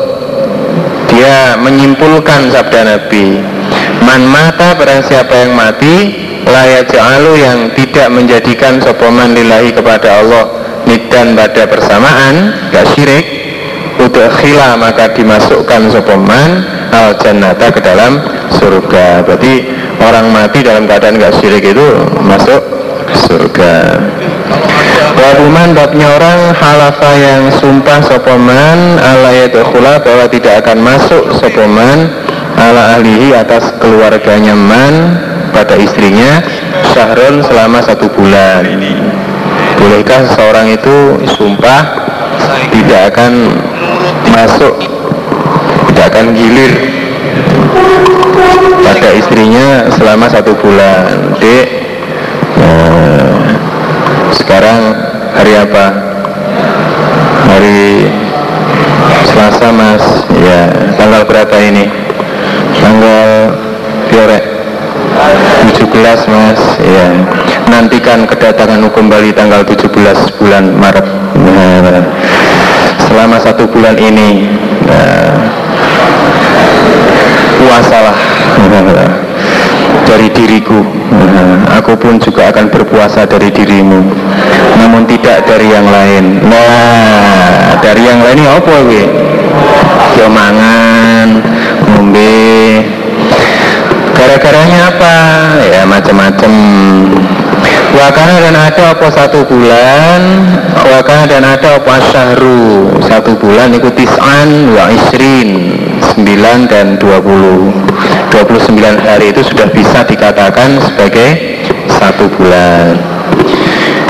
Dia 1.07 1.55
menyimpulkan 1.55 2.51
sabda 2.51 2.81
Nabi 2.83 3.39
man 4.03 4.25
mata 4.25 4.75
barang 4.75 5.05
siapa 5.05 5.33
yang 5.45 5.53
mati 5.53 5.95
layak 6.47 6.89
ja'alu 6.89 7.33
yang 7.39 7.59
tidak 7.77 8.07
menjadikan 8.09 8.81
sopoman 8.81 9.35
lillahi 9.35 9.69
kepada 9.75 10.23
Allah 10.23 10.45
nidan 10.87 11.37
pada 11.37 11.67
persamaan 11.69 12.33
gak 12.73 12.85
syirik 12.95 13.18
untuk 14.19 14.35
khila 14.43 14.75
maka 14.75 15.15
dimasukkan 15.15 15.95
sopoman 15.95 16.59
al 16.91 17.15
jannata 17.23 17.71
ke 17.71 17.79
dalam 17.79 18.19
surga. 18.51 19.23
Berarti 19.23 19.63
orang 19.95 20.35
mati 20.35 20.59
dalam 20.59 20.83
keadaan 20.83 21.15
gak 21.15 21.39
syirik 21.39 21.63
itu 21.71 21.87
masuk 22.19 22.59
surga. 23.15 23.95
Wabuman 25.15 25.71
babnya 25.71 26.11
orang 26.19 26.51
halafa 26.51 27.11
yang 27.15 27.47
sumpah 27.63 28.03
sopoman 28.03 28.99
ala 28.99 29.31
yadukhula 29.31 30.03
bahwa 30.03 30.27
tidak 30.27 30.67
akan 30.67 30.83
masuk 30.83 31.23
sopoman 31.39 32.11
ala 32.59 32.99
ahlihi 32.99 33.31
atas 33.39 33.71
keluarganya 33.79 34.51
man 34.51 35.15
pada 35.55 35.79
istrinya 35.79 36.43
syahrul 36.91 37.39
selama 37.47 37.79
satu 37.87 38.11
bulan. 38.11 38.67
Bolehkah 39.79 40.27
seseorang 40.27 40.75
itu 40.75 41.23
sumpah 41.39 42.11
tidak 42.75 43.15
akan 43.15 43.33
masuk 44.39 44.73
tidak 45.91 46.05
akan 46.15 46.31
gilir. 46.31 46.73
Pada 48.79 49.09
istrinya 49.11 49.91
selama 49.99 50.31
satu 50.31 50.55
bulan 50.55 51.35
dek. 51.43 51.67
Nah, 52.55 53.35
sekarang 54.31 54.95
hari 55.35 55.53
apa? 55.59 55.85
Hari 57.51 58.07
Selasa 59.27 59.67
mas. 59.75 60.05
Ya 60.39 60.71
tanggal 60.95 61.27
berapa 61.27 61.55
ini? 61.59 61.91
Tanggal 62.79 63.51
Fiore 64.07 64.39
17 65.75 66.31
mas. 66.31 66.61
Ya 66.79 67.07
nantikan 67.67 68.23
kedatangan 68.23 68.79
hukum 68.87 69.11
Bali 69.11 69.35
tanggal 69.35 69.67
17 69.67 69.83
bulan 70.39 70.63
Maret. 70.79 71.07
Nah, 71.39 72.01
selama 73.09 73.37
satu 73.41 73.65
bulan 73.67 73.97
ini. 73.97 74.45
Nah, 74.85 75.33
puasalah. 77.59 78.17
Dari 80.09 80.25
diriku. 80.33 80.81
Aku 81.77 81.93
pun 81.97 82.17
juga 82.17 82.49
akan 82.49 82.69
berpuasa 82.73 83.29
dari 83.29 83.53
dirimu. 83.53 84.01
Namun 84.81 85.05
tidak 85.05 85.45
dari 85.45 85.69
yang 85.69 85.85
lain. 85.85 86.41
Nah 86.49 87.77
dari 87.79 88.09
yang 88.09 88.19
lain 88.25 88.41
ini 88.41 88.47
apa 88.49 88.73
gue 88.89 89.05
mangan 90.27 91.27
ngombe. 91.93 92.83
Gara-garanya 94.17 94.79
apa? 94.91 95.15
Ya 95.69 95.83
macam-macam 95.85 96.51
wakana 97.99 98.35
dan 98.39 98.55
ada 98.55 98.83
apa 98.95 99.07
satu 99.11 99.43
bulan? 99.43 100.19
Wakana 100.79 101.23
dan 101.27 101.43
ada 101.43 101.75
apa 101.75 101.99
syahru 102.09 102.95
satu 103.03 103.35
bulan 103.35 103.75
itu 103.75 103.91
tis'an 103.91 104.71
wa 104.71 104.87
isrin 104.87 105.75
9 106.15 106.71
dan 106.71 106.95
20 106.95 108.31
29 108.31 109.05
hari 109.05 109.35
itu 109.35 109.41
sudah 109.43 109.67
bisa 109.75 110.07
dikatakan 110.07 110.79
sebagai 110.79 111.59
satu 111.99 112.31
bulan. 112.39 112.95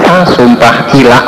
Ah, 0.05 0.25
sumpah 0.25 0.89
ilah 0.93 1.23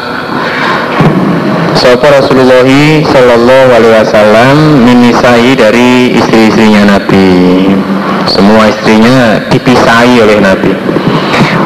Sopo 1.71 2.05
Rasulullah 2.05 2.67
Sallallahu 3.09 3.69
Alaihi 3.73 3.93
Wasallam 4.05 4.85
minisai 4.85 5.57
dari 5.57 6.13
istri-istrinya 6.13 6.99
Nabi. 6.99 7.73
Semua 8.29 8.69
istrinya 8.69 9.41
dipisahi 9.49 10.21
oleh 10.21 10.37
Nabi 10.37 10.80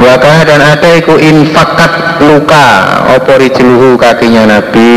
Waka 0.02 0.44
dan 0.44 0.62
ada 0.62 0.90
iku 1.00 1.16
infakat 1.16 2.20
luka. 2.20 2.68
Opori 3.16 3.48
celuhu 3.52 3.96
kakinya 3.96 4.60
Nabi? 4.60 4.94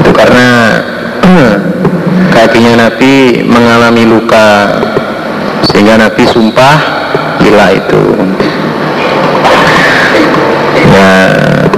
Itu 0.00 0.10
karena 0.14 0.80
kakinya 2.36 2.88
Nabi 2.88 3.44
mengalami 3.44 4.08
luka. 4.08 4.80
Sehingga 5.68 6.00
Nabi 6.00 6.24
sumpah 6.24 6.76
gila 7.42 7.68
itu. 7.76 8.04
Ya 10.96 11.12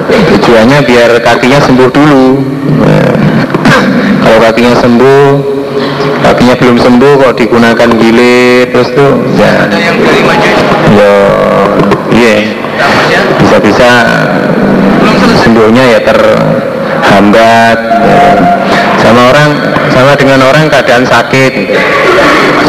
tujuannya 0.09 0.78
biar 0.86 1.11
kakinya 1.24 1.59
sembuh 1.64 1.88
dulu. 1.90 2.26
Nah, 2.78 3.12
kalau 4.22 4.38
kakinya 4.46 4.74
sembuh 4.78 5.59
kakinya 6.22 6.54
belum 6.61 6.76
sembuh 6.76 7.12
kok 7.24 7.34
digunakan 7.40 7.88
gilir 7.96 8.68
terus 8.70 8.88
tuh 8.92 9.12
ya. 9.38 9.64
Ada 9.64 9.78
yang 9.78 9.96
dari 10.02 10.22
ya 10.97 11.14
iya. 12.12 12.36
Bisa-bisa 13.39 13.89
sembuhnya 15.45 15.84
ya 15.97 16.01
terhambat 16.05 17.78
ya. 17.80 18.24
sama 19.01 19.32
orang 19.32 19.51
sama 19.93 20.12
dengan 20.14 20.45
orang 20.45 20.68
keadaan 20.70 21.05
sakit. 21.09 21.53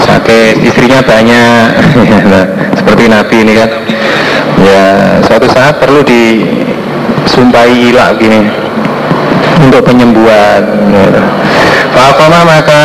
Sakit 0.08 0.56
istrinya 0.64 1.04
banyak. 1.04 1.68
Nah, 2.26 2.46
seperti 2.80 3.04
Nabi 3.12 3.36
ini 3.46 3.54
kan. 3.60 3.70
Ya 4.60 4.84
suatu 5.24 5.48
saat 5.52 5.80
perlu 5.80 6.04
disumpahi 6.04 7.94
ilah 7.94 8.16
gini. 8.18 8.50
Untuk 9.60 9.84
penyembuhan 9.84 10.64
ya. 10.96 11.24
Fakoma 11.92 12.48
maka 12.48 12.84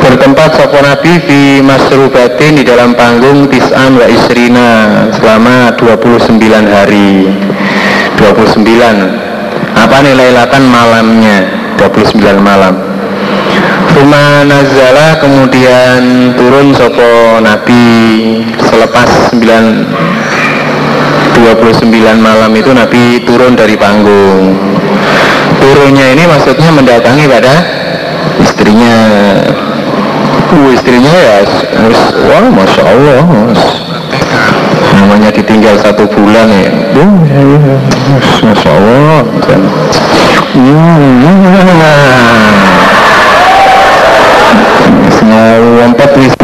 bertempat 0.00 0.58
sopo 0.58 0.78
nabi 0.82 1.22
di 1.24 1.42
masrubatin 1.62 2.58
di 2.58 2.64
dalam 2.66 2.92
panggung 2.98 3.46
tis'an 3.46 3.94
wa 3.94 4.06
isrina 4.10 5.06
selama 5.14 5.74
29 5.78 6.40
hari. 6.66 7.30
29 8.18 8.66
apa 9.74 9.96
nilai 10.04 10.34
latan 10.34 10.66
malamnya? 10.68 11.46
29 11.78 12.20
malam. 12.42 12.74
Ruma 13.96 14.44
nazala 14.46 15.18
kemudian 15.18 16.32
turun 16.36 16.74
sopo 16.76 17.40
nabi 17.42 18.44
selepas 18.60 19.32
9 19.34 19.40
29 21.40 21.88
malam 22.20 22.52
itu 22.52 22.70
nabi 22.74 23.24
turun 23.24 23.56
dari 23.56 23.78
panggung. 23.78 24.52
Turunnya 25.60 26.12
ini 26.12 26.28
maksudnya 26.28 26.68
mendatangi 26.72 27.24
pada 27.28 27.79
istrinya 28.42 28.96
uh, 30.50 30.74
istrinya 30.74 31.12
ya 31.12 31.36
wah 32.28 32.46
masya 32.50 32.82
Allah 32.84 33.20
namanya 35.00 35.30
ditinggal 35.32 35.74
satu 35.80 36.04
bulan 36.06 36.46
ya. 36.52 36.70
Masya 38.44 38.70
Allah 38.70 39.24
wis 46.20 46.34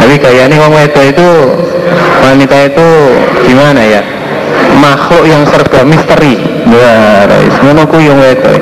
tapi 0.00 0.14
kayaknya 0.18 0.56
wong 0.58 0.74
itu 0.80 1.00
itu 1.12 1.28
wanita 2.24 2.56
itu 2.66 2.88
gimana 3.44 3.80
ya? 3.84 4.02
Makhluk 4.80 5.28
yang 5.28 5.42
serba 5.46 5.84
misteri. 5.84 6.40
Ya 6.70 7.26
ngono 7.60 7.84
ku 7.86 7.98
yang 8.00 8.18
itu 8.24 8.54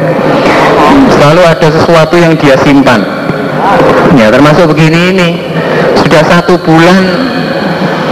selalu 1.18 1.42
ada 1.44 1.68
sesuatu 1.72 2.14
yang 2.16 2.36
dia 2.36 2.54
simpan. 2.60 3.04
Ya 4.16 4.32
termasuk 4.32 4.70
begini 4.72 5.14
ini. 5.14 5.28
Sudah 6.00 6.24
satu 6.24 6.56
bulan 6.60 7.04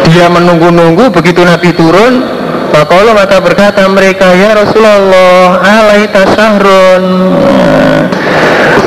dia 0.07 0.31
menunggu-nunggu 0.31 1.11
begitu 1.11 1.43
Nabi 1.43 1.75
turun 1.75 2.37
Fakolo 2.77 3.15
maka 3.15 3.41
berkata 3.41 3.89
mereka 3.89 4.37
ya 4.37 4.53
Rasulullah 4.53 5.65
alaita 5.65 6.29
syahrun? 6.35 7.05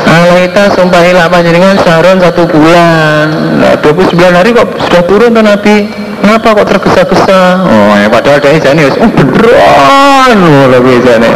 Alaita 0.05 0.73
sumpahilah 0.77 1.25
panjenengan 1.25 1.73
syahrun 1.81 2.21
satu 2.21 2.45
bulan. 2.49 3.57
Nah, 3.61 3.73
29 3.81 4.13
hari 4.29 4.53
kok 4.53 4.67
sudah 4.89 5.03
turun 5.09 5.33
tuh 5.33 5.41
Nabi. 5.45 5.89
Kenapa 6.19 6.53
kok 6.53 6.67
tergesa-gesa? 6.69 7.65
Oh, 7.65 7.95
ya 7.95 8.05
padahal 8.11 8.37
dari 8.43 8.59
jane 8.59 8.85
wis 8.85 8.97
oh 8.99 9.09
beneran. 9.09 10.37
Lho 10.69 10.77
kuwi 10.83 10.99
jane. 11.01 11.29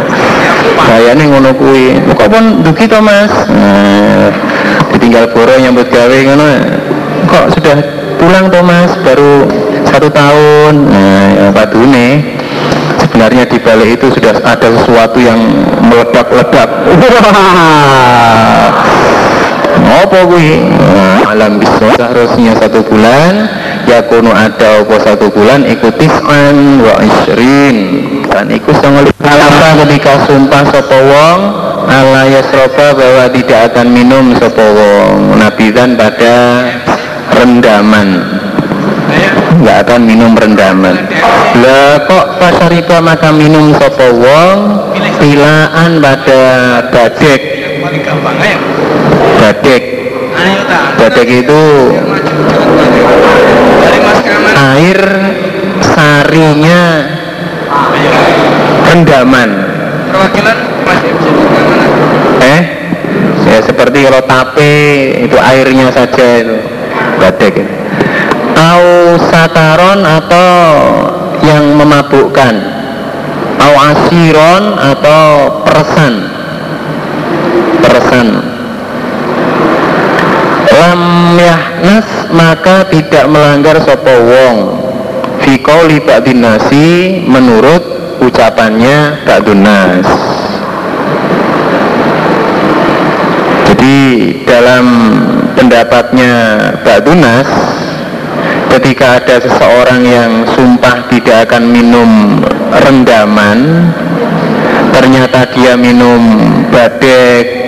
Kayane 0.84 1.24
ngono 1.30 1.50
kuwi. 1.56 1.96
Kok 2.14 2.28
pun 2.28 2.44
dugi 2.62 2.84
to 2.86 3.00
Mas? 3.00 3.32
Nah, 3.48 4.30
ditinggal 4.92 5.32
boro 5.32 5.54
nyambut 5.56 5.88
gawe 5.88 6.16
ngono. 6.28 6.46
Kok 7.28 7.44
sudah 7.56 7.76
pulang 8.20 8.52
to 8.52 8.60
Mas? 8.62 8.92
Baru 9.00 9.48
satu 9.88 10.08
tahun. 10.12 10.74
Nah, 10.88 11.26
ya 11.32 11.48
padune 11.54 12.36
sebenarnya 13.04 13.44
di 13.46 13.58
balik 13.62 14.00
itu 14.00 14.06
sudah 14.10 14.42
ada 14.42 14.68
sesuatu 14.80 15.18
yang 15.22 15.38
meledak-ledak. 15.86 16.68
Apa 20.04 20.18
kuwi? 20.26 20.62
Alam 21.28 21.58
bisa 21.58 21.94
seharusnya 21.98 22.54
satu 22.58 22.82
bulan 22.86 23.63
yakunu 23.86 24.30
ada 24.32 24.82
apa 24.82 24.96
satu 25.00 25.30
bulan 25.30 25.64
ikuti 25.68 26.08
an 26.08 26.80
wa 26.82 26.94
isrin. 27.00 27.76
Dan 28.28 28.50
iku 28.50 28.74
sangat 28.82 29.14
kalapa 29.22 29.84
ketika 29.86 30.26
sumpah 30.26 30.62
sapa 30.66 30.98
wong 30.98 31.38
ala 31.86 32.26
yasroba 32.26 32.96
bahwa 32.96 33.24
tidak 33.30 33.60
akan 33.72 33.86
minum 33.94 34.34
sapa 34.36 34.64
wong. 34.64 35.38
Nabidan 35.38 35.94
pada 35.94 36.34
rendaman. 37.34 38.08
Nggak 39.62 39.76
akan 39.86 40.00
minum 40.02 40.32
rendaman. 40.34 40.96
Lah 41.62 42.02
kok 42.10 42.42
pasariba 42.42 42.98
maka 42.98 43.30
minum 43.30 43.70
sapa 43.78 44.10
wong? 44.10 44.58
Pilaan 45.22 46.02
pada 46.02 46.42
ayo 50.34 50.60
tak 50.68 50.84
badek 50.98 51.28
itu 51.44 51.62
air 54.74 55.00
sarinya 55.82 56.82
rendaman. 58.90 59.50
Perwakilan 60.10 60.58
eh? 62.42 62.62
Ya 63.44 63.58
seperti 63.62 64.08
kalau 64.08 64.22
tape 64.26 64.74
itu 65.22 65.36
airnya 65.38 65.94
saja 65.94 66.26
itu. 66.42 66.58
Badek. 67.22 67.54
Itu. 67.54 67.72
au 68.54 69.18
sakaron 69.30 70.02
atau 70.02 70.50
yang 71.46 71.74
memabukkan? 71.78 72.54
Au 73.62 73.74
asiron 73.94 74.64
atau 74.74 75.22
persan? 75.62 76.14
Persan 77.84 78.54
lam 80.74 81.02
yahnas 81.54 82.08
maka 82.34 82.90
tidak 82.90 83.30
melanggar 83.30 83.78
sopo 83.86 84.10
wong. 84.10 84.56
Fi 85.46 85.60
qauli 85.62 86.02
ba'din 86.02 86.42
nasi 86.42 87.20
menurut 87.22 87.82
ucapannya 88.18 89.22
ba'dun 89.22 89.60
nas. 89.62 90.08
Jadi 93.70 93.96
dalam 94.48 94.84
pendapatnya 95.54 96.32
ba'dun 96.82 97.20
nas 97.22 97.50
ketika 98.74 99.22
ada 99.22 99.36
seseorang 99.38 100.02
yang 100.02 100.32
sumpah 100.50 101.06
tidak 101.06 101.46
akan 101.46 101.70
minum 101.70 102.42
rendaman 102.82 103.86
ternyata 104.90 105.46
dia 105.54 105.78
minum 105.78 106.18
badek 106.74 107.63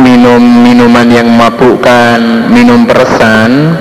minum 0.00 0.42
minuman 0.42 1.06
yang 1.10 1.28
memabukkan 1.28 2.50
minum 2.50 2.86
peresan 2.88 3.74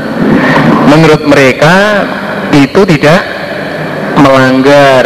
menurut 0.90 1.24
mereka 1.26 2.06
itu 2.54 2.82
tidak 2.86 3.22
melanggar. 4.20 5.06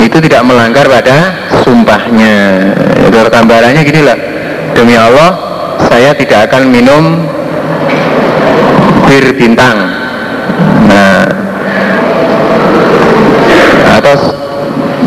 Itu 0.00 0.16
tidak 0.22 0.42
melanggar 0.48 0.86
pada 0.88 1.50
sumpahnya. 1.60 2.36
Itu 3.10 3.16
gambarannya 3.20 3.82
gini 3.84 4.00
lah. 4.00 4.18
Demi 4.72 4.96
Allah 4.96 5.30
saya 5.90 6.14
tidak 6.16 6.48
akan 6.48 6.70
minum 6.70 7.26
bir 9.04 9.34
bintang. 9.34 9.76
Nah 10.88 11.26
atau 14.00 14.14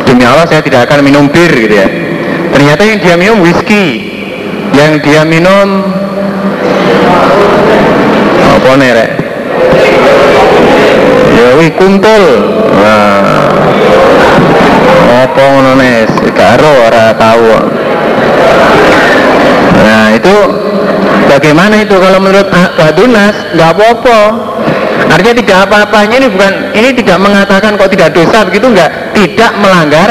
demi 0.06 0.28
Allah 0.28 0.46
saya 0.46 0.62
tidak 0.62 0.86
akan 0.86 1.00
minum 1.02 1.26
bir 1.32 1.50
gitu 1.50 1.74
ya. 1.74 1.90
Ternyata 2.54 2.82
yang 2.86 3.00
dia 3.02 3.16
minum 3.18 3.42
whisky 3.42 4.13
yang 4.74 5.00
dia 5.02 5.22
minum 5.26 5.86
apa 8.54 8.70
nih 8.78 8.92
rek? 8.94 9.12
Ya 11.34 11.50
kuntul 11.78 12.24
nah, 12.82 13.50
apa 15.24 15.44
ngono 15.44 15.74
karo 16.34 16.72
ora 16.90 17.14
tahu 17.16 17.46
nah 19.84 20.16
itu 20.16 20.38
bagaimana 21.34 21.82
itu 21.84 21.96
kalau 21.98 22.20
menurut 22.22 22.48
Badunas 22.52 23.36
nggak 23.58 23.70
apa-apa. 23.74 24.20
Artinya 25.04 25.36
tidak 25.36 25.58
apa-apanya 25.70 26.16
ini 26.24 26.28
bukan 26.32 26.54
ini 26.74 26.90
tidak 26.98 27.18
mengatakan 27.22 27.76
kok 27.78 27.92
tidak 27.92 28.14
dosa 28.16 28.46
begitu 28.48 28.66
nggak. 28.70 29.14
Tidak 29.14 29.52
melanggar 29.62 30.10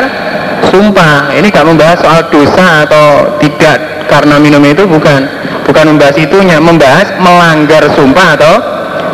sumpah. 0.71 1.33
Ini 1.35 1.47
nggak 1.49 1.67
membahas 1.67 1.99
soal 2.03 2.21
dosa 2.31 2.87
atau 2.87 3.39
tidak 3.43 3.92
karena 4.13 4.37
minum 4.37 4.61
itu 4.69 4.85
bukan 4.85 5.25
bukan 5.65 5.97
membahas 5.97 6.21
itunya 6.21 6.61
membahas 6.61 7.17
melanggar 7.17 7.89
sumpah 7.97 8.29
atau 8.37 8.55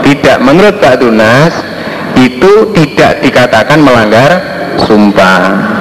tidak. 0.02 0.42
Menurut 0.42 0.82
Pak 0.82 0.98
Tunas 0.98 1.54
itu 2.18 2.74
tidak 2.74 3.22
dikatakan 3.22 3.78
melanggar 3.78 4.30
sumpah. 4.82 5.78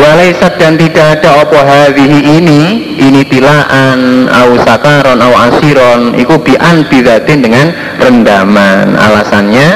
Walaisat 0.00 0.56
dan 0.56 0.80
tidak 0.80 1.20
ada 1.20 1.44
opo 1.44 1.60
hadhihi 1.60 2.40
ini 2.40 2.60
ini 2.96 3.20
tilaan 3.28 4.32
au 4.32 4.56
sakaron 4.64 5.20
au 5.20 5.36
asiron 5.36 6.16
iku 6.16 6.40
bi'an 6.40 6.88
bidatin 6.88 7.44
dengan 7.44 7.68
rendaman. 8.00 8.96
Alasannya 8.96 9.68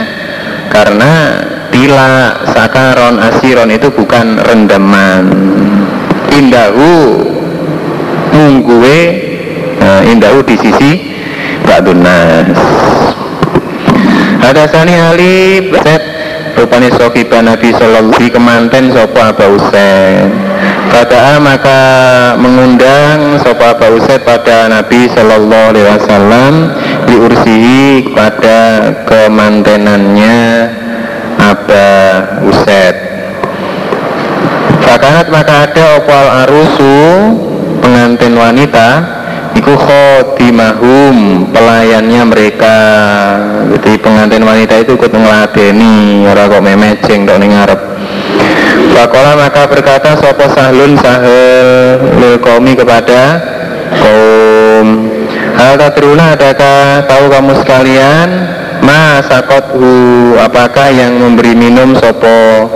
karena 0.72 1.12
tila 1.68 2.40
sakaron 2.56 3.20
asiron 3.20 3.68
itu 3.68 3.92
bukan 3.92 4.40
rendaman. 4.40 5.28
Indahu 6.32 7.20
mungguwe 8.34 8.98
uh, 9.78 10.02
indahu 10.10 10.42
di 10.42 10.58
sisi 10.58 10.92
Ba'dunas 11.64 12.50
Hadasani 14.42 14.94
Ali 14.98 15.36
Set 15.80 16.02
rupanya 16.58 16.90
sohiba 16.98 17.40
Nabi 17.40 17.72
Sallallahu 17.72 18.12
Alaihi 18.14 18.34
kemanten 18.34 18.84
sopa 18.92 19.32
Aba 19.32 19.46
Usaid 19.48 20.28
Kata 20.92 21.42
maka 21.42 21.80
mengundang 22.38 23.40
sopa 23.40 23.74
Aba 23.74 23.88
pada 24.22 24.68
Nabi 24.68 25.08
Sallallahu 25.10 25.68
Alaihi 25.74 25.88
Wasallam 25.96 26.52
diursihi 27.08 28.12
pada 28.12 28.92
kemantenannya 29.08 30.38
Aba 31.40 31.88
Usaid 32.44 32.96
Fakanat 34.84 35.26
maka 35.32 35.54
ada 35.64 35.84
opal 35.98 36.26
arusu 36.44 36.94
pengantin 37.84 38.32
wanita 38.32 38.88
iku 39.52 39.76
khotimahum 39.76 41.46
pelayannya 41.52 42.22
mereka. 42.24 42.78
Jadi 43.76 44.00
pengantin 44.00 44.40
wanita 44.40 44.80
itu 44.80 44.96
ikut 44.96 45.12
ngeladeni 45.12 46.24
ora 46.24 46.48
kok 46.48 46.64
memecing 46.64 47.28
tok 47.28 47.36
ning 47.36 47.52
ngarep. 47.52 47.80
Fakola 48.96 49.36
maka 49.36 49.68
berkata 49.68 50.16
sopo 50.16 50.48
sahlun 50.48 50.96
sahel 50.96 52.00
lil 52.16 52.40
kepada 52.40 53.22
kaum? 54.00 55.12
Hal 55.54 55.76
tadruna 55.78 56.34
adakah 56.34 57.04
tahu 57.04 57.24
kamu 57.30 57.52
sekalian? 57.62 58.28
Ma 58.80 59.22
sakothu 59.22 60.34
apakah 60.40 60.92
yang 60.92 61.16
memberi 61.20 61.56
minum 61.56 61.96
sopo 61.96 62.68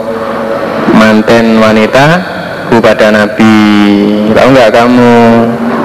manten 0.95 1.61
wanita 1.61 2.28
kepada 2.69 3.11
Nabi. 3.11 3.57
Tahu 4.33 4.49
nggak 4.53 4.71
kamu? 4.73 5.17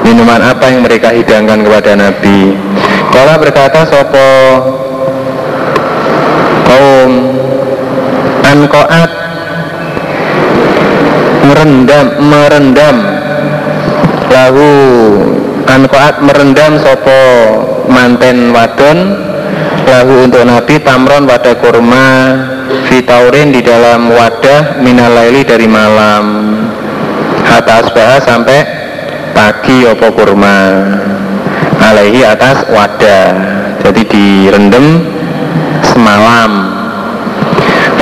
Minuman 0.03 0.41
apa 0.43 0.68
yang 0.68 0.84
mereka 0.84 1.15
hidangkan 1.15 1.64
kepada 1.64 1.95
Nabi? 1.95 2.60
Kala 3.10 3.39
berkata 3.39 3.88
sopo 3.88 4.30
kaum 6.68 7.11
ankoat 8.43 9.11
merendam 11.47 12.05
merendam. 12.19 12.97
Lahu 14.34 14.72
ankoat 15.69 16.15
merendam 16.26 16.81
sopo 16.81 17.22
manten 17.88 18.51
wadon. 18.51 18.99
Lahu 19.84 20.26
untuk 20.26 20.43
Nabi 20.47 20.80
tamron 20.80 21.27
pada 21.27 21.60
kurma 21.60 22.07
Fitaurin 22.88 23.51
di 23.51 23.61
dalam 23.61 24.10
wadah 24.10 24.80
minalaili 24.80 25.43
dari 25.43 25.68
malam 25.68 26.23
Hatta 27.53 27.85
asbah 27.85 28.17
sampai 28.25 28.65
pagi 29.30 29.85
opo 29.85 30.09
kurma. 30.09 30.57
Alaihi 31.77 32.25
atas 32.25 32.65
wadah. 32.65 33.30
Jadi 33.77 34.01
direndam 34.09 35.05
semalam. 35.85 36.73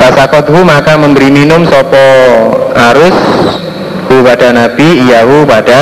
Fasakothu 0.00 0.64
maka 0.64 0.96
memberi 0.96 1.28
minum 1.28 1.68
sopo 1.68 2.08
arus 2.72 3.18
hu 4.08 4.24
pada 4.24 4.56
Nabi 4.56 5.04
iyahu 5.04 5.44
pada 5.44 5.80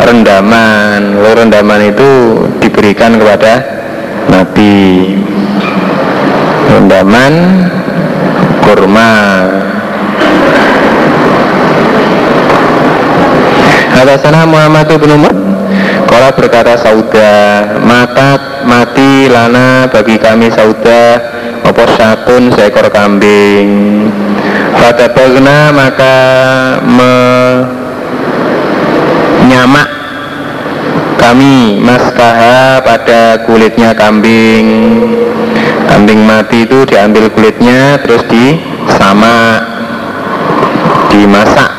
rendaman. 0.00 1.20
Lalu 1.20 1.32
rendaman 1.36 1.80
itu 1.92 2.10
diberikan 2.64 3.20
kepada 3.20 3.60
Nabi. 4.32 5.12
Rendaman 6.72 7.32
kurma 8.64 9.10
Hadasana 14.06 14.46
Muhammad 14.46 14.86
bin 15.02 15.18
Umar. 15.18 15.34
Kala 16.06 16.30
berkata 16.30 16.78
Sauda 16.78 17.74
Mata 17.82 18.62
mati 18.62 19.26
lana 19.26 19.90
bagi 19.90 20.14
kami 20.14 20.46
Sauda. 20.46 21.18
Apa 21.66 21.82
satun 21.98 22.54
seekor 22.54 22.86
kambing? 22.94 23.66
Pada 24.78 25.10
bagna 25.10 25.74
maka 25.74 26.14
menyamak 29.42 29.90
kami 31.18 31.82
maskaha 31.82 32.78
pada 32.86 33.42
kulitnya 33.42 33.90
kambing. 33.90 35.02
Kambing 35.90 36.22
mati 36.22 36.62
itu 36.62 36.86
diambil 36.86 37.26
kulitnya 37.34 37.98
terus 38.06 38.22
disama 38.30 39.66
dimasak 41.10 41.75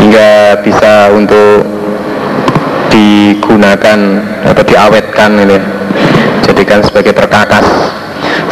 hingga 0.00 0.56
bisa 0.64 1.12
untuk 1.12 1.68
digunakan 2.88 4.00
atau 4.48 4.62
diawetkan 4.64 5.44
ini. 5.44 5.60
Jadikan 6.48 6.80
sebagai 6.82 7.12
perkakas. 7.12 7.68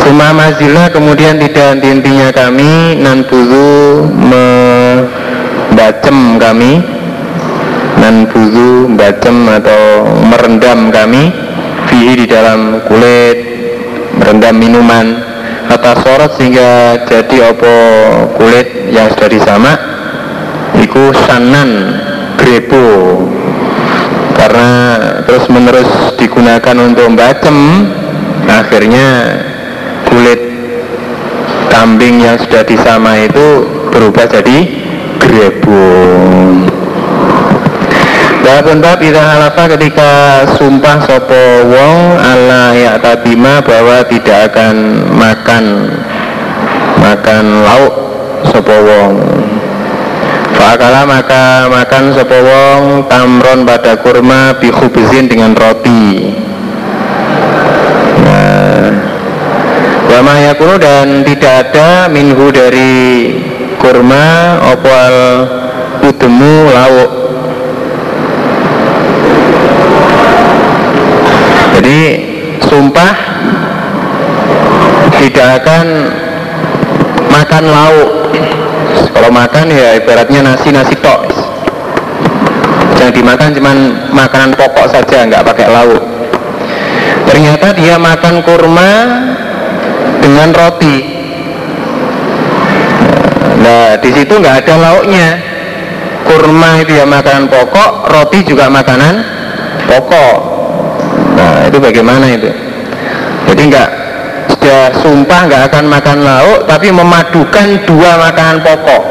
Suma 0.04 0.30
mazila 0.36 0.92
kemudian 0.92 1.40
tidak 1.40 1.80
intinya 1.82 2.30
kami 2.30 3.00
nan 3.00 3.24
buzu 3.26 4.04
membacem 4.28 6.18
kami. 6.38 6.84
Nan 7.98 8.30
buzu 8.30 8.94
bacem 8.94 9.48
atau 9.48 10.06
merendam 10.28 10.92
kami. 10.94 11.32
Fihi 11.88 12.20
di 12.22 12.26
dalam 12.28 12.84
kulit 12.86 13.36
merendam 14.20 14.54
minuman. 14.60 15.24
Atas 15.68 16.00
sorot 16.00 16.32
sehingga 16.40 16.96
jadi 17.04 17.52
opo 17.52 17.68
kulit 18.40 18.88
yang 18.88 19.12
sudah 19.12 19.28
disamak 19.28 19.77
iku 20.88 21.12
sanan 21.28 22.00
grepo. 22.40 23.20
Karena 24.32 24.70
terus 25.28 25.44
menerus 25.52 26.16
digunakan 26.16 26.76
untuk 26.80 27.12
bacem 27.12 27.84
akhirnya 28.48 29.36
kulit 30.08 30.40
kambing 31.68 32.24
yang 32.24 32.40
sudah 32.40 32.64
disama 32.64 33.20
itu 33.20 33.68
berubah 33.92 34.24
jadi 34.32 34.58
grepo. 35.20 35.84
Babun 38.48 38.80
bab 38.80 38.96
idha 39.04 39.20
halafa 39.20 39.76
ketika 39.76 40.10
sumpah 40.56 41.04
sopo 41.04 41.68
wong 41.68 42.16
ala 42.16 42.72
ya 42.72 42.96
tabima 42.96 43.60
bahwa 43.60 44.00
tidak 44.08 44.48
akan 44.48 45.04
makan 45.12 45.64
makan 46.96 47.44
lauk 47.60 47.94
sopo 48.48 48.72
wong 48.72 49.12
Fakala 50.58 51.06
maka 51.06 51.70
makan 51.70 52.04
sopo 52.18 52.34
wong 52.34 53.06
tamron 53.06 53.62
pada 53.62 53.94
kurma 54.02 54.58
bihubizin 54.58 55.30
dengan 55.30 55.54
roti 55.54 56.34
Nah 60.18 60.38
yakunu 60.42 60.74
dan 60.82 61.22
tidak 61.22 61.70
ada 61.70 62.10
minhu 62.10 62.50
dari 62.50 63.30
kurma 63.78 64.58
opal 64.74 65.14
udemu 66.02 66.56
lauk 66.74 67.10
Jadi 71.78 72.00
sumpah 72.66 73.14
tidak 75.22 75.62
akan 75.62 75.86
makan 77.30 77.64
lauk. 77.70 78.10
Kalau 79.18 79.34
makan 79.34 79.66
ya 79.66 79.98
ibaratnya 79.98 80.46
nasi 80.46 80.70
nasi 80.70 80.94
tok. 81.02 81.26
Yang 83.02 83.18
dimakan 83.18 83.50
cuman 83.50 83.76
makanan 84.14 84.54
pokok 84.54 84.86
saja, 84.94 85.26
nggak 85.26 85.42
pakai 85.42 85.66
lauk. 85.66 85.98
Ternyata 87.26 87.74
dia 87.74 87.98
makan 87.98 88.46
kurma 88.46 88.90
dengan 90.22 90.54
roti. 90.54 91.02
Nah, 93.58 93.98
di 93.98 94.10
situ 94.14 94.38
nggak 94.38 94.62
ada 94.62 94.74
lauknya. 94.86 95.28
Kurma 96.22 96.78
itu 96.78 96.94
ya 96.94 97.02
makanan 97.02 97.50
pokok, 97.50 98.14
roti 98.14 98.46
juga 98.46 98.70
makanan 98.70 99.18
pokok. 99.90 100.36
Nah, 101.34 101.66
itu 101.66 101.82
bagaimana 101.82 102.30
itu? 102.30 102.54
Jadi 103.50 103.62
nggak 103.66 103.88
sudah 104.68 104.92
sumpah 105.00 105.48
nggak 105.48 105.62
akan 105.72 105.84
makan 105.88 106.18
lauk, 106.28 106.68
tapi 106.68 106.92
memadukan 106.92 107.88
dua 107.88 108.20
makanan 108.20 108.60
pokok. 108.60 109.02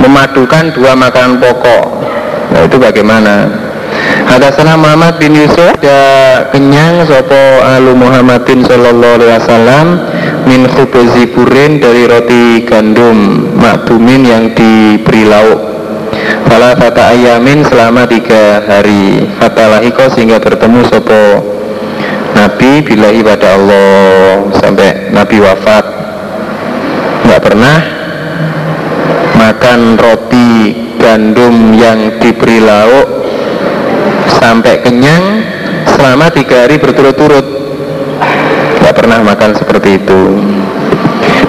Memadukan 0.00 0.72
dua 0.72 0.96
makanan 0.96 1.36
pokok. 1.36 1.84
Nah, 2.48 2.64
itu 2.64 2.80
bagaimana? 2.80 3.44
Hadasana 4.24 4.80
Muhammad 4.80 5.20
bin 5.20 5.36
Yusuf 5.36 5.76
ya 5.84 6.48
kenyang 6.48 7.04
sopo 7.04 7.60
alu 7.60 7.92
Muhammadin 7.92 8.64
sallallahu 8.64 9.20
alaihi 9.20 9.32
wasallam 9.36 9.86
min 10.48 10.64
khubuzi 10.64 11.28
burin 11.36 11.76
dari 11.76 12.08
roti 12.08 12.64
gandum 12.64 13.52
makdumin 13.60 14.24
yang 14.24 14.44
diberi 14.56 15.28
lauk 15.28 15.60
Fala 16.48 16.72
fata 16.72 17.12
ayamin 17.12 17.68
selama 17.68 18.08
tiga 18.08 18.64
hari 18.64 19.28
Fatalahiko 19.36 20.08
sehingga 20.08 20.40
bertemu 20.40 20.80
sopo 20.88 21.53
Nabi 22.34 22.82
bila 22.82 23.08
ibadah 23.14 23.50
Allah 23.54 24.50
Sampai 24.58 25.10
Nabi 25.14 25.36
wafat. 25.40 25.84
Nggak 27.26 27.42
pernah 27.42 27.78
Makan 29.34 29.80
roti 29.98 30.50
gandum 30.98 31.74
yang 31.74 32.18
diberi 32.22 32.62
lauk 32.62 33.08
Sampai 34.38 34.82
kenyang 34.84 35.44
selama 35.94 36.28
tiga 36.28 36.66
hari 36.66 36.76
berturut-turut. 36.76 37.46
Nggak 38.82 38.94
pernah 38.96 39.18
makan 39.24 39.56
seperti 39.56 39.96
itu. 40.02 40.20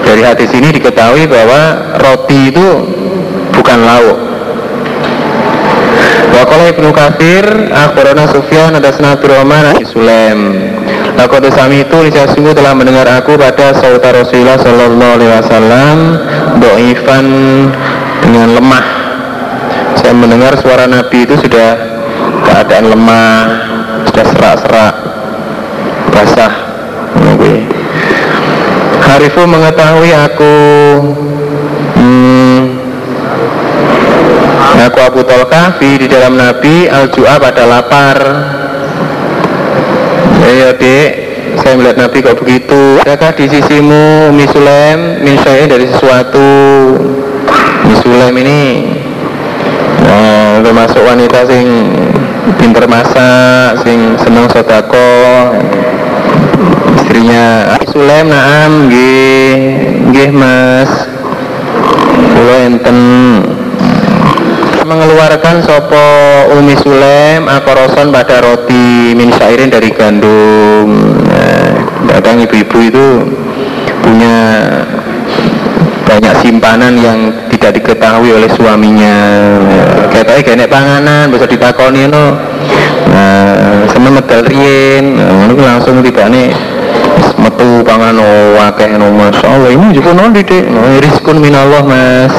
Dari 0.06 0.22
hadis 0.22 0.52
ini 0.54 0.70
diketahui 0.72 1.26
bahwa 1.28 1.92
roti 2.00 2.54
itu 2.54 2.68
bukan 3.52 3.80
lauk 3.84 4.18
ibnu 6.72 6.90
Kafir 6.96 7.46
Akhbarana 7.70 8.26
Sufyan 8.32 8.74
ada 8.78 8.90
Abdul 8.90 9.34
Rahman 9.34 9.84
Sulaim 9.86 10.40
Lakukan 11.16 11.48
sami 11.54 11.86
itu 11.86 11.96
Nisya 11.96 12.32
sungguh 12.34 12.52
telah 12.52 12.76
mendengar 12.76 13.08
aku 13.08 13.40
pada 13.40 13.72
Sauta 13.78 14.12
Rasulullah 14.12 14.60
Sallallahu 14.60 15.12
Alaihi 15.16 15.32
Wasallam 15.32 15.98
Do'ifan 16.60 17.28
dengan 18.20 18.58
lemah. 18.58 18.86
Saya 19.96 20.12
mendengar 20.12 20.60
suara 20.60 20.92
Nabi 20.92 21.24
itu 21.24 21.40
sudah 21.40 21.80
Keadaan 22.44 22.92
lemah 22.92 23.38
Sudah 24.12 24.26
serak-serak 24.36 24.94
Basah. 26.12 26.66
Harifu 29.16 29.48
mengetahui 29.48 30.12
aku. 30.12 30.56
Hmm, 31.96 32.75
Aku 34.86 35.02
Abu 35.02 35.26
Tolkafi 35.26 35.98
di 35.98 36.06
dalam 36.06 36.38
Nabi 36.38 36.86
Al-Ju'a 36.86 37.42
pada 37.42 37.66
lapar. 37.66 38.18
Ya 40.46 40.52
ya 40.54 40.70
dek 40.78 41.10
Saya 41.58 41.74
melihat 41.74 41.98
Nabi 41.98 42.22
kok 42.22 42.38
begitu. 42.38 43.02
Adakah 43.02 43.34
di 43.34 43.50
sisimu 43.50 44.30
Umi 44.30 44.46
Sulaim? 44.46 45.26
Syai'in 45.26 45.74
dari 45.74 45.90
sesuatu. 45.90 46.50
Umi 47.82 47.96
Sulaim 48.06 48.36
ini 48.38 48.62
Nah, 50.06 50.62
termasuk 50.62 51.02
wanita 51.02 51.50
sing 51.50 51.66
pinter 52.62 52.86
masak, 52.86 53.82
sing 53.82 54.14
seneng 54.22 54.46
sodako. 54.54 55.10
Istrinya 57.02 57.74
Umi 57.74 57.86
Sulaim 57.90 58.30
naam 58.30 58.94
Gih, 58.94 59.58
gih 60.14 60.30
mas. 60.30 61.10
Kulo 62.38 62.54
enten 62.70 63.00
mengeluarkan 64.86 65.66
sopo 65.66 66.06
Umi 66.54 66.78
Sulaim 66.78 67.50
akoroson 67.50 68.14
pada 68.14 68.38
roti 68.46 69.18
min 69.18 69.34
syairin 69.34 69.74
dari 69.74 69.90
gandum. 69.90 71.18
Nah, 71.26 71.74
kadang 72.16 72.46
ibu-ibu 72.46 72.78
itu 72.86 73.08
punya 74.06 74.38
banyak 76.06 76.34
simpanan 76.46 76.94
yang 77.02 77.34
tidak 77.50 77.82
diketahui 77.82 78.30
oleh 78.30 78.50
suaminya. 78.54 79.18
Kayak 80.14 80.46
kayaknya 80.46 80.70
panganan 80.70 81.34
bisa 81.34 81.50
ditakoni 81.50 82.06
no 82.06 82.38
nah 83.06 83.86
sama 83.94 84.12
medal 84.12 84.44
rien 84.44 85.16
nah, 85.16 85.48
langsung 85.56 86.02
tiba 86.04 86.26
nih 86.28 86.52
metu 87.38 87.86
pangan 87.86 88.18
oh 88.18 88.58
wakeh 88.62 88.96
no 88.96 89.10
masya 89.12 89.46
Allah. 89.50 89.70
Ini 89.74 89.98
juga 89.98 90.14
non 90.14 90.30
didik 90.30 90.70
no 90.70 90.86
minallah 91.42 91.82
mas 91.84 92.34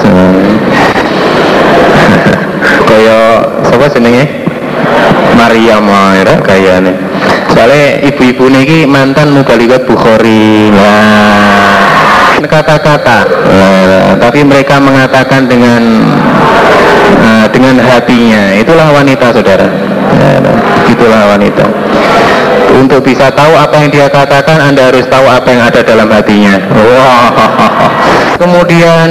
kaya 2.97 3.45
siapa 3.69 3.93
senengnya 3.93 4.25
Maria 5.37 5.77
Maira 5.85 6.41
kayaknya 6.41 6.97
soalnya 7.53 8.01
ibu-ibu 8.09 8.49
ini 8.49 8.89
mantan 8.89 9.37
mubalikat 9.37 9.85
Bukhari. 9.85 10.73
Nah 10.73 12.49
kata-kata 12.49 13.29
nah, 13.29 14.17
tapi 14.17 14.41
mereka 14.45 14.81
mengatakan 14.81 15.45
dengan 15.45 16.09
uh, 17.21 17.47
dengan 17.53 17.85
hatinya 17.85 18.57
itulah 18.57 18.89
wanita 18.97 19.29
saudara. 19.29 19.69
Nah, 20.17 20.57
itulah 20.89 21.37
wanita. 21.37 21.65
Untuk 22.77 23.05
bisa 23.05 23.29
tahu 23.33 23.53
apa 23.57 23.85
yang 23.85 23.91
dia 23.93 24.09
katakan 24.09 24.61
Anda 24.61 24.89
harus 24.93 25.05
tahu 25.09 25.25
apa 25.29 25.49
yang 25.49 25.63
ada 25.65 25.81
dalam 25.85 26.09
hatinya. 26.09 26.61
Wow. 26.73 27.29
kemudian 28.37 29.09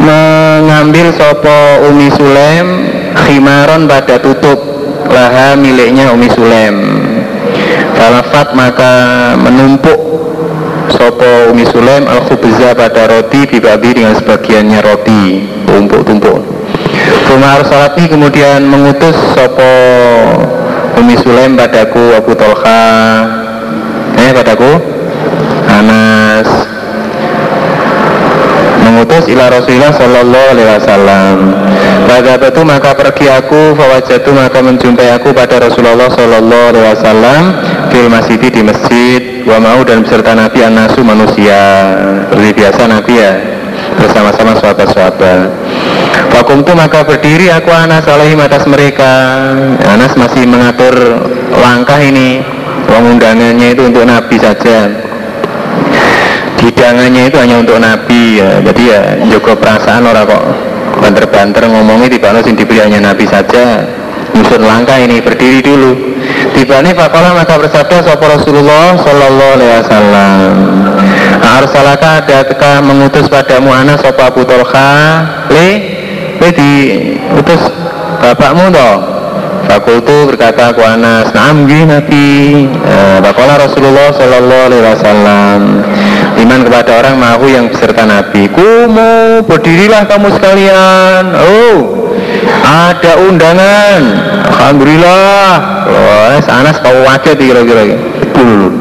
mengambil 0.00 1.12
sopo 1.12 1.84
Umi 1.92 2.08
Sulem 2.16 2.66
khimaron 3.14 3.88
pada 3.88 4.20
tutup 4.20 4.58
laha 5.08 5.56
miliknya 5.56 6.12
Umi 6.12 6.28
Sulem. 6.32 6.76
Falafat 7.96 8.54
maka 8.54 8.92
menumpuk 9.40 9.98
sopo 10.94 11.50
Umi 11.50 11.66
Sulem 11.66 12.06
al 12.06 12.22
khubza 12.28 12.76
pada 12.76 13.10
roti 13.10 13.44
dibabi 13.48 13.98
dengan 13.98 14.14
sebagiannya 14.16 14.80
roti. 14.84 15.22
Tumpuk-tumpuk. 15.66 16.58
Rumah 17.28 17.60
Arsalati 17.60 18.08
kemudian 18.08 18.64
mengutus 18.64 19.14
sopo 19.36 19.72
Umi 20.98 21.14
Sulaim 21.20 21.54
padaku 21.54 22.16
Abu 22.16 22.34
Tolha 22.34 22.82
eh 24.18 24.30
padaku? 24.34 24.72
Anas. 25.68 26.48
Mengutus 28.82 29.28
ila 29.28 29.52
Rasulullah 29.52 29.92
Sallallahu 29.94 30.46
Alaihi 30.56 30.68
Wasallam 30.80 31.36
pada 32.08 32.40
itu 32.40 32.62
maka 32.64 32.96
pergi 32.96 33.28
aku 33.28 33.76
fawajatu 33.76 34.32
maka 34.32 34.64
menjumpai 34.64 35.12
aku 35.12 35.36
pada 35.36 35.60
Rasulullah 35.60 36.08
Sallallahu 36.08 36.64
Alaihi 36.72 36.86
Wasallam 36.96 37.42
fil 37.92 38.08
masjid 38.08 38.40
di 38.40 38.62
masjid. 38.64 39.20
Wa 39.44 39.60
mau 39.60 39.84
dan 39.84 40.00
beserta 40.00 40.32
Nabi 40.32 40.64
anasu 40.64 41.04
manusia. 41.04 41.60
Seperti 42.32 42.50
biasa 42.56 42.80
Nabi 42.88 43.12
ya 43.12 43.32
bersama-sama 44.00 44.52
sahabat-sahabat. 44.56 45.48
Fakumtu 46.32 46.72
maka 46.72 47.04
berdiri 47.04 47.52
aku 47.52 47.68
Anas 47.68 48.08
alaihim 48.08 48.40
atas 48.40 48.64
mereka. 48.64 49.12
Anas 49.84 50.16
masih 50.16 50.48
mengatur 50.48 50.96
langkah 51.60 52.00
ini. 52.00 52.40
Pengundangannya 52.88 53.76
itu 53.76 53.84
untuk 53.84 54.08
Nabi 54.08 54.40
saja. 54.40 54.88
Hidangannya 56.56 57.28
itu 57.28 57.36
hanya 57.36 57.60
untuk 57.60 57.76
Nabi 57.76 58.40
ya. 58.40 58.64
Jadi 58.64 58.82
ya 58.88 59.02
Joko 59.28 59.52
perasaan 59.54 60.08
orang 60.08 60.24
kok 60.24 60.67
banter-banter 60.98 61.64
ngomongnya 61.70 62.10
tiba 62.10 62.34
sing 62.42 62.54
diberi 62.58 62.82
hanya 62.82 63.12
Nabi 63.12 63.24
saja. 63.24 63.86
Nyusun 64.36 64.62
langkah 64.62 65.00
ini 65.00 65.24
berdiri 65.24 65.64
dulu. 65.64 65.92
Tiba 66.52 66.84
ini 66.84 66.92
fakolah 66.92 67.32
maka 67.32 67.56
bersabda 67.56 68.04
Sopo 68.04 68.28
Rasulullah 68.28 68.98
Sallallahu 68.98 69.52
Alaihi 69.56 69.72
Wasallam 69.80 70.38
Arsalaka 71.38 72.20
adakah 72.20 72.82
mengutus 72.82 73.30
padamu 73.30 73.70
anak 73.72 74.02
Sopo 74.02 74.20
Abu 74.26 74.42
Tolha 74.42 75.24
Le 75.48 75.68
Le 76.38 76.48
diutus 76.54 77.62
bapakmu 78.20 78.74
toh? 78.74 78.96
Fakultu 79.68 80.32
berkata 80.32 80.72
aku 80.72 80.80
Anas. 80.80 81.28
Naam 81.36 81.68
Nabi. 81.68 82.64
Fakolah 83.20 83.56
Rasulullah 83.68 84.08
Sallallahu 84.16 84.64
Alaihi 84.72 84.84
Wasallam 84.86 85.60
Iman 86.38 86.62
kepada 86.62 87.02
orang 87.02 87.16
mahu 87.18 87.46
yang 87.50 87.66
beserta 87.66 88.06
Nabi. 88.06 88.46
Kumu 88.46 89.42
berdirilah 89.42 90.06
kamu 90.06 90.28
sekalian. 90.38 91.24
Oh 91.34 91.78
ada 92.68 93.12
undangan. 93.24 94.00
Alhamdulillah. 94.48 95.50
Wah, 95.88 96.38
Anas 96.38 96.76
kau 96.84 96.94
wajah 97.04 97.34
kira-kira. 97.34 97.96
Betul 98.22 98.77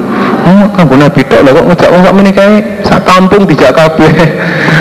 Oh, 0.47 0.63
kamu 0.71 0.95
nabi 0.95 1.27
tok 1.27 1.43
lah 1.43 1.51
kok 1.51 1.65
ngejak 1.67 1.89
wong 1.91 2.01
sak 2.07 2.15
menikah 2.15 2.47
sak 2.87 3.01
kampung 3.03 3.43
dijak 3.43 3.75
kabeh. 3.75 4.11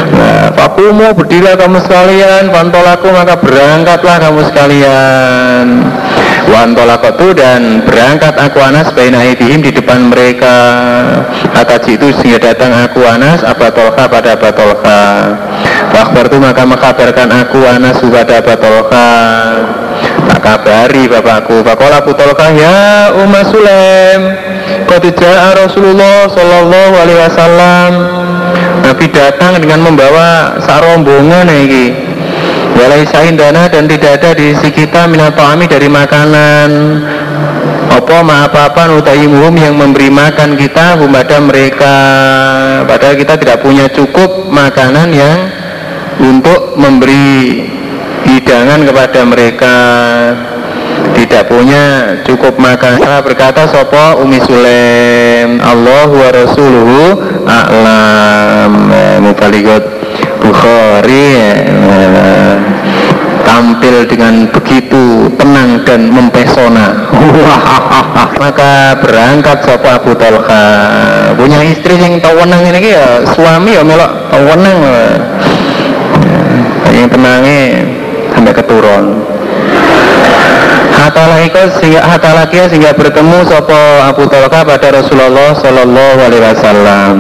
Nah, 0.07 0.55
fakumu 0.55 1.13
berdirilah 1.19 1.59
kamu 1.59 1.83
sekalian, 1.83 2.49
pantolaku 2.49 3.11
maka 3.11 3.37
berangkatlah 3.43 4.17
kamu 4.23 4.41
sekalian. 4.49 5.67
Wantolakotu 6.47 7.35
dan 7.35 7.83
berangkat 7.83 8.39
aku 8.39 8.63
Anas 8.63 8.95
baina 8.95 9.19
aidihim 9.27 9.67
di 9.67 9.75
depan 9.75 10.07
mereka. 10.07 10.57
Ataji 11.59 11.99
itu 11.99 12.15
sehingga 12.23 12.55
datang 12.55 12.71
aku 12.71 13.03
Anas 13.03 13.43
abatolka 13.43 14.07
pada 14.07 14.39
abatolka. 14.39 15.03
Wakbar 15.91 16.31
itu 16.31 16.39
maka 16.39 16.63
mengkabarkan 16.63 17.29
aku 17.35 17.67
Anas 17.67 17.99
kepada 17.99 18.47
abatolka. 18.47 19.11
Tak 20.31 20.39
kabari 20.39 21.11
bapakku. 21.11 21.67
Fakola 21.67 21.99
putolka 22.07 22.47
ya 22.55 23.11
Umar 23.27 23.43
Sulem. 23.51 24.46
Qad 24.87 25.05
Rasulullah 25.55 26.27
sallallahu 26.31 26.95
alaihi 26.95 27.21
wasallam. 27.21 27.91
Nabi 28.83 29.07
datang 29.11 29.59
dengan 29.59 29.83
membawa 29.83 30.59
sarombongan 30.63 31.51
iki. 31.51 31.87
Walai 32.77 33.09
dana 33.35 33.73
dan 33.73 33.89
tidak 33.89 34.21
ada 34.21 34.31
di 34.37 34.53
sisi 34.53 34.69
kita 34.69 35.09
dari 35.65 35.89
makanan 35.89 36.71
apa 37.97 38.21
ma 38.21 38.45
apa-apa 38.45 38.93
nutaimuhum 38.93 39.57
yang 39.57 39.75
memberi 39.75 40.13
makan 40.13 40.55
kita 40.61 41.01
kepada 41.01 41.37
mereka 41.41 41.97
padahal 42.85 43.17
kita 43.17 43.35
tidak 43.41 43.65
punya 43.65 43.89
cukup 43.89 44.53
makanan 44.53 45.17
yang 45.17 45.49
untuk 46.21 46.77
memberi 46.77 47.65
hidangan 48.29 48.85
kepada 48.85 49.21
mereka 49.25 49.77
tidak 51.17 51.49
punya 51.49 52.17
cukup 52.29 52.57
makan. 52.61 53.01
Saya 53.01 53.21
berkata 53.25 53.65
sopo 53.69 54.21
Umi 54.23 54.41
Sulaim 54.45 55.61
Allah 55.61 56.09
wa 56.09 56.29
Rasuluhu 56.33 57.03
a'lam. 57.49 58.73
Mubaligot 59.25 59.85
Bukhari 60.39 61.35
tampil 63.47 64.05
dengan 64.11 64.47
begitu 64.51 65.33
tenang 65.39 65.83
dan 65.87 66.13
mempesona. 66.13 67.09
Maka 68.37 69.01
berangkat 69.01 69.65
sopo 69.65 69.89
Abu 69.89 70.13
Talha. 70.15 70.67
Punya 71.35 71.63
istri 71.65 71.97
yang 71.97 72.21
tawenang 72.21 72.63
ini 72.69 72.93
ya 72.93 73.25
suami 73.33 73.75
ya 73.75 73.83
melok 73.83 74.31
tawenang 74.31 74.79
yang 76.97 77.09
tenangnya 77.13 77.85
sampai 78.33 78.53
keturun 78.57 79.05
Hatalahiko 81.07 81.71
sehingga 81.79 82.03
hatalakia 82.03 82.67
sehingga 82.67 82.91
bertemu 82.91 83.47
sopo 83.47 83.79
Abu 84.03 84.27
Talha 84.27 84.51
pada 84.51 84.91
Rasulullah 84.91 85.55
Sallallahu 85.55 86.19
Alaihi 86.19 86.43
Wasallam. 86.43 87.15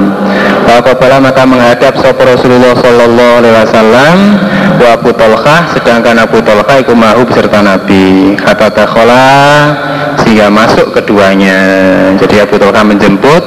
Wakobala 0.66 1.22
maka 1.22 1.46
menghadap 1.46 1.94
sopo 2.02 2.26
Rasulullah 2.26 2.74
Sallallahu 2.82 3.32
Alaihi 3.38 3.54
Wasallam. 3.62 4.16
Wa 4.82 4.98
Abu 4.98 5.14
Talha 5.14 5.70
sedangkan 5.70 6.18
Abu 6.18 6.42
Talha 6.42 6.74
itu 6.82 6.98
mahu 6.98 7.30
beserta 7.30 7.62
Nabi. 7.62 8.34
Kata 8.34 8.74
takhola 8.74 9.30
sehingga 10.26 10.50
masuk 10.50 10.90
keduanya. 10.90 11.58
Jadi 12.18 12.42
Abu 12.42 12.58
Talha 12.58 12.82
menjemput 12.82 13.42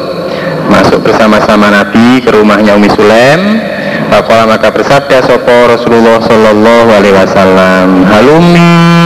masuk 0.71 1.03
bersama-sama 1.03 1.67
Nabi 1.67 2.23
ke 2.23 2.31
rumahnya 2.31 2.79
Umi 2.79 2.87
Sulaim. 2.95 3.59
Pakola 4.07 4.47
maka 4.47 4.71
bersabda 4.71 5.19
sopo 5.19 5.67
Rasulullah 5.67 6.23
Sallallahu 6.23 6.89
Alaihi 6.95 7.15
Wasallam. 7.19 8.07
Halumi 8.07 8.98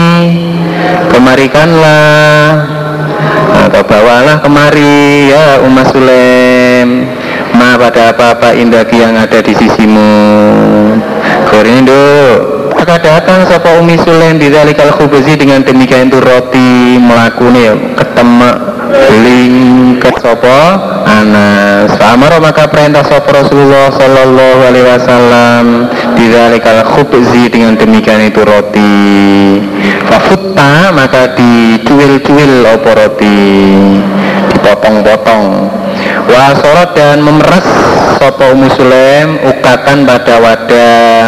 kemarikanlah. 1.11 2.67
Atau 3.69 3.81
bawalah 3.87 4.43
kemari 4.43 5.31
ya 5.31 5.63
Umma 5.63 5.87
Sulem 5.87 7.07
ma 7.53 7.77
pada 7.77 8.11
apa-apa 8.11 8.57
indaki 8.57 8.99
yang 8.99 9.15
ada 9.15 9.39
di 9.39 9.53
sisimu. 9.53 10.11
Korindo 11.47 12.03
maka 12.73 12.99
datang 12.99 13.47
sapa 13.47 13.79
Umi 13.79 13.95
Sulem 14.01 14.41
di 14.41 14.51
dalikal 14.51 14.91
khubuzi 14.97 15.39
dengan 15.39 15.63
demikian 15.63 16.11
itu 16.11 16.19
roti 16.19 16.99
melakuni 16.99 17.95
ketemak 17.95 18.57
lingkat 19.23 20.19
sopo 20.19 20.59
Anas. 21.07 21.95
Amaro 22.01 22.43
maka 22.43 22.67
perintah 22.67 23.05
sopo 23.07 23.31
Rasulullah 23.31 23.87
Sallallahu 23.93 24.59
Alaihi 24.67 24.87
Wasallam 24.89 25.63
di 26.17 26.25
dalikal 26.27 26.83
khubzi 26.91 27.47
dengan 27.47 27.79
demikian 27.79 28.27
itu 28.27 28.41
roti 28.43 28.93
Fafutta 30.13 30.93
maka 30.93 31.33
dicuil-cuil 31.33 32.61
opo 32.69 32.93
roti 32.93 33.33
dipotong-potong. 34.53 35.73
Wasorot 36.29 36.93
dan 36.93 37.25
memeras 37.25 37.65
sopo 38.21 38.53
musulem 38.53 39.41
ukatan 39.41 40.05
pada 40.05 40.37
wadah. 40.37 41.25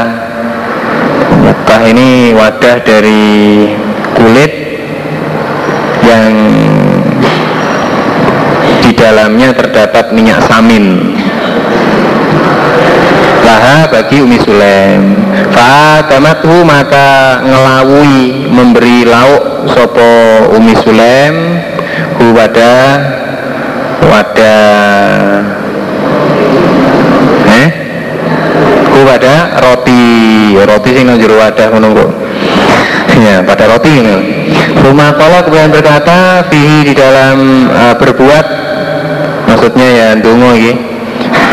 Ukah 1.50 1.82
ini 1.90 2.38
wadah 2.38 2.78
dari 2.86 3.74
kulit 4.14 4.54
yang 6.06 6.34
di 8.86 8.92
dalamnya 8.94 9.50
terdapat 9.58 10.14
minyak 10.14 10.46
samin. 10.46 11.18
Laha 13.42 13.90
bagi 13.90 14.22
Umi 14.22 14.38
Sulaim 14.46 15.25
Fa'adamatu 15.56 16.68
maka 16.68 17.40
ngelawui 17.48 18.52
memberi 18.52 19.08
lauk 19.08 19.72
sopo 19.72 20.12
Umi 20.52 20.76
Sulaim 20.84 21.64
hu 22.20 22.36
wadah 22.36 22.84
wadah 24.04 25.40
eh? 27.56 27.68
Hu 28.92 29.00
wadah 29.08 29.40
roti 29.64 30.04
roti 30.60 30.90
sing 30.92 31.08
nang 31.08 31.24
jero 31.24 31.40
wadah 31.40 31.72
kok. 31.72 32.12
Ya 33.16 33.40
pada 33.48 33.72
roti 33.72 33.96
ini 33.96 34.16
rumah 34.84 35.16
kolak 35.16 35.48
kemudian 35.48 35.72
berkata 35.72 36.44
fihi 36.52 36.92
di 36.92 36.94
dalam 36.94 37.68
uh, 37.72 37.96
berbuat 37.96 38.46
maksudnya 39.48 39.88
ya 39.88 40.08
dungo 40.20 40.52
ini 40.52 40.95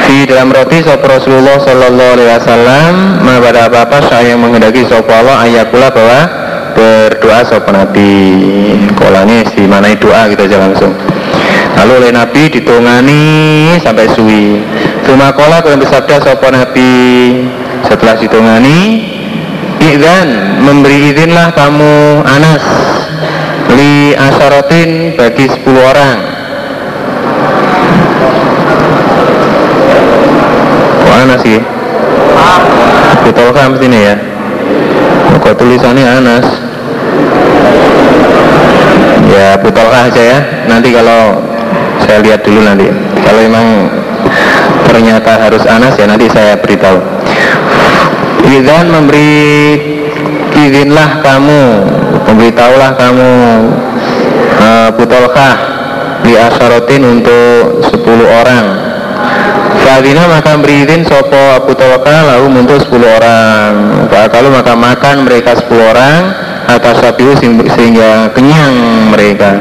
di 0.08 0.26
dalam 0.26 0.50
roti 0.50 0.82
sop 0.82 1.02
Rasulullah 1.02 1.58
Sallallahu 1.60 2.12
Alaihi 2.18 2.30
Wasallam 2.34 2.92
ma 3.22 3.38
pada 3.38 3.70
apa 3.70 3.78
apa 3.86 3.98
saya 4.10 4.34
menghendaki 4.34 4.86
sop 4.86 5.06
Allah 5.10 5.46
ayakula 5.46 5.90
bahwa 5.92 6.20
berdoa 6.74 7.40
sop 7.46 7.66
Nabi. 7.70 8.14
Kolanya 8.98 9.46
si 9.52 9.62
mana 9.66 9.92
doa 9.94 10.26
gitu 10.30 10.42
aja 10.46 10.58
langsung. 10.62 10.92
Lalu 11.78 11.92
oleh 12.04 12.10
Nabi 12.14 12.42
ditungani 12.50 13.22
sampai 13.82 14.06
suwi. 14.12 14.62
Cuma 15.06 15.34
kola 15.34 15.62
yang 15.62 15.80
bersabda 15.82 16.16
sop 16.22 16.42
Nabi. 16.50 16.92
Setelah 17.86 18.14
ditungani 18.14 19.10
Izan 19.82 20.62
memberi 20.62 21.10
izinlah 21.10 21.50
kamu 21.58 22.22
Anas 22.22 22.62
li 23.74 24.14
asyarotin 24.14 25.18
bagi 25.18 25.50
10 25.50 25.58
orang 25.74 26.31
Anas 31.22 31.38
sih? 31.46 31.62
Kan 33.52 33.78
mesti 33.78 33.86
nih 33.86 34.02
ya? 34.10 34.14
Kok 35.38 35.54
tulisannya 35.54 36.02
Anas? 36.02 36.46
Ya 39.30 39.54
Butolkah 39.62 40.10
aja 40.10 40.18
ya 40.18 40.38
Nanti 40.66 40.90
kalau 40.90 41.38
saya 42.02 42.18
lihat 42.26 42.42
dulu 42.42 42.66
nanti 42.66 42.90
Kalau 43.22 43.38
memang 43.38 43.66
ternyata 44.90 45.46
harus 45.46 45.62
Anas 45.62 45.94
ya 45.94 46.10
nanti 46.10 46.26
saya 46.26 46.58
beritahu 46.58 46.98
Izan 48.50 48.90
memberi 48.90 49.78
izinlah 50.58 51.22
kamu 51.22 51.62
Memberitahulah 52.26 52.90
kamu 52.98 53.30
uh, 54.58 54.88
Butolkah 54.98 55.54
Di 56.26 56.34
asyarotin 56.34 57.06
untuk 57.06 57.78
10 57.94 58.02
orang 58.26 58.81
Fadina 59.82 60.30
maka 60.30 60.54
beri 60.62 60.86
sopo 61.02 61.58
Abu 61.58 61.74
Tawakal 61.74 62.22
lalu 62.30 62.62
untuk 62.62 62.78
10 62.86 63.02
orang. 63.02 63.70
Kalau 64.08 64.54
maka 64.54 64.78
makan 64.78 65.26
mereka 65.26 65.58
10 65.58 65.74
orang 65.74 66.20
atas 66.70 67.02
sapiu 67.02 67.34
sehingga 67.34 68.30
kenyang 68.30 69.10
mereka. 69.10 69.58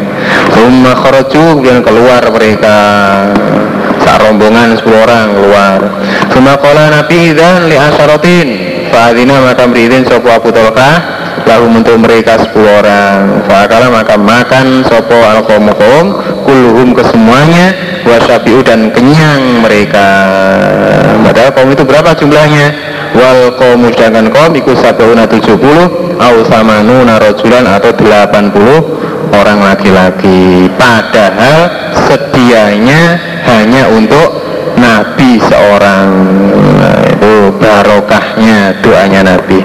Umma 0.62 0.94
kharaju 0.94 1.58
kemudian 1.58 1.82
keluar 1.82 2.22
mereka. 2.30 2.78
Saat 4.06 4.22
rombongan 4.22 4.78
10 4.78 4.86
orang 4.94 5.28
keluar. 5.34 5.80
Suma 6.30 6.54
kola 6.62 6.94
Nabi 6.94 7.34
dan 7.34 7.66
li 7.66 7.76
asyarotin. 7.76 8.48
Fadina 8.94 9.42
maka 9.42 9.66
beri 9.66 9.90
izin 9.90 10.06
sopo 10.06 10.30
Abu 10.30 10.54
Tawakal 10.54 11.02
lalu 11.50 11.82
untuk 11.82 11.98
mereka 11.98 12.38
10 12.38 12.54
orang. 12.62 13.42
Fakala 13.50 13.90
maka 13.90 14.16
makan 14.22 14.86
sopo 14.86 15.18
al 15.18 15.42
kulluhum 16.46 16.94
kesemuanya 16.94 17.91
wasabiu 18.06 18.62
dan 18.66 18.90
kenyang 18.92 19.64
mereka. 19.64 20.08
Padahal 21.22 21.52
kaum 21.54 21.70
itu 21.72 21.84
berapa 21.86 22.12
jumlahnya? 22.18 22.68
Wal 23.12 23.56
kaum 23.60 23.84
sedangkan 23.92 24.32
kaum 24.32 24.52
ikut 24.56 24.78
sabauna 24.80 25.28
70 25.28 25.60
au 26.16 26.36
samanu 26.48 27.04
narojulan 27.04 27.68
atau 27.68 27.92
80 27.92 29.36
orang 29.36 29.60
laki-laki. 29.60 30.72
Padahal 30.76 31.72
sedianya 32.08 33.20
hanya 33.48 33.92
untuk 33.92 34.42
Nabi 34.80 35.38
seorang. 35.44 36.08
Nah, 36.80 37.02
itu 37.12 37.34
barokahnya 37.60 38.80
doanya 38.82 39.22
Nabi. 39.36 39.60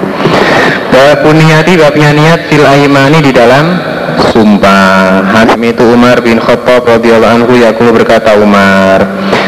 Babun 0.91 1.37
niati 1.37 1.77
babnya 1.77 2.09
niat 2.15 2.49
fil 2.49 2.65
aimani 2.65 3.21
di 3.21 3.31
dalam 3.31 3.96
sumpah 4.31 5.23
Hakim 5.33 5.61
itu 5.67 5.83
Umar 5.87 6.23
bin 6.23 6.39
Khattab 6.39 6.87
radhiyallahu 6.87 7.33
anhu 7.43 7.53
yakulu 7.57 7.95
berkata 7.95 8.37
Umar 8.39 9.03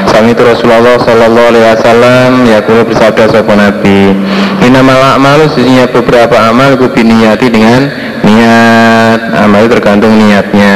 Sami 0.10 0.34
itu 0.34 0.42
Rasulullah 0.42 0.98
sallallahu 1.00 1.48
alaihi 1.54 1.66
wasallam 1.66 2.30
yakulu 2.48 2.82
bersabda 2.88 3.30
sapa 3.30 3.54
Nabi 3.56 4.16
Inamal 4.60 5.00
a'malu 5.16 5.48
sesungguhnya 5.56 5.88
beberapa 5.88 6.36
amal 6.36 6.76
ku 6.76 6.92
biniyati 6.92 7.48
dengan 7.48 7.88
niat. 8.28 9.20
Amal 9.40 9.66
itu 9.66 9.74
tergantung 9.80 10.12
niatnya. 10.20 10.76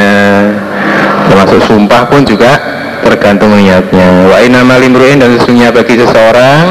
Termasuk 1.28 1.60
sumpah 1.68 2.08
pun 2.08 2.24
juga 2.24 2.56
tergantung 3.04 3.52
niatnya. 3.52 4.32
Wa 4.32 4.40
inamal 4.40 4.80
imru'in 4.80 5.20
dan 5.20 5.36
sesungguhnya 5.36 5.70
bagi 5.70 6.00
seseorang 6.00 6.64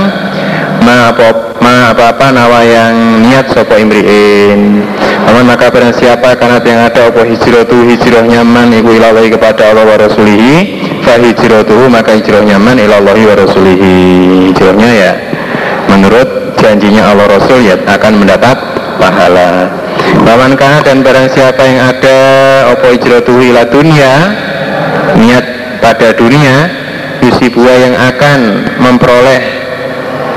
ma 0.82 1.14
apa 1.14 1.43
ma 1.74 1.90
apa 1.90 2.14
apa 2.14 2.30
nawa 2.30 2.62
yang 2.62 3.26
niat 3.26 3.50
sopo 3.50 3.74
imriin. 3.74 4.86
Aman 5.26 5.50
maka 5.50 5.74
barang 5.74 5.98
siapa 5.98 6.38
karena 6.38 6.62
yang 6.62 6.86
ada 6.86 7.10
apa 7.10 7.26
hijratu 7.26 7.82
hijrahnya 7.90 8.46
man 8.46 8.70
iku 8.70 8.94
ilallahi 8.94 9.34
kepada 9.34 9.74
Allah 9.74 9.82
wa 9.82 9.98
rasulihi. 9.98 10.54
Fa 11.02 11.18
hijratuhu 11.18 11.90
maka 11.90 12.14
hijrahnya 12.14 12.62
man 12.62 12.78
ilallahi 12.78 13.26
wa 13.26 13.36
rasulihi. 13.42 13.94
Hijrahnya 14.54 14.92
ya 14.94 15.12
menurut 15.90 16.54
janjinya 16.62 17.10
Allah 17.10 17.42
Rasul 17.42 17.66
ya 17.66 17.76
akan 17.90 18.14
mendapat 18.22 18.58
pahala. 19.02 19.74
Lawan 20.30 20.54
kana 20.54 20.86
dan 20.86 21.02
barang 21.02 21.34
siapa 21.34 21.62
yang 21.66 21.90
ada 21.90 22.18
apa 22.70 22.86
hijratuhu 22.94 23.50
ila 23.50 23.66
dunia 23.66 24.14
niat 25.18 25.46
pada 25.82 26.14
dunia 26.14 26.70
yusibua 27.26 27.74
yang 27.82 27.96
akan 27.98 28.40
memperoleh 28.78 29.53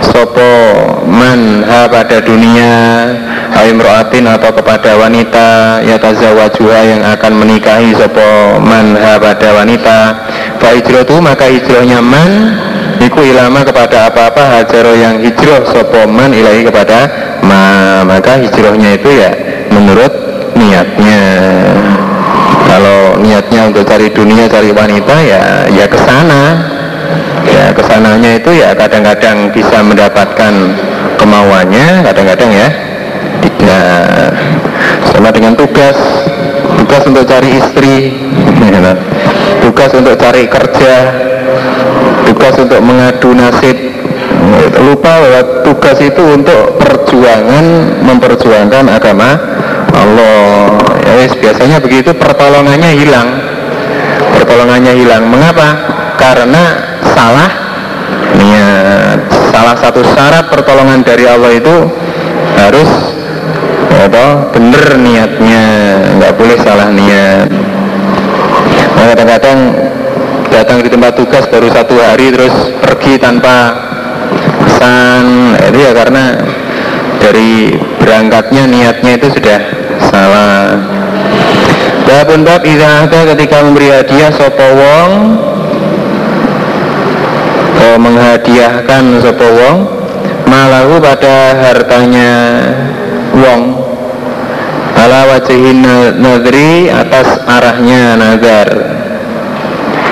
sopo 0.00 0.50
man 1.06 1.64
ha 1.64 1.88
pada 1.88 2.20
dunia 2.20 2.74
Aimroatin 3.56 4.28
atau 4.28 4.52
kepada 4.52 5.00
wanita 5.00 5.80
ya 5.80 5.96
tazawajuha 5.96 6.80
yang 6.84 7.02
akan 7.16 7.32
menikahi 7.40 7.96
sopo 7.96 8.60
man 8.60 8.92
ha 8.98 9.16
pada 9.16 9.48
wanita. 9.56 9.98
Fa 10.60 10.76
hijratu 10.76 11.16
maka 11.24 11.48
hijrahnya 11.48 12.04
man 12.04 12.30
Iku 12.96 13.20
ilama 13.20 13.60
kepada 13.60 14.08
apa-apa 14.08 14.60
hajaro 14.60 14.96
yang 14.96 15.20
hijrah 15.20 15.68
sopo 15.68 16.08
man 16.08 16.32
ilahi 16.32 16.64
kepada 16.64 17.08
ma. 17.44 17.60
Maka 18.08 18.40
hijrahnya 18.40 18.96
itu 18.96 19.10
ya 19.12 19.30
menurut 19.72 20.12
niatnya. 20.56 21.20
Kalau 22.66 23.20
niatnya 23.20 23.72
untuk 23.72 23.84
cari 23.86 24.10
dunia 24.10 24.48
cari 24.48 24.72
wanita 24.72 25.16
ya 25.22 25.42
ya 25.70 25.86
ke 25.86 25.98
sana 26.02 26.75
ya 27.46 27.70
ke 27.72 27.82
sananya 27.86 28.36
itu 28.36 28.50
ya 28.56 28.74
kadang-kadang 28.74 29.50
bisa 29.54 29.80
mendapatkan 29.82 30.52
kemauannya 31.16 32.04
kadang-kadang 32.06 32.50
ya 32.52 32.68
tidak. 33.42 34.32
Sama 35.10 35.32
dengan 35.32 35.56
tugas 35.56 35.96
tugas 36.76 37.02
untuk 37.08 37.24
cari 37.24 37.56
istri 37.56 38.12
ya, 38.60 38.92
tugas 39.64 39.90
untuk 39.96 40.14
cari 40.20 40.44
kerja 40.44 40.94
tugas 42.26 42.54
untuk 42.58 42.80
mengadu 42.82 43.32
nasib. 43.32 43.76
Lupa 44.76 45.18
bahwa 45.18 45.42
tugas 45.64 45.98
itu 46.04 46.22
untuk 46.22 46.76
perjuangan 46.78 47.64
memperjuangkan 48.04 48.84
agama 48.92 49.34
Allah. 49.96 50.76
Ya 51.06 51.26
biasanya 51.32 51.78
begitu 51.80 52.12
pertolongannya 52.12 52.90
hilang. 52.98 53.28
Pertolongannya 54.36 54.92
hilang. 54.94 55.26
Mengapa? 55.32 55.68
Karena 56.20 56.85
salah. 57.16 57.50
Niat. 58.36 59.20
Salah 59.48 59.76
satu 59.80 60.04
syarat 60.04 60.52
pertolongan 60.52 61.00
dari 61.00 61.24
Allah 61.24 61.56
itu 61.56 61.76
harus 62.60 62.90
apa 63.96 64.52
bener 64.52 65.00
niatnya. 65.00 65.64
Nggak 66.20 66.32
boleh 66.36 66.56
salah 66.60 66.92
niat. 66.92 67.48
Nah, 68.96 69.04
kadang-kadang 69.16 69.58
datang 70.52 70.78
di 70.84 70.88
tempat 70.92 71.12
tugas 71.16 71.44
baru 71.48 71.72
satu 71.72 71.96
hari 71.96 72.28
terus 72.36 72.52
pergi 72.84 73.16
tanpa 73.16 73.72
pesan. 74.68 75.56
Itu 75.72 75.78
ya 75.80 75.92
karena 75.96 76.24
dari 77.16 77.72
berangkatnya 77.96 78.68
niatnya 78.68 79.12
itu 79.16 79.32
sudah 79.32 79.58
salah. 80.12 80.76
Babun 82.06 82.46
bab 82.46 82.62
idza 82.62 83.10
ketika 83.10 83.66
memberi 83.66 83.90
hadiah 83.90 84.30
sapa 84.30 84.66
wong 84.78 85.10
menghadiahkan 87.94 89.22
sapa 89.22 89.46
wong 89.46 89.76
malahu 90.50 90.98
pada 90.98 91.54
hartanya 91.54 92.32
wong. 93.30 93.62
Ala 94.96 95.28
wajihin 95.30 95.84
nadri 96.18 96.88
atas 96.88 97.44
arahnya 97.46 98.18
nazar. 98.18 98.68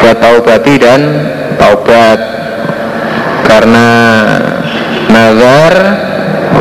Buat 0.04 0.18
taubati 0.20 0.74
dan 0.78 1.00
taubat. 1.58 2.20
Karena 3.48 3.88
nazar 5.08 5.74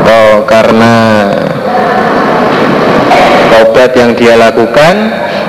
atau 0.04 0.44
karena 0.48 0.94
taubat 3.52 3.92
yang 3.96 4.12
dia 4.16 4.36
lakukan 4.36 4.96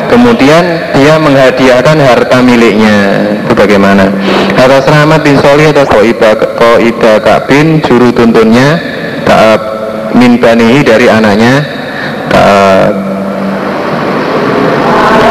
kemudian 0.08 0.92
dia 0.96 1.14
menghadiahkan 1.18 1.96
harta 2.00 2.38
miliknya. 2.40 2.96
Itu 3.44 3.52
bagaimana 3.52 4.08
atas 4.56 4.88
Rahmat 4.88 5.20
bin 5.22 5.36
Solih 5.38 5.70
atas 5.70 5.88
Koiba, 5.90 6.34
Koiba 6.56 7.20
Kabin 7.20 7.82
juru 7.84 8.10
tuntunnya 8.14 8.80
Ta'ab 9.24 9.60
min 10.16 10.40
banihi 10.40 10.80
dari 10.84 11.06
anaknya 11.10 11.64
Ta'ab 12.30 12.94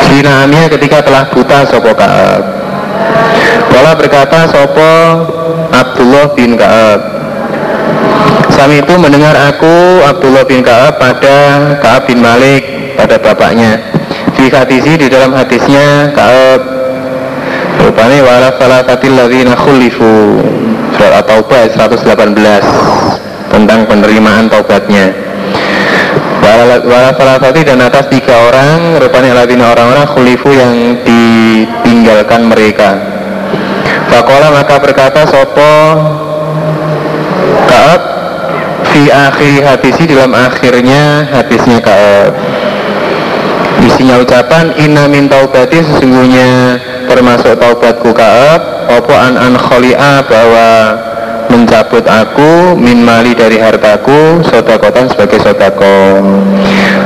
Sinamia 0.07 0.69
ketika 0.69 1.01
telah 1.01 1.23
buta 1.33 1.65
Sopo 1.65 1.89
Ka'ab. 1.95 2.43
Wala 3.73 3.91
berkata 3.97 4.45
Sopo 4.45 4.93
Abdullah 5.73 6.37
bin 6.37 6.53
Ka'ab? 6.53 7.01
Sami 8.53 8.85
itu 8.85 8.93
mendengar 9.01 9.33
aku 9.33 10.05
Abdullah 10.05 10.45
bin 10.45 10.61
Ka'ab 10.61 11.01
pada 11.01 11.37
Ka'ab 11.81 12.05
bin 12.05 12.21
Malik 12.21 12.93
pada 12.93 13.17
bapaknya 13.17 13.81
Fi 14.31 14.45
hadisi 14.47 14.95
di 14.95 15.07
dalam 15.11 15.35
hadisnya 15.35 16.11
Ka'ab 16.15 16.61
Rupanya 17.83 18.19
wala 18.23 18.49
falatatil 18.55 19.15
ladhina 19.17 19.59
khulifu. 19.59 20.39
Surat 20.95 21.25
At-Taubah 21.25 21.67
118 21.67 23.51
Tentang 23.51 23.79
penerimaan 23.85 24.47
taubatnya. 24.47 25.11
Wala 26.43 27.15
falatati 27.15 27.63
dan 27.63 27.79
atas 27.79 28.11
tiga 28.11 28.35
orang 28.51 28.99
Rupanya 28.99 29.43
ladhina 29.43 29.71
orang-orang 29.71 30.07
khulifu 30.11 30.51
yang 30.51 30.99
ditinggalkan 31.03 32.47
mereka. 32.47 32.99
Fakola 34.11 34.53
maka 34.53 34.75
berkata 34.77 35.25
Sopo 35.25 35.73
Ka'ab 37.65 38.01
Fi 38.93 39.09
akhir 39.09 39.65
hadisi 39.65 40.03
dalam 40.05 40.31
akhirnya 40.37 41.25
hadisnya 41.33 41.81
Ka'ab 41.81 42.62
Isinya 43.81 44.21
ucapan 44.21 44.77
Inna 44.77 45.09
min 45.09 45.25
taubati 45.25 45.81
sesungguhnya 45.81 46.77
termasuk 47.09 47.57
taubatku 47.57 48.13
Ka'ab. 48.13 48.61
Opo 48.99 49.15
an 49.15 49.39
an 49.39 49.55
kholi'a 49.57 50.21
bahwa 50.27 50.69
mencabut 51.53 52.03
aku 52.05 52.77
min 52.77 53.05
mali 53.05 53.37
dari 53.37 53.61
hartaku 53.61 54.43
sodakotan 54.45 55.09
sebagai 55.09 55.39
sodako. 55.41 56.21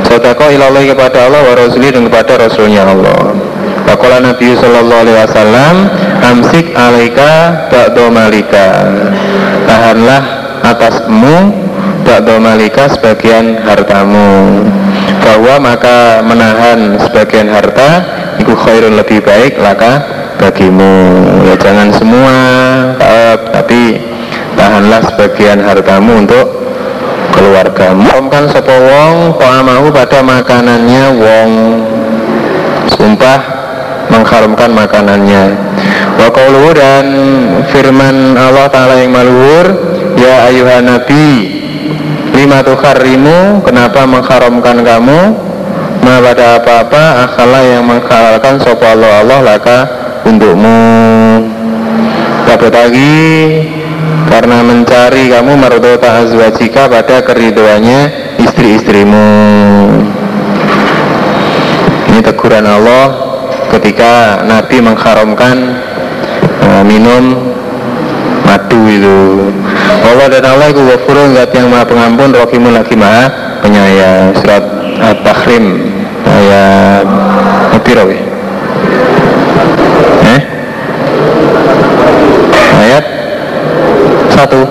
Sodako 0.08 0.48
ilallah 0.48 0.84
kepada 0.84 1.28
Allah 1.28 1.40
wa 1.44 1.54
rasuli 1.54 1.92
dan 1.92 2.08
kepada 2.08 2.48
rasulnya 2.48 2.88
Allah. 2.88 3.36
Pakola 3.84 4.20
Nabi 4.20 4.52
Sallallahu 4.52 5.00
Alaihi 5.00 5.16
Wasallam 5.16 5.74
Amsik 6.20 6.76
alaika 6.76 7.32
ba'do 7.72 8.12
malika. 8.12 8.68
Tahanlah 9.64 10.22
atasmu 10.60 11.36
ba'do 12.04 12.36
malika 12.36 12.88
sebagian 12.92 13.64
hartamu 13.64 14.64
bahwa 15.28 15.54
maka 15.60 16.24
menahan 16.24 16.96
sebagian 16.96 17.52
harta 17.52 17.90
itu 18.40 18.56
khairun 18.56 18.96
lebih 18.96 19.20
baik 19.20 19.60
laka 19.60 20.00
bagimu. 20.40 21.20
Ya 21.44 21.54
jangan 21.60 21.92
semua 21.92 22.36
tapi 23.52 24.00
tahanlah 24.56 25.04
sebagian 25.12 25.60
hartamu 25.60 26.24
untuk 26.24 26.46
keluargamu. 27.36 28.08
Omkan 28.24 28.48
sopo 28.48 28.72
wong 28.72 29.36
amahu 29.36 29.92
pada 29.92 30.24
makanannya? 30.24 31.04
Wong. 31.20 31.52
Sumpah 32.88 33.40
mengharamkan 34.08 34.72
makanannya. 34.72 35.44
Wa 36.16 36.28
dan 36.72 37.06
firman 37.68 38.34
Allah 38.34 38.66
Ta'ala 38.72 38.98
yang 38.98 39.12
maluhur 39.14 39.66
ya 40.18 40.50
ayuhan 40.50 40.88
nabi 40.88 41.57
lima 42.38 42.62
tuharrimu 42.62 43.66
kenapa 43.66 44.06
mengharamkan 44.06 44.86
kamu? 44.86 45.20
Ma 46.06 46.22
pada 46.22 46.62
apa-apa 46.62 47.26
akala 47.26 47.60
yang 47.66 47.82
menghalalkan 47.82 48.62
sopo 48.62 48.86
Allah 48.86 49.26
Allah 49.26 49.38
laka 49.42 49.78
untukmu. 50.22 50.78
Dapat 52.46 52.70
lagi 52.70 53.18
karena 54.30 54.62
mencari 54.62 55.34
kamu 55.34 55.52
mardota 55.58 56.22
azwajika 56.22 56.86
pada 56.86 57.26
keriduannya 57.26 58.00
istri-istrimu. 58.38 59.26
Ini 62.14 62.20
teguran 62.22 62.64
Allah 62.70 63.06
ketika 63.74 64.46
Nabi 64.46 64.78
mengharamkan 64.78 65.56
uh, 66.62 66.82
minum 66.86 67.50
madu 68.46 68.80
itu 68.88 69.18
Allah 69.88 70.26
dan 70.32 70.44
Allah 70.44 70.68
itu 70.72 70.82
wafurun 70.84 71.36
zat 71.36 71.52
yang 71.56 71.68
maha 71.72 71.84
pengampun 71.88 72.32
rohimun 72.32 72.72
lagi 72.76 72.94
maha 72.96 73.28
penyayang. 73.64 74.34
Surat 74.38 74.64
At-Tahrim 74.98 75.64
ayat 76.24 77.06
apa 77.74 78.02
eh? 80.26 80.40
Ayat 82.78 83.04
satu. 84.32 84.62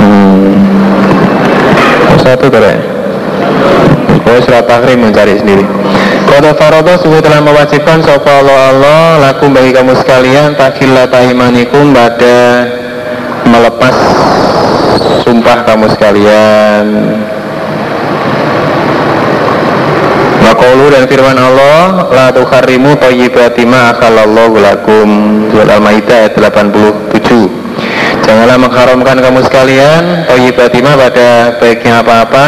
Hmm. 0.00 0.52
satu 2.20 2.46
terus 2.48 2.82
Oh 4.24 4.40
surat 4.40 4.64
Tahrim 4.64 5.04
mencari 5.04 5.36
sendiri. 5.36 5.62
Kota 6.24 6.56
farodo 6.56 6.96
sungguh 6.98 7.20
telah 7.20 7.44
mewajibkan 7.44 8.00
Sofa 8.00 8.40
Allah 8.40 8.58
Allah 8.72 9.02
Lakum 9.20 9.52
bagi 9.52 9.70
kamu 9.70 9.94
sekalian 10.00 10.56
Takilata 10.56 11.20
imanikum 11.28 11.92
pada 11.92 12.66
Melepas 13.54 13.96
Sumpah 15.22 15.64
kamu 15.64 15.86
sekalian. 15.94 16.86
Waqaulu 20.44 20.92
dan 20.92 21.08
firman 21.08 21.38
Allah 21.38 22.10
La 22.12 22.26
tukharrimu 22.28 22.98
tayyibati 23.00 23.64
ma 23.64 23.94
akhalallahu 23.94 24.60
lakum. 24.60 25.08
Surat 25.48 25.70
Al-Ma'idah 25.80 26.28
ayat 26.28 26.36
87 26.36 28.26
Janganlah 28.26 28.58
mengharamkan 28.60 29.16
kamu 29.22 29.40
sekalian 29.48 30.28
Tayyibati 30.28 30.78
ma 30.84 30.92
pada 30.98 31.56
baiknya 31.62 32.02
apa-apa 32.04 32.46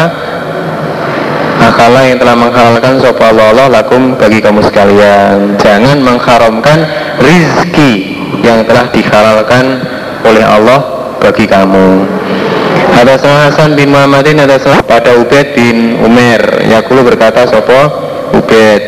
akala 1.57 2.07
yang 2.07 2.21
telah 2.21 2.37
menghalalkan 2.39 2.95
sopa 3.03 3.33
Allah 3.33 3.67
lakum 3.67 4.15
bagi 4.15 4.39
kamu 4.39 4.61
sekalian. 4.71 5.59
Jangan 5.59 5.99
mengharamkan 5.99 6.85
rizki 7.19 8.23
yang 8.45 8.63
telah 8.69 8.87
dihalalkan 8.95 9.83
oleh 10.23 10.45
Allah 10.47 10.96
bagi 11.21 11.45
kamu. 11.49 12.05
Ada 12.97 13.15
salah 13.21 13.43
Hasan 13.53 13.77
bin 13.77 13.93
Muhammadin 13.93 14.41
ada 14.41 14.57
salah 14.57 14.81
pada 14.81 15.21
Ubed 15.21 15.53
bin 15.53 16.01
Umar 16.01 16.65
Yakulu 16.65 17.05
berkata 17.05 17.45
sopo 17.45 17.77
Ubed 18.33 18.81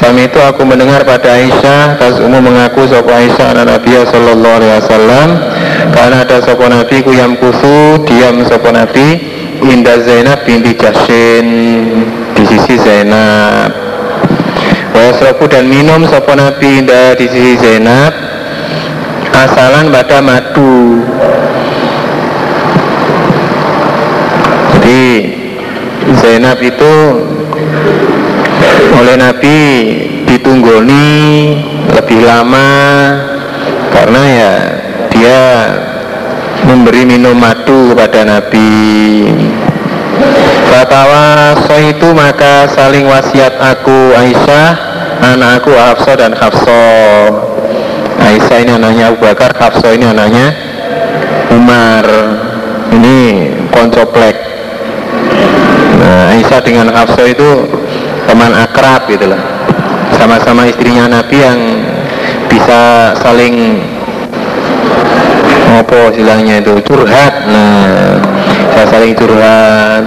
Sami 0.00 0.32
itu 0.32 0.40
aku 0.40 0.64
mendengar 0.64 1.04
pada 1.04 1.36
Aisyah 1.36 2.00
Tas 2.00 2.16
umum 2.24 2.40
mengaku 2.40 2.88
sopo 2.88 3.12
Aisyah 3.12 3.52
anak 3.52 3.68
Nabi 3.68 4.00
Sallallahu 4.00 4.56
Alaihi 4.64 4.72
Wasallam. 4.80 5.28
Karena 5.92 6.16
ada 6.24 6.40
sopo 6.40 6.64
Nabi 6.72 7.04
yang 7.12 7.36
kusu 7.36 8.00
Diam 8.08 8.40
sopo 8.48 8.72
Nabi 8.72 9.20
Indah 9.60 10.00
Zainab 10.08 10.48
binti 10.48 10.72
Jashin 10.72 11.46
di 12.32 12.42
sisi 12.48 12.80
Zainab. 12.80 13.68
Wasrobu 14.96 15.44
dan 15.52 15.68
minum 15.68 16.08
sopo 16.08 16.32
Nabi 16.32 16.80
indah 16.80 17.12
di 17.12 17.28
sisi 17.28 17.60
Zainab. 17.60 18.12
Asalan 19.30 19.92
pada 19.92 20.20
madu 20.20 21.04
Jadi 24.90 25.22
Zainab 26.18 26.58
itu 26.58 26.94
oleh 28.98 29.14
Nabi 29.22 29.58
ditunggoni 30.26 31.06
lebih 31.94 32.26
lama 32.26 32.70
karena 33.94 34.22
ya 34.26 34.52
dia 35.14 35.40
memberi 36.66 37.06
minum 37.06 37.38
madu 37.38 37.94
kepada 37.94 38.26
Nabi. 38.26 39.30
Batawa 40.74 41.54
itu 41.86 42.10
maka 42.10 42.66
saling 42.74 43.06
wasiat 43.06 43.62
aku 43.62 44.18
Aisyah 44.18 44.68
anak 45.22 45.62
aku 45.62 45.70
Hafsah 45.70 46.18
dan 46.18 46.34
Hafsah 46.34 47.30
Aisyah 48.26 48.58
ini 48.58 48.74
anaknya 48.74 49.14
Abu 49.14 49.22
Bakar 49.22 49.54
Hafsah 49.54 49.94
ini 49.94 50.10
anaknya 50.10 50.50
Umar. 51.54 52.06
Ini 52.90 53.46
koncoplek 53.70 54.39
Aisyah 56.30 56.60
dengan 56.62 56.86
Hafsah 56.94 57.26
itu 57.26 57.50
teman 58.30 58.54
akrab 58.54 59.10
gitu 59.10 59.26
lah 59.26 59.42
sama-sama 60.20 60.68
istrinya 60.68 61.10
Nabi 61.10 61.42
yang 61.42 61.60
bisa 62.50 63.14
saling 63.24 63.80
apa 65.70 66.12
istilahnya 66.12 66.60
itu 66.60 66.76
curhat. 66.84 67.46
Nah 67.48 68.20
saya 68.74 68.86
saling 68.90 69.16
curhat. 69.16 70.02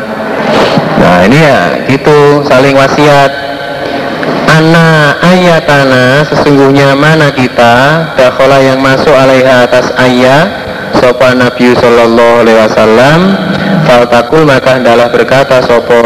Nah 1.02 1.18
ini 1.26 1.40
ya 1.42 1.60
gitu 1.88 2.46
saling 2.46 2.76
wasiat. 2.78 3.32
Ana 4.54 5.18
ayatana 5.18 6.22
sesungguhnya 6.30 6.94
mana 6.94 7.34
kita 7.34 8.06
dakhala 8.14 8.62
yang 8.62 8.78
masuk 8.86 9.10
alaiha 9.10 9.66
atas 9.66 9.90
ayat 9.98 10.46
sopa 11.02 11.34
Nabi 11.34 11.74
sallallahu 11.74 12.46
alaihi 12.46 12.60
wasallam 12.62 13.20
faltakul 13.82 14.46
maka 14.46 14.78
hendaklah 14.78 15.10
berkata 15.10 15.58
sopo 15.66 15.98